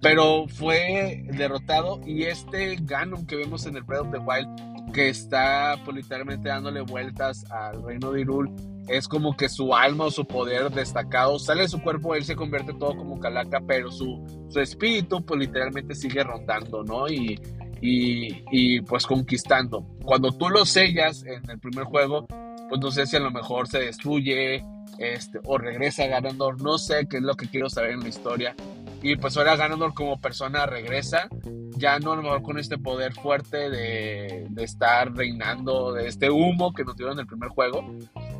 pero 0.00 0.46
fue 0.48 1.24
derrotado 1.32 2.00
y 2.06 2.24
este 2.24 2.76
Ganon 2.80 3.26
que 3.26 3.36
vemos 3.36 3.66
en 3.66 3.76
el 3.76 3.82
Breath 3.82 4.02
of 4.02 4.12
the 4.12 4.18
Wild 4.18 4.92
que 4.92 5.08
está 5.08 5.76
literalmente 5.92 6.48
dándole 6.48 6.80
vueltas 6.80 7.44
al 7.50 7.82
reino 7.82 8.12
de 8.12 8.22
Hyrule 8.22 8.52
es 8.88 9.06
como 9.06 9.36
que 9.36 9.48
su 9.48 9.74
alma 9.74 10.06
o 10.06 10.10
su 10.10 10.26
poder 10.26 10.70
destacado 10.70 11.38
sale 11.38 11.62
de 11.62 11.68
su 11.68 11.80
cuerpo, 11.80 12.14
él 12.14 12.24
se 12.24 12.34
convierte 12.34 12.72
todo 12.72 12.96
como 12.96 13.20
calaca, 13.20 13.60
pero 13.66 13.90
su, 13.90 14.24
su 14.48 14.60
espíritu 14.60 15.24
pues 15.24 15.40
literalmente 15.40 15.94
sigue 15.94 16.24
rondando, 16.24 16.82
¿no? 16.84 17.06
Y, 17.06 17.38
y, 17.80 18.44
y, 18.50 18.80
pues 18.80 19.06
conquistando. 19.06 19.86
Cuando 20.04 20.32
tú 20.32 20.48
lo 20.48 20.64
sellas 20.64 21.22
en 21.24 21.48
el 21.50 21.58
primer 21.60 21.84
juego, 21.84 22.26
pues 22.68 22.80
no 22.80 22.90
sé 22.90 23.06
si 23.06 23.16
a 23.16 23.20
lo 23.20 23.30
mejor 23.30 23.68
se 23.68 23.78
destruye 23.78 24.64
este, 24.98 25.38
o 25.44 25.58
regresa 25.58 26.06
ganando, 26.06 26.52
no 26.54 26.78
sé 26.78 27.06
qué 27.08 27.18
es 27.18 27.22
lo 27.22 27.34
que 27.34 27.48
quiero 27.48 27.68
saber 27.68 27.90
en 27.90 28.00
la 28.00 28.08
historia, 28.08 28.54
y 29.02 29.16
pues 29.16 29.36
ahora 29.36 29.56
Ganondorf 29.56 29.94
como 29.94 30.20
persona 30.20 30.66
regresa, 30.66 31.28
ya 31.76 31.98
no 31.98 32.12
a 32.12 32.16
lo 32.16 32.22
mejor 32.22 32.42
con 32.42 32.58
este 32.58 32.78
poder 32.78 33.14
fuerte 33.14 33.70
de, 33.70 34.46
de 34.50 34.64
estar 34.64 35.14
reinando, 35.14 35.92
de 35.92 36.08
este 36.08 36.30
humo 36.30 36.72
que 36.72 36.84
nos 36.84 36.96
dieron 36.96 37.14
en 37.14 37.20
el 37.20 37.26
primer 37.26 37.50
juego, 37.50 37.84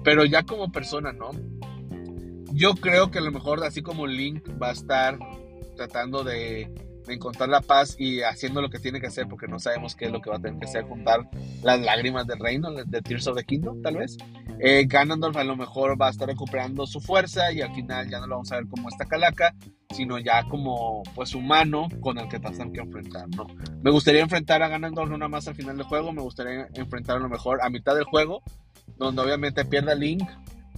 pero 0.02 0.24
ya 0.24 0.42
como 0.42 0.72
persona, 0.72 1.12
¿no? 1.12 1.30
Yo 2.52 2.74
creo 2.74 3.10
que 3.10 3.18
a 3.18 3.22
lo 3.22 3.30
mejor 3.30 3.62
así 3.62 3.82
como 3.82 4.06
Link 4.06 4.48
va 4.60 4.70
a 4.70 4.72
estar 4.72 5.18
tratando 5.76 6.24
de, 6.24 6.68
de 7.06 7.14
encontrar 7.14 7.48
la 7.48 7.60
paz 7.60 7.96
y 7.98 8.22
haciendo 8.22 8.62
lo 8.62 8.70
que 8.70 8.78
tiene 8.78 9.00
que 9.00 9.08
hacer, 9.08 9.26
porque 9.28 9.48
no 9.48 9.58
sabemos 9.58 9.96
qué 9.96 10.06
es 10.06 10.12
lo 10.12 10.20
que 10.20 10.30
va 10.30 10.36
a 10.36 10.40
tener 10.40 10.58
que 10.58 10.66
hacer, 10.66 10.84
juntar 10.84 11.28
las 11.62 11.80
lágrimas 11.80 12.26
del 12.26 12.38
reino, 12.38 12.72
de 12.72 13.02
Tears 13.02 13.26
of 13.26 13.36
the 13.36 13.44
Kingdom, 13.44 13.82
tal 13.82 13.96
vez. 13.96 14.16
Eh, 14.60 14.86
Ganondorf 14.86 15.36
a 15.36 15.44
lo 15.44 15.56
mejor 15.56 16.00
va 16.00 16.08
a 16.08 16.10
estar 16.10 16.28
recuperando 16.28 16.86
su 16.86 17.00
fuerza 17.00 17.52
y 17.52 17.60
al 17.60 17.74
final 17.74 18.08
ya 18.08 18.18
no 18.18 18.26
lo 18.26 18.36
vamos 18.36 18.50
a 18.52 18.56
ver 18.56 18.66
como 18.66 18.88
esta 18.88 19.06
calaca, 19.06 19.54
sino 19.94 20.18
ya 20.18 20.44
como 20.48 21.02
pues 21.14 21.34
humano 21.34 21.88
con 22.00 22.18
el 22.18 22.28
que 22.28 22.40
tengan 22.40 22.72
que 22.72 22.80
enfrentar. 22.80 23.26
Me 23.82 23.90
gustaría 23.90 24.22
enfrentar 24.22 24.62
a 24.62 24.68
Ganondorf 24.68 25.10
no 25.10 25.28
más 25.28 25.46
al 25.48 25.54
final 25.54 25.76
del 25.76 25.86
juego, 25.86 26.12
me 26.12 26.22
gustaría 26.22 26.68
enfrentar 26.74 27.16
a 27.16 27.20
lo 27.20 27.28
mejor 27.28 27.60
a 27.62 27.70
mitad 27.70 27.94
del 27.94 28.04
juego, 28.04 28.42
donde 28.96 29.22
obviamente 29.22 29.64
pierda 29.64 29.94
Link 29.94 30.28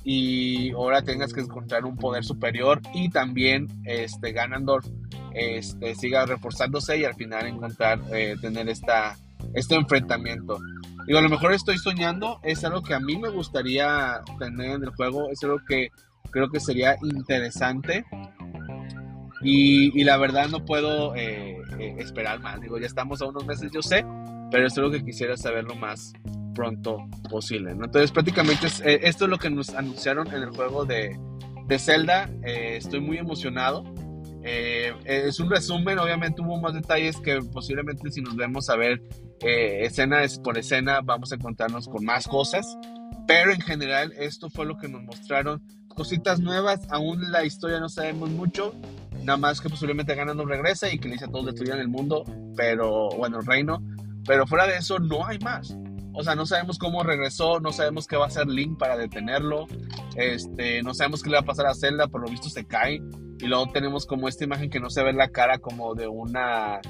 y 0.05 0.73
ahora 0.73 1.03
tengas 1.03 1.33
que 1.33 1.41
encontrar 1.41 1.85
un 1.85 1.97
poder 1.97 2.25
superior 2.25 2.81
y 2.95 3.11
también 3.11 3.67
este 3.85 4.33
Ganondorf 4.33 4.87
este, 5.35 5.95
siga 5.95 6.27
reforzándose 6.27 6.99
y 6.99 7.05
al 7.05 7.15
final 7.15 7.47
encontrar 7.47 8.01
eh, 8.13 8.37
tener 8.41 8.69
esta, 8.69 9.17
este 9.55 9.75
enfrentamiento. 9.75 10.59
Digo, 11.07 11.19
a 11.19 11.23
lo 11.23 11.29
mejor 11.29 11.53
estoy 11.53 11.79
soñando, 11.79 12.41
es 12.43 12.65
algo 12.65 12.83
que 12.83 12.95
a 12.95 13.01
mí 13.01 13.17
me 13.17 13.29
gustaría 13.29 14.21
tener 14.39 14.73
en 14.73 14.85
el 14.85 14.91
juego, 14.91 15.31
es 15.31 15.43
algo 15.43 15.59
que 15.67 15.89
creo 16.31 16.49
que 16.51 16.61
sería 16.61 16.97
interesante 17.03 18.05
y, 19.43 20.05
la 20.05 20.17
verdad 20.19 20.49
no 20.49 20.65
puedo 20.65 21.15
eh, 21.15 21.63
eh, 21.79 21.95
esperar 21.99 22.41
más. 22.41 22.61
Digo, 22.61 22.79
ya 22.79 22.87
estamos 22.87 23.23
a 23.23 23.27
unos 23.27 23.47
meses, 23.47 23.71
yo 23.73 23.83
sé, 23.83 24.05
pero 24.51 24.67
es 24.67 24.77
algo 24.77 24.91
que 24.91 25.05
quisiera 25.05 25.37
saber 25.37 25.65
lo 25.65 25.75
más 25.75 26.13
pronto 26.55 26.99
posible. 27.31 27.71
Entonces, 27.71 28.13
prácticamente 28.13 28.67
eh, 28.85 29.01
esto 29.05 29.25
es 29.25 29.31
lo 29.31 29.39
que 29.39 29.51
nos 29.51 29.71
anunciaron 29.71 30.27
en 30.29 30.43
el 30.43 30.51
juego 30.51 30.85
de, 30.85 31.19
de 31.67 31.79
Zelda. 31.79 32.29
estoy 32.45 33.01
muy 33.01 33.17
emocionado. 33.19 33.85
Es 34.43 35.39
un 35.41 35.51
resumen, 35.51 35.99
obviamente 35.99 36.43
hubo 36.43 36.61
más 36.61 36.75
detalles 36.75 37.17
que 37.19 37.41
posiblemente 37.53 38.11
si 38.11 38.23
nos 38.23 38.37
vemos 38.37 38.71
a 38.71 38.77
ver 38.77 39.03
escena 39.41 40.23
por 40.43 40.59
escena 40.59 41.01
vamos 41.03 41.33
a 41.33 41.37
encontrarnos 41.37 41.89
con 41.89 42.05
más 42.05 42.27
cosas. 42.27 42.77
Pero 43.27 43.53
en 43.53 43.61
general 43.61 44.13
esto 44.19 44.51
fue 44.51 44.67
lo 44.67 44.77
que 44.77 44.89
nos 44.89 45.03
mostraron. 45.03 45.63
Cositas 45.89 46.41
nuevas, 46.41 46.81
aún 46.91 47.31
la 47.31 47.45
historia 47.45 47.79
no 47.79 47.89
sabemos 47.89 48.31
mucho. 48.31 48.75
Nada 49.23 49.37
más 49.37 49.61
que 49.61 49.69
posiblemente 49.69 50.15
ganando 50.15 50.45
regresa 50.45 50.93
y 50.93 50.99
que 50.99 51.09
le 51.09 51.15
dice 51.15 51.27
a 51.27 51.29
todos 51.29 51.47
destruyan 51.47 51.79
el 51.79 51.89
mundo, 51.89 52.25
pero 52.57 53.09
bueno, 53.11 53.39
el 53.39 53.47
reino. 53.47 53.83
Pero 54.27 54.47
fuera 54.47 54.67
de 54.67 54.79
eso 54.79 54.99
no 54.99 55.27
hay 55.27 55.39
más. 55.39 55.77
O 56.13 56.25
sea, 56.25 56.35
no 56.35 56.45
sabemos 56.45 56.79
cómo 56.79 57.03
regresó, 57.05 57.61
no 57.61 57.73
sabemos 57.73 58.07
qué 58.07 58.17
va 58.17 58.25
a 58.25 58.29
hacer 58.29 58.49
Link 58.49 58.79
para 58.79 58.97
detenerlo. 58.97 59.67
Este, 60.17 60.83
no 60.83 60.93
sabemos 60.95 61.23
qué 61.23 61.31
le 61.31 61.37
va 61.37 61.43
a 61.43 61.45
pasar 61.45 61.67
a 61.67 61.75
Zelda, 61.75 62.09
por 62.09 62.23
lo 62.23 62.29
visto 62.29 62.49
se 62.49 62.67
cae. 62.67 63.01
Y 63.41 63.47
luego 63.47 63.69
tenemos 63.73 64.07
como 64.07 64.29
esta 64.29 64.45
imagen 64.45 64.71
que 64.71 64.81
no 64.81 64.91
se 64.91 65.03
ve 65.03 65.13
la 65.13 65.29
cara 65.29 65.59
como 65.59 65.95
de 65.95 66.07
una 66.09 66.81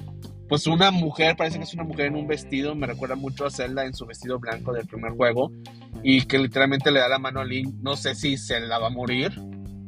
pues 0.49 0.67
una 0.67 0.91
mujer, 0.91 1.37
parece 1.37 1.59
que 1.59 1.65
es 1.65 1.75
una 1.75 1.85
mujer 1.85 2.07
en 2.07 2.17
un 2.17 2.27
vestido, 2.27 2.75
me 2.75 2.89
recuerda 2.89 3.15
mucho 3.15 3.47
a 3.47 3.51
Zelda 3.51 3.87
en 3.87 3.95
su 3.95 4.05
vestido 4.05 4.41
blanco 4.41 4.73
del 4.73 4.85
primer 4.85 5.13
juego 5.13 5.53
y 6.03 6.23
que 6.23 6.41
literalmente 6.41 6.91
le 6.91 6.99
da 6.99 7.09
la 7.09 7.21
mano 7.21 7.39
a 7.39 7.45
Link, 7.45 7.73
no 7.81 7.95
sé 7.95 8.17
si 8.17 8.37
Zelda 8.37 8.81
va 8.81 8.89
a 8.89 8.91
morir, 8.91 9.31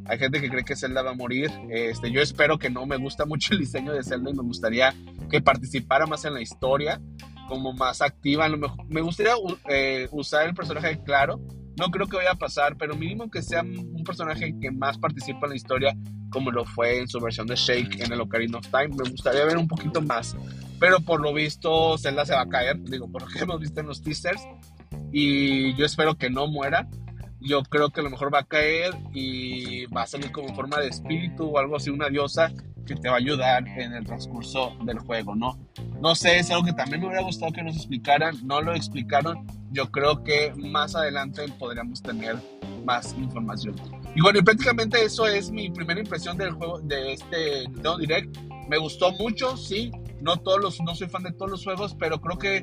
hay 0.07 0.18
gente 0.18 0.40
que 0.40 0.48
cree 0.48 0.64
que 0.64 0.77
Zelda 0.77 1.03
va 1.03 1.12
a 1.12 1.14
morir. 1.14 1.51
Este, 1.70 2.11
yo 2.11 2.20
espero 2.20 2.59
que 2.59 2.70
no. 2.70 2.87
Me 2.87 2.96
gusta 2.96 3.25
mucho 3.25 3.55
el 3.55 3.61
diseño 3.61 3.92
de 3.92 4.03
Zelda 4.03 4.31
y 4.31 4.35
me 4.35 4.42
gustaría 4.42 4.94
que 5.31 5.40
participara 5.40 6.07
más 6.07 6.25
en 6.25 6.35
la 6.35 6.42
historia, 6.42 7.01
como 7.48 7.72
más 7.72 8.03
activa. 8.03 8.48
me 8.88 9.01
gustaría 9.01 9.35
eh, 9.68 10.09
usar 10.11 10.46
el 10.46 10.55
personaje 10.55 11.01
claro. 11.05 11.40
No 11.78 11.90
creo 11.90 12.06
que 12.06 12.16
vaya 12.16 12.32
a 12.32 12.38
pasar, 12.38 12.76
pero 12.76 12.94
mínimo 12.94 13.30
que 13.30 13.42
sea 13.42 13.62
un 13.62 14.04
personaje 14.04 14.54
que 14.61 14.70
más 14.70 14.98
participa 14.98 15.40
en 15.44 15.50
la 15.50 15.56
historia, 15.56 15.96
como 16.30 16.50
lo 16.50 16.64
fue 16.64 17.00
en 17.00 17.08
su 17.08 17.18
versión 17.20 17.46
de 17.46 17.56
Shake 17.56 18.00
en 18.00 18.12
el 18.12 18.20
Ocarina 18.20 18.58
of 18.58 18.66
Time. 18.68 18.88
Me 18.88 19.11
gustaría 19.11 19.44
ver 19.44 19.56
un 19.56 19.68
poquito 19.68 20.02
más. 20.02 20.37
Pero 20.78 21.00
por 21.00 21.20
lo 21.20 21.32
visto, 21.32 21.96
Zelda 21.96 22.26
se 22.26 22.35
va 22.35 22.42
a 22.42 22.48
caer. 22.48 22.78
Digo, 22.82 23.11
por 23.11 23.22
lo 23.22 23.28
que 23.28 23.38
hemos 23.42 23.61
visto 23.61 23.80
en 23.80 23.87
los 23.87 24.02
teasers. 24.02 24.42
Y 25.12 25.74
yo 25.76 25.87
espero 25.87 26.16
que 26.16 26.30
no 26.30 26.46
muera 26.46 26.88
yo 27.42 27.62
creo 27.62 27.90
que 27.90 28.00
a 28.00 28.05
lo 28.05 28.11
mejor 28.11 28.33
va 28.33 28.40
a 28.40 28.44
caer 28.44 28.94
y 29.12 29.87
va 29.87 30.02
a 30.02 30.07
salir 30.07 30.31
como 30.33 30.55
forma 30.55 30.78
de 30.78 30.88
espíritu 30.88 31.46
o 31.46 31.59
algo 31.59 31.76
así, 31.76 31.90
una 31.90 32.09
diosa 32.09 32.52
que 32.87 32.94
te 32.94 33.09
va 33.09 33.14
a 33.14 33.18
ayudar 33.18 33.66
en 33.68 33.92
el 33.92 34.05
transcurso 34.05 34.76
del 34.85 34.98
juego, 34.98 35.35
¿no? 35.35 35.59
No 36.00 36.14
sé, 36.14 36.38
es 36.38 36.50
algo 36.50 36.64
que 36.64 36.72
también 36.72 37.00
me 37.00 37.09
hubiera 37.09 37.22
gustado 37.22 37.52
que 37.52 37.62
nos 37.62 37.76
explicaran, 37.76 38.37
no 38.44 38.61
lo 38.61 38.74
explicaron, 38.74 39.46
yo 39.70 39.90
creo 39.90 40.22
que 40.24 40.52
más 40.57 40.94
adelante 40.96 41.44
podríamos 41.59 42.02
tener 42.02 42.37
más 42.85 43.14
información. 43.14 43.76
Y 44.14 44.20
bueno, 44.20 44.40
y 44.40 44.42
prácticamente 44.42 45.02
eso 45.05 45.26
es 45.26 45.50
mi 45.50 45.70
primera 45.70 46.00
impresión 46.00 46.37
del 46.37 46.52
juego, 46.52 46.81
de 46.81 47.12
este 47.12 47.61
Nintendo 47.61 47.98
Direct. 47.98 48.37
Me 48.68 48.78
gustó 48.78 49.12
mucho, 49.12 49.57
sí, 49.57 49.90
no 50.20 50.37
todos 50.37 50.61
los, 50.61 50.81
no 50.81 50.94
soy 50.94 51.09
fan 51.09 51.22
de 51.22 51.33
todos 51.33 51.50
los 51.50 51.64
juegos, 51.64 51.96
pero 51.98 52.20
creo 52.20 52.38
que 52.38 52.62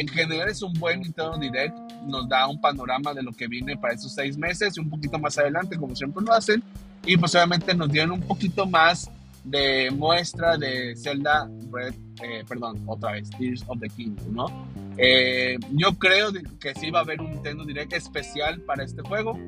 en 0.00 0.08
general 0.08 0.48
es 0.48 0.62
un 0.62 0.72
buen 0.74 1.00
Nintendo 1.00 1.36
Direct, 1.38 1.76
nos 2.06 2.28
da 2.28 2.48
un 2.48 2.60
panorama 2.60 3.12
de 3.12 3.22
lo 3.22 3.32
que 3.32 3.46
viene 3.46 3.76
para 3.76 3.94
esos 3.94 4.14
seis 4.14 4.38
meses 4.38 4.76
y 4.76 4.80
un 4.80 4.88
poquito 4.88 5.18
más 5.18 5.36
adelante, 5.38 5.76
como 5.76 5.94
siempre 5.94 6.24
lo 6.24 6.32
hacen, 6.32 6.62
y 7.04 7.16
pues 7.16 7.34
obviamente 7.34 7.74
nos 7.74 7.90
dieron 7.90 8.12
un 8.12 8.20
poquito 8.22 8.66
más 8.66 9.10
de 9.44 9.90
muestra 9.90 10.56
de 10.56 10.94
Zelda 10.96 11.48
Breath, 11.68 11.94
eh, 12.22 12.44
perdón, 12.48 12.82
otra 12.86 13.12
vez, 13.12 13.28
Tears 13.30 13.64
of 13.66 13.80
the 13.80 13.88
Kingdom, 13.88 14.34
¿no? 14.34 14.66
Eh, 14.96 15.58
yo 15.72 15.92
creo 15.98 16.32
que 16.60 16.74
sí 16.74 16.90
va 16.90 17.00
a 17.00 17.02
haber 17.02 17.20
un 17.20 17.30
Nintendo 17.30 17.64
Direct 17.64 17.92
especial 17.92 18.60
para 18.62 18.84
este 18.84 19.02
juego. 19.02 19.38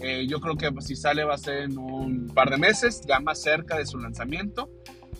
Eh, 0.00 0.26
yo 0.26 0.40
creo 0.40 0.56
que 0.56 0.70
si 0.80 0.96
sale 0.96 1.22
va 1.22 1.34
a 1.34 1.38
ser 1.38 1.64
en 1.64 1.78
un 1.78 2.28
par 2.28 2.50
de 2.50 2.56
meses, 2.56 3.02
ya 3.06 3.20
más 3.20 3.42
cerca 3.42 3.76
de 3.76 3.86
su 3.86 3.98
lanzamiento. 3.98 4.70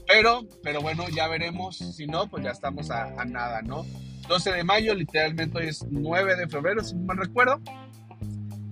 Pero, 0.08 0.46
pero 0.62 0.80
bueno, 0.80 1.04
ya 1.14 1.28
veremos. 1.28 1.76
Si 1.76 2.06
no, 2.06 2.26
pues 2.28 2.42
ya 2.42 2.50
estamos 2.50 2.90
a 2.90 3.24
nada, 3.24 3.62
¿no? 3.62 3.84
12 4.28 4.52
de 4.52 4.64
mayo, 4.64 4.94
literalmente 4.94 5.58
hoy 5.58 5.68
es 5.68 5.84
9 5.90 6.36
de 6.36 6.48
febrero, 6.48 6.82
si 6.82 6.94
no 6.94 7.04
mal 7.04 7.16
recuerdo. 7.16 7.60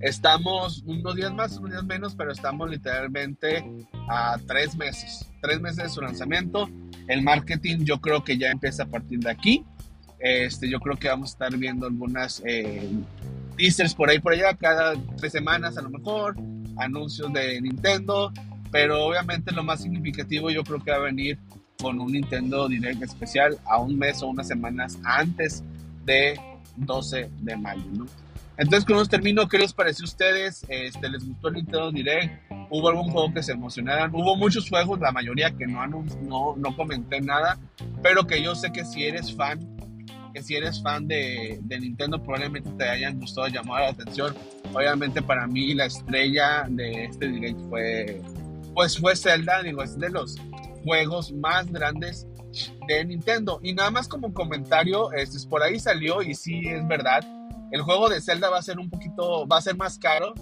Estamos 0.00 0.82
unos 0.86 1.14
días 1.14 1.32
más, 1.32 1.58
unos 1.58 1.72
días 1.72 1.84
menos, 1.84 2.14
pero 2.14 2.32
estamos 2.32 2.70
literalmente 2.70 3.64
a 4.08 4.38
tres 4.46 4.74
meses, 4.74 5.28
tres 5.42 5.60
meses 5.60 5.84
de 5.84 5.88
su 5.90 6.00
lanzamiento. 6.00 6.70
El 7.06 7.22
marketing 7.22 7.84
yo 7.84 8.00
creo 8.00 8.24
que 8.24 8.38
ya 8.38 8.50
empieza 8.50 8.84
a 8.84 8.86
partir 8.86 9.20
de 9.20 9.30
aquí. 9.30 9.64
Este, 10.18 10.70
yo 10.70 10.80
creo 10.80 10.96
que 10.96 11.08
vamos 11.08 11.30
a 11.30 11.32
estar 11.32 11.56
viendo 11.58 11.86
algunas 11.86 12.42
eh, 12.46 12.88
teasers 13.56 13.94
por 13.94 14.08
ahí 14.08 14.18
por 14.18 14.32
allá, 14.32 14.54
cada 14.54 14.94
tres 15.16 15.32
semanas 15.32 15.76
a 15.76 15.82
lo 15.82 15.90
mejor, 15.90 16.36
anuncios 16.78 17.32
de 17.32 17.60
Nintendo, 17.60 18.32
pero 18.70 19.04
obviamente 19.04 19.52
lo 19.52 19.62
más 19.64 19.82
significativo 19.82 20.50
yo 20.50 20.62
creo 20.62 20.82
que 20.82 20.90
va 20.90 20.98
a 20.98 21.00
venir 21.00 21.38
con 21.80 22.00
un 22.00 22.12
Nintendo 22.12 22.68
Direct 22.68 23.02
especial 23.02 23.58
a 23.64 23.78
un 23.78 23.98
mes 23.98 24.22
o 24.22 24.28
unas 24.28 24.48
semanas 24.48 24.98
antes 25.04 25.62
de 26.04 26.38
12 26.76 27.30
de 27.40 27.56
mayo, 27.56 27.84
¿no? 27.92 28.06
Entonces, 28.60 28.84
con 28.84 28.96
eso 28.96 29.06
termino. 29.06 29.48
¿Qué 29.48 29.58
les 29.58 29.72
pareció 29.72 30.04
a 30.04 30.08
ustedes? 30.08 30.66
Este, 30.68 31.08
¿Les 31.08 31.26
gustó 31.26 31.48
el 31.48 31.54
Nintendo 31.54 31.90
Direct? 31.90 32.42
¿Hubo 32.68 32.90
algún 32.90 33.10
juego 33.10 33.32
que 33.32 33.42
se 33.42 33.52
emocionaran? 33.52 34.14
Hubo 34.14 34.36
muchos 34.36 34.68
juegos, 34.68 35.00
la 35.00 35.12
mayoría 35.12 35.50
que 35.50 35.66
no, 35.66 35.86
no, 35.86 36.54
no 36.56 36.76
comenté 36.76 37.22
nada, 37.22 37.58
pero 38.02 38.26
que 38.26 38.42
yo 38.42 38.54
sé 38.54 38.70
que 38.70 38.84
si 38.84 39.04
eres 39.04 39.34
fan, 39.34 39.58
que 40.34 40.42
si 40.42 40.56
eres 40.56 40.82
fan 40.82 41.08
de, 41.08 41.58
de 41.62 41.80
Nintendo, 41.80 42.22
probablemente 42.22 42.70
te 42.76 42.86
hayan 42.86 43.18
gustado 43.18 43.48
llamar 43.48 43.80
la 43.80 43.88
atención. 43.88 44.34
Obviamente, 44.74 45.22
para 45.22 45.46
mí, 45.46 45.72
la 45.72 45.86
estrella 45.86 46.66
de 46.68 47.06
este 47.06 47.28
Direct 47.28 47.58
fue, 47.70 48.20
pues 48.74 48.98
fue 48.98 49.16
Zelda, 49.16 49.62
digo, 49.62 49.82
es 49.82 49.98
de 49.98 50.10
los 50.10 50.36
juegos 50.84 51.32
más 51.32 51.70
grandes 51.70 52.26
de 52.86 53.04
Nintendo. 53.04 53.60
Y 53.62 53.74
nada 53.74 53.90
más 53.90 54.08
como 54.08 54.32
comentario, 54.34 55.12
este, 55.12 55.38
por 55.48 55.62
ahí 55.62 55.78
salió 55.78 56.22
y 56.22 56.34
sí 56.34 56.62
es 56.66 56.86
verdad, 56.86 57.24
el 57.70 57.82
juego 57.82 58.08
de 58.08 58.20
Zelda 58.20 58.50
va 58.50 58.58
a 58.58 58.62
ser 58.62 58.78
un 58.78 58.90
poquito, 58.90 59.46
va 59.46 59.58
a 59.58 59.62
ser 59.62 59.76
más 59.76 59.98
caro. 59.98 60.34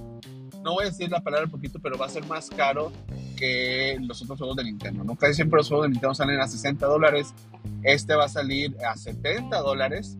No 0.62 0.74
voy 0.74 0.84
a 0.84 0.88
decir 0.88 1.10
la 1.10 1.20
palabra 1.20 1.46
un 1.46 1.50
poquito, 1.50 1.78
pero 1.78 1.98
va 1.98 2.06
a 2.06 2.08
ser 2.08 2.26
más 2.26 2.50
caro 2.50 2.90
que 3.36 3.96
los 4.00 4.22
otros 4.22 4.38
juegos 4.38 4.56
de 4.56 4.64
Nintendo, 4.64 5.04
¿no? 5.04 5.14
Casi 5.14 5.34
siempre 5.34 5.58
los 5.58 5.68
juegos 5.68 5.84
de 5.84 5.90
Nintendo 5.90 6.14
salen 6.14 6.40
a 6.40 6.48
60 6.48 6.86
dólares. 6.86 7.34
Este 7.82 8.14
va 8.14 8.24
a 8.24 8.28
salir 8.28 8.74
a 8.84 8.96
70 8.96 9.56
dólares. 9.58 10.16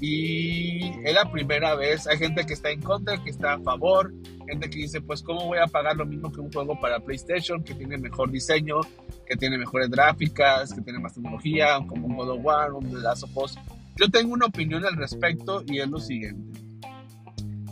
Y 0.00 0.92
es 1.04 1.14
la 1.14 1.30
primera 1.30 1.74
vez. 1.74 2.06
Hay 2.06 2.18
gente 2.18 2.44
que 2.44 2.54
está 2.54 2.70
en 2.70 2.80
contra, 2.80 3.22
que 3.22 3.30
está 3.30 3.54
a 3.54 3.60
favor. 3.60 4.12
Gente 4.48 4.68
que 4.68 4.78
dice, 4.78 5.00
pues, 5.00 5.22
¿cómo 5.22 5.46
voy 5.46 5.58
a 5.58 5.66
pagar 5.66 5.96
lo 5.96 6.04
mismo 6.04 6.30
que 6.30 6.40
un 6.40 6.52
juego 6.52 6.78
para 6.80 7.00
PlayStation 7.00 7.62
que 7.62 7.74
tiene 7.74 7.96
mejor 7.96 8.30
diseño, 8.30 8.80
que 9.26 9.36
tiene 9.36 9.56
mejores 9.56 9.88
gráficas, 9.88 10.72
que 10.74 10.80
tiene 10.80 10.98
más 10.98 11.14
tecnología, 11.14 11.78
como 11.86 12.06
un 12.06 12.16
God 12.16 12.30
of 12.30 12.44
War, 12.44 12.72
un 12.72 12.90
The 12.90 12.98
Last 12.98 13.24
of 13.24 13.36
Us. 13.36 13.58
Yo 13.96 14.10
tengo 14.10 14.34
una 14.34 14.46
opinión 14.46 14.84
al 14.84 14.96
respecto 14.96 15.62
y 15.66 15.78
es 15.78 15.88
lo 15.88 15.98
siguiente. 15.98 16.60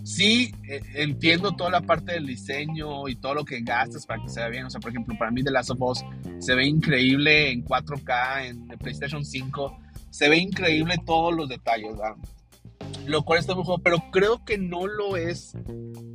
Sí, 0.05 0.53
eh, 0.69 0.81
entiendo 0.95 1.53
toda 1.53 1.71
la 1.71 1.81
parte 1.81 2.13
del 2.13 2.27
diseño 2.27 3.09
y 3.09 3.17
todo 3.17 3.35
lo 3.35 3.45
que 3.45 3.61
gastas 3.61 4.05
para 4.05 4.23
que 4.23 4.29
se 4.29 4.41
vea 4.41 4.49
bien. 4.49 4.67
O 4.67 4.71
sea, 4.71 4.81
por 4.81 4.91
ejemplo, 4.91 5.17
para 5.19 5.31
mí 5.31 5.43
The 5.43 5.51
Last 5.51 5.71
of 5.71 5.81
Us 5.81 6.05
se 6.39 6.55
ve 6.55 6.67
increíble 6.67 7.51
en 7.51 7.65
4K, 7.65 8.47
en 8.47 8.67
PlayStation 8.79 9.25
5. 9.25 9.79
Se 10.13 10.29
ve 10.29 10.37
increíble 10.39 10.95
todos 11.05 11.35
los 11.35 11.49
detalles, 11.49 11.97
¿verdad? 11.97 12.15
Lo 13.07 13.25
cual 13.25 13.41
está 13.41 13.55
muy 13.55 13.65
juego, 13.65 13.83
pero 13.83 13.99
creo 14.13 14.45
que 14.45 14.59
no 14.59 14.87
lo 14.87 15.17
es, 15.17 15.57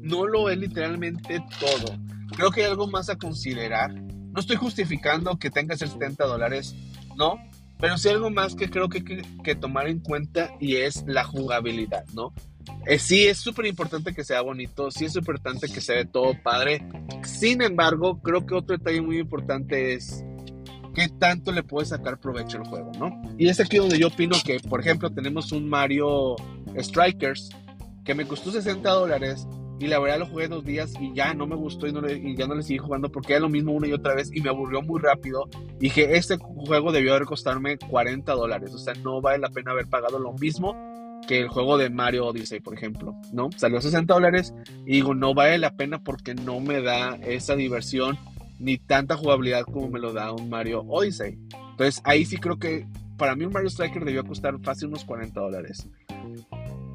no 0.01 0.25
lo 0.25 0.49
es 0.49 0.57
literalmente 0.57 1.43
todo. 1.59 1.97
Creo 2.35 2.51
que 2.51 2.63
hay 2.63 2.69
algo 2.69 2.87
más 2.87 3.09
a 3.09 3.17
considerar 3.17 3.91
no 4.37 4.41
estoy 4.41 4.57
justificando 4.57 5.39
que 5.39 5.49
tenga 5.49 5.73
que 5.73 5.79
ser 5.79 5.89
70 5.89 6.23
dólares, 6.25 6.75
no, 7.15 7.39
pero 7.79 7.97
sí 7.97 8.07
algo 8.07 8.29
más 8.29 8.53
que 8.53 8.69
creo 8.69 8.87
que 8.87 8.99
hay 8.99 9.23
que, 9.43 9.55
tomar 9.55 9.87
en 9.87 9.99
cuenta 9.99 10.51
y 10.59 10.75
es 10.75 11.03
la 11.07 11.23
jugabilidad, 11.23 12.05
¿no? 12.13 12.35
Eh, 12.85 12.99
sí, 12.99 13.25
es 13.25 13.39
súper 13.39 13.65
importante 13.65 14.13
que 14.13 14.23
sea 14.23 14.41
bonito, 14.41 14.91
sí 14.91 15.05
es 15.05 15.13
súper 15.13 15.37
importante 15.37 15.67
que 15.69 15.81
se 15.81 15.95
ve 15.95 16.05
todo 16.05 16.35
padre. 16.43 16.87
Sin 17.23 17.63
embargo, 17.63 18.21
creo 18.21 18.45
que 18.45 18.53
otro 18.53 18.77
detalle 18.77 19.01
muy 19.01 19.17
importante 19.17 19.95
es 19.95 20.23
qué 20.97 21.09
tanto 21.09 21.51
le 21.51 21.61
puede 21.61 21.85
sacar 21.85 22.19
provecho 22.19 22.57
al 22.57 22.65
juego, 22.65 22.91
¿no? 22.97 23.21
Y 23.37 23.47
es 23.49 23.59
aquí 23.59 23.77
donde 23.77 23.99
yo 23.99 24.07
opino 24.07 24.35
que, 24.43 24.59
por 24.59 24.79
ejemplo, 24.79 25.11
tenemos 25.11 25.51
un 25.51 25.69
Mario 25.69 26.35
Strikers 26.75 27.49
que 28.03 28.15
me 28.15 28.25
costó 28.25 28.51
60 28.51 28.89
dólares 28.89 29.47
y 29.79 29.85
la 29.85 29.99
verdad 29.99 30.17
lo 30.17 30.25
jugué 30.25 30.47
dos 30.47 30.65
días 30.65 30.93
y 30.99 31.13
ya 31.13 31.35
no 31.35 31.45
me 31.45 31.55
gustó 31.55 31.85
y, 31.85 31.91
y 31.91 32.35
ya 32.35 32.47
no 32.47 32.55
le 32.55 32.63
seguí 32.63 32.79
jugando 32.79 33.11
porque 33.11 33.33
era 33.33 33.41
lo 33.41 33.49
mismo 33.49 33.73
una 33.73 33.87
y 33.87 33.93
otra 33.93 34.15
vez 34.15 34.31
y 34.33 34.41
me 34.41 34.49
aburrió 34.49 34.81
muy 34.81 34.99
rápido. 34.99 35.47
Dije, 35.77 36.17
este 36.17 36.37
juego 36.37 36.91
debió 36.91 37.13
haber 37.13 37.27
costarme 37.27 37.77
40 37.77 38.33
dólares, 38.33 38.73
o 38.73 38.79
sea, 38.79 38.95
no 38.95 39.21
vale 39.21 39.37
la 39.37 39.49
pena 39.49 39.73
haber 39.73 39.85
pagado 39.85 40.17
lo 40.17 40.33
mismo 40.33 40.75
que 41.27 41.41
el 41.41 41.47
juego 41.47 41.77
de 41.77 41.91
Mario 41.91 42.25
Odyssey, 42.25 42.59
por 42.59 42.73
ejemplo, 42.73 43.13
¿no? 43.31 43.49
Salió 43.55 43.81
60 43.81 44.11
dólares 44.11 44.55
y 44.87 44.93
digo, 44.93 45.13
no 45.13 45.35
vale 45.35 45.59
la 45.59 45.75
pena 45.75 46.03
porque 46.03 46.33
no 46.33 46.59
me 46.59 46.81
da 46.81 47.17
esa 47.17 47.55
diversión 47.55 48.17
ni 48.59 48.77
tanta 48.77 49.15
jugabilidad 49.15 49.63
como 49.63 49.89
me 49.89 49.99
lo 49.99 50.13
da 50.13 50.31
un 50.31 50.49
Mario 50.49 50.81
Odyssey. 50.87 51.37
Entonces 51.71 52.01
ahí 52.03 52.25
sí 52.25 52.37
creo 52.37 52.57
que 52.57 52.87
para 53.17 53.35
mí 53.35 53.45
un 53.45 53.53
Mario 53.53 53.69
Striker 53.69 54.03
debió 54.03 54.23
costar 54.23 54.59
fácil 54.61 54.89
unos 54.89 55.05
40 55.05 55.39
dólares. 55.39 55.87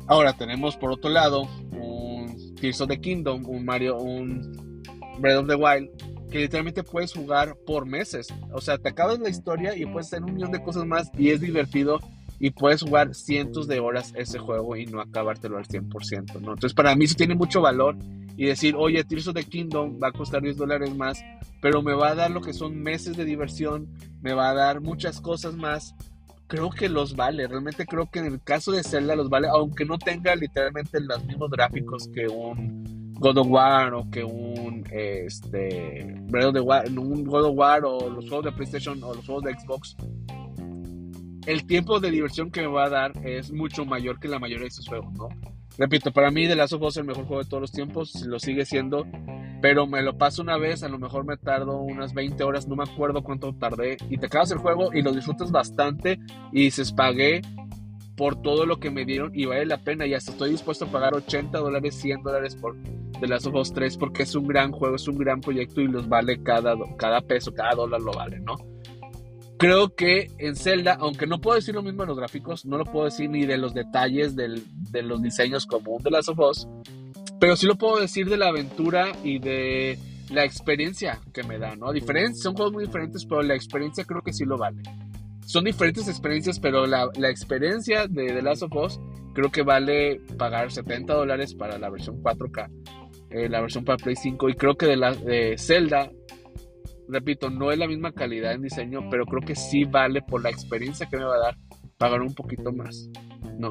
Ahora 0.06 0.32
tenemos 0.32 0.76
por 0.76 0.92
otro 0.92 1.10
lado 1.10 1.48
un 1.72 2.54
Tears 2.60 2.80
of 2.80 2.88
the 2.88 3.00
Kingdom, 3.00 3.48
un 3.48 3.64
Mario, 3.64 3.98
un 3.98 4.82
Breath 5.18 5.38
of 5.38 5.48
the 5.48 5.54
Wild, 5.54 5.90
que 6.30 6.38
literalmente 6.38 6.82
puedes 6.82 7.12
jugar 7.12 7.56
por 7.66 7.86
meses. 7.86 8.28
O 8.52 8.60
sea, 8.60 8.78
te 8.78 8.88
acabas 8.88 9.18
la 9.18 9.28
historia 9.28 9.76
y 9.76 9.84
puedes 9.86 10.06
hacer 10.06 10.24
un 10.24 10.34
millón 10.34 10.52
de 10.52 10.62
cosas 10.62 10.84
más 10.86 11.10
y 11.16 11.30
es 11.30 11.40
divertido 11.40 12.00
y 12.40 12.50
puedes 12.50 12.82
jugar 12.82 13.14
cientos 13.14 13.68
de 13.68 13.78
horas 13.78 14.12
ese 14.16 14.38
juego 14.38 14.76
y 14.76 14.86
no 14.86 15.00
acabártelo 15.00 15.58
al 15.58 15.66
100%, 15.66 16.40
¿no? 16.40 16.54
Entonces 16.54 16.74
para 16.74 16.96
mí 16.96 17.06
sí 17.06 17.14
tiene 17.14 17.36
mucho 17.36 17.60
valor 17.60 17.96
y 18.36 18.46
decir, 18.46 18.74
oye, 18.76 19.02
Tears 19.04 19.28
of 19.28 19.34
the 19.34 19.44
Kingdom 19.44 19.98
va 20.02 20.08
a 20.08 20.12
costar 20.12 20.42
10 20.42 20.56
dólares 20.56 20.94
más, 20.94 21.22
pero 21.60 21.82
me 21.82 21.94
va 21.94 22.08
a 22.08 22.14
dar 22.14 22.30
lo 22.30 22.40
que 22.40 22.52
son 22.52 22.80
meses 22.80 23.16
de 23.16 23.24
diversión, 23.24 23.88
me 24.20 24.32
va 24.32 24.50
a 24.50 24.54
dar 24.54 24.80
muchas 24.80 25.20
cosas 25.20 25.54
más. 25.54 25.94
Creo 26.46 26.70
que 26.70 26.88
los 26.88 27.16
vale, 27.16 27.46
realmente 27.46 27.86
creo 27.86 28.10
que 28.10 28.18
en 28.18 28.26
el 28.26 28.42
caso 28.42 28.72
de 28.72 28.82
Zelda 28.82 29.16
los 29.16 29.30
vale, 29.30 29.48
aunque 29.48 29.84
no 29.84 29.98
tenga 29.98 30.34
literalmente 30.36 31.00
los 31.00 31.24
mismos 31.24 31.50
gráficos 31.50 32.08
que 32.08 32.26
un 32.26 33.14
God 33.14 33.38
of 33.38 33.46
War 33.48 33.94
o 33.94 34.10
que 34.10 34.24
un 34.24 34.84
este 34.90 36.16
Breath 36.24 36.56
un 36.56 37.24
God 37.24 37.44
of 37.44 37.56
War 37.56 37.84
o 37.84 38.10
los 38.10 38.28
juegos 38.28 38.46
de 38.46 38.52
PlayStation 38.52 39.02
o 39.02 39.14
los 39.14 39.24
juegos 39.24 39.44
de 39.44 39.54
Xbox. 39.54 39.96
El 41.46 41.66
tiempo 41.66 42.00
de 42.00 42.10
diversión 42.10 42.50
que 42.50 42.62
me 42.62 42.66
va 42.66 42.84
a 42.84 42.90
dar 42.90 43.12
es 43.24 43.52
mucho 43.52 43.84
mayor 43.84 44.18
que 44.18 44.28
la 44.28 44.38
mayoría 44.38 44.64
de 44.64 44.68
esos 44.68 44.86
juegos, 44.86 45.12
¿no? 45.14 45.28
Repito, 45.82 46.12
para 46.12 46.30
mí 46.30 46.46
The 46.46 46.54
Last 46.54 46.74
of 46.74 46.82
Us 46.82 46.94
es 46.94 46.98
el 46.98 47.06
mejor 47.06 47.24
juego 47.26 47.42
de 47.42 47.48
todos 47.48 47.60
los 47.60 47.72
tiempos, 47.72 48.24
lo 48.24 48.38
sigue 48.38 48.64
siendo, 48.64 49.04
pero 49.60 49.84
me 49.88 50.00
lo 50.00 50.16
paso 50.16 50.40
una 50.40 50.56
vez, 50.56 50.84
a 50.84 50.88
lo 50.88 50.96
mejor 50.96 51.24
me 51.24 51.36
tardo 51.36 51.80
unas 51.80 52.14
20 52.14 52.40
horas, 52.44 52.68
no 52.68 52.76
me 52.76 52.84
acuerdo 52.84 53.24
cuánto 53.24 53.52
tardé, 53.52 53.96
y 54.08 54.16
te 54.16 54.26
acabas 54.26 54.52
el 54.52 54.58
juego 54.58 54.94
y 54.94 55.02
lo 55.02 55.10
disfrutas 55.10 55.50
bastante 55.50 56.20
y 56.52 56.66
dices, 56.66 56.92
pagué 56.92 57.42
por 58.16 58.40
todo 58.40 58.64
lo 58.64 58.78
que 58.78 58.92
me 58.92 59.04
dieron 59.04 59.32
y 59.34 59.46
vale 59.46 59.66
la 59.66 59.78
pena 59.78 60.06
y 60.06 60.14
hasta 60.14 60.30
estoy 60.30 60.50
dispuesto 60.50 60.84
a 60.84 60.92
pagar 60.92 61.14
80 61.14 61.58
dólares, 61.58 61.96
100 61.96 62.22
dólares 62.22 62.54
por 62.54 62.76
The 63.18 63.26
Last 63.26 63.48
of 63.48 63.56
Us 63.56 63.72
3 63.72 63.96
porque 63.96 64.22
es 64.22 64.36
un 64.36 64.46
gran 64.46 64.70
juego, 64.70 64.94
es 64.94 65.08
un 65.08 65.18
gran 65.18 65.40
proyecto 65.40 65.80
y 65.80 65.88
los 65.88 66.08
vale 66.08 66.44
cada, 66.44 66.76
cada 66.96 67.20
peso, 67.22 67.52
cada 67.52 67.74
dólar 67.74 68.02
lo 68.02 68.12
vale, 68.12 68.38
¿no? 68.38 68.54
Creo 69.62 69.94
que 69.94 70.28
en 70.38 70.56
Zelda, 70.56 70.96
aunque 70.98 71.28
no 71.28 71.40
puedo 71.40 71.54
decir 71.54 71.72
lo 71.72 71.84
mismo 71.84 72.02
de 72.02 72.08
los 72.08 72.16
gráficos, 72.18 72.66
no 72.66 72.78
lo 72.78 72.84
puedo 72.84 73.04
decir 73.04 73.30
ni 73.30 73.46
de 73.46 73.58
los 73.58 73.72
detalles 73.72 74.34
de 74.34 75.02
los 75.04 75.22
diseños 75.22 75.66
como 75.66 75.92
un 75.92 76.02
The 76.02 76.10
Last 76.10 76.30
of 76.30 76.38
Us, 76.40 76.66
pero 77.38 77.54
sí 77.54 77.68
lo 77.68 77.76
puedo 77.76 78.00
decir 78.00 78.28
de 78.28 78.36
la 78.38 78.48
aventura 78.48 79.12
y 79.22 79.38
de 79.38 80.00
la 80.32 80.44
experiencia 80.44 81.20
que 81.32 81.44
me 81.44 81.58
da, 81.58 81.76
¿no? 81.76 81.92
Diferentes, 81.92 82.42
son 82.42 82.56
juegos 82.56 82.72
muy 82.72 82.86
diferentes, 82.86 83.24
pero 83.24 83.40
la 83.42 83.54
experiencia 83.54 84.02
creo 84.02 84.20
que 84.22 84.32
sí 84.32 84.44
lo 84.44 84.58
vale. 84.58 84.82
Son 85.46 85.62
diferentes 85.62 86.08
experiencias, 86.08 86.58
pero 86.58 86.84
la, 86.84 87.08
experiencia 87.30 88.08
de 88.08 88.32
The 88.32 88.42
Last 88.42 88.64
of 88.64 88.74
Us 88.74 89.00
creo 89.32 89.52
que 89.52 89.62
vale 89.62 90.20
pagar 90.38 90.72
70 90.72 91.14
dólares 91.14 91.54
para 91.54 91.78
la 91.78 91.88
versión 91.88 92.20
4K, 92.20 92.68
eh, 93.30 93.48
la 93.48 93.60
versión 93.60 93.84
para 93.84 93.98
Play 93.98 94.16
5, 94.16 94.48
y 94.48 94.54
creo 94.54 94.74
que 94.74 94.86
de, 94.86 94.96
la, 94.96 95.14
de 95.14 95.56
Zelda 95.56 96.10
repito, 97.08 97.50
no 97.50 97.72
es 97.72 97.78
la 97.78 97.86
misma 97.86 98.12
calidad 98.12 98.52
en 98.52 98.62
diseño, 98.62 99.08
pero 99.10 99.26
creo 99.26 99.42
que 99.42 99.54
sí 99.54 99.84
vale 99.84 100.22
por 100.22 100.42
la 100.42 100.50
experiencia 100.50 101.06
que 101.08 101.16
me 101.16 101.24
va 101.24 101.36
a 101.36 101.40
dar 101.40 101.56
pagar 101.98 102.20
un 102.20 102.34
poquito 102.34 102.72
más, 102.72 103.08
¿no? 103.58 103.70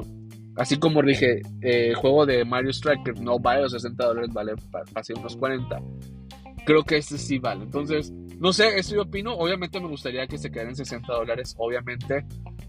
Así 0.56 0.78
como 0.78 1.02
dije, 1.02 1.40
eh, 1.62 1.88
el 1.88 1.94
juego 1.94 2.26
de 2.26 2.44
Mario 2.44 2.70
Striker 2.70 3.20
no 3.20 3.38
vale 3.38 3.62
los 3.62 3.72
60 3.72 4.04
dólares, 4.04 4.30
vale 4.32 4.52
casi 4.92 5.12
unos 5.14 5.36
40. 5.36 5.80
Creo 6.64 6.82
que 6.84 6.98
este 6.98 7.18
sí 7.18 7.38
vale. 7.38 7.64
Entonces, 7.64 8.12
no 8.38 8.52
sé, 8.52 8.78
eso 8.78 8.94
yo 8.94 9.02
opino. 9.02 9.34
Obviamente 9.34 9.80
me 9.80 9.88
gustaría 9.88 10.26
que 10.26 10.38
se 10.38 10.50
quedara 10.50 10.70
en 10.70 10.76
60 10.76 11.12
dólares, 11.12 11.54
obviamente. 11.58 12.24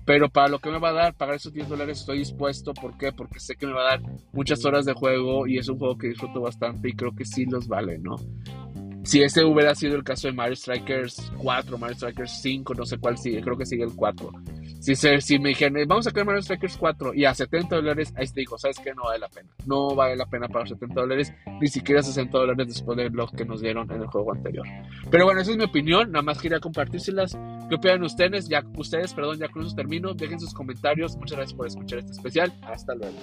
Pero 0.05 0.29
para 0.29 0.47
lo 0.47 0.59
que 0.59 0.69
me 0.69 0.79
va 0.79 0.89
a 0.89 0.93
dar, 0.93 1.15
pagar 1.15 1.35
esos 1.35 1.53
10 1.53 1.69
dólares, 1.69 1.99
estoy 1.99 2.19
dispuesto. 2.19 2.73
¿Por 2.73 2.97
qué? 2.97 3.11
Porque 3.11 3.39
sé 3.39 3.55
que 3.55 3.67
me 3.67 3.73
va 3.73 3.81
a 3.81 3.97
dar 3.97 4.01
muchas 4.31 4.63
horas 4.65 4.85
de 4.85 4.93
juego 4.93 5.45
y 5.45 5.57
es 5.57 5.67
un 5.69 5.77
juego 5.77 5.97
que 5.97 6.07
disfruto 6.07 6.41
bastante 6.41 6.89
y 6.89 6.93
creo 6.93 7.13
que 7.13 7.25
sí 7.25 7.45
los 7.45 7.67
vale, 7.67 7.99
¿no? 7.99 8.15
Si 9.03 9.21
ese 9.21 9.43
hubiera 9.43 9.75
sido 9.75 9.95
el 9.95 10.03
caso 10.03 10.27
de 10.27 10.33
Mario 10.33 10.55
Strikers 10.55 11.31
4, 11.37 11.77
Mario 11.77 11.95
Strikers 11.95 12.41
5, 12.41 12.73
no 12.73 12.85
sé 12.85 12.97
cuál 12.97 13.17
sigue, 13.17 13.41
creo 13.41 13.57
que 13.57 13.65
sigue 13.65 13.83
el 13.83 13.93
4. 13.95 14.31
Si, 14.79 14.95
se, 14.95 15.21
si 15.21 15.39
me 15.39 15.49
dijeron, 15.49 15.87
vamos 15.87 16.07
a 16.07 16.09
sacar 16.09 16.25
Mario 16.25 16.41
Strikers 16.41 16.77
4 16.77 17.13
y 17.13 17.25
a 17.25 17.33
70 17.33 17.75
dólares, 17.75 18.13
ahí 18.17 18.25
te 18.27 18.41
digo, 18.41 18.57
¿sabes 18.57 18.79
qué? 18.79 18.93
No 18.93 19.03
vale 19.03 19.19
la 19.19 19.29
pena. 19.29 19.49
No 19.65 19.95
vale 19.95 20.15
la 20.15 20.25
pena 20.25 20.47
pagar 20.47 20.67
70 20.67 21.01
dólares, 21.01 21.33
ni 21.61 21.67
siquiera 21.67 22.01
60 22.01 22.37
dólares 22.37 22.67
después 22.67 22.97
de 22.97 23.09
lo 23.09 23.27
que 23.27 23.45
nos 23.45 23.61
dieron 23.61 23.89
en 23.91 24.01
el 24.01 24.07
juego 24.07 24.33
anterior. 24.33 24.65
Pero 25.09 25.25
bueno, 25.25 25.41
esa 25.41 25.51
es 25.51 25.57
mi 25.57 25.63
opinión, 25.63 26.11
nada 26.11 26.23
más 26.23 26.41
quería 26.41 26.59
compartírselas. 26.59 27.37
¿Qué 27.69 27.75
opinan 27.75 28.03
ustedes? 28.03 28.47
Ya, 28.47 28.63
ustedes, 28.77 29.13
perdón, 29.13 29.39
ya 29.39 29.47
con 29.49 29.65
eso 29.65 29.75
termino. 29.75 30.13
Dejen 30.13 30.39
sus 30.39 30.53
comentarios. 30.53 31.15
Muchas 31.17 31.37
gracias 31.37 31.57
por 31.57 31.67
escuchar 31.67 31.99
este 31.99 32.11
especial. 32.11 32.53
Hasta 32.61 32.93
luego. 32.95 33.17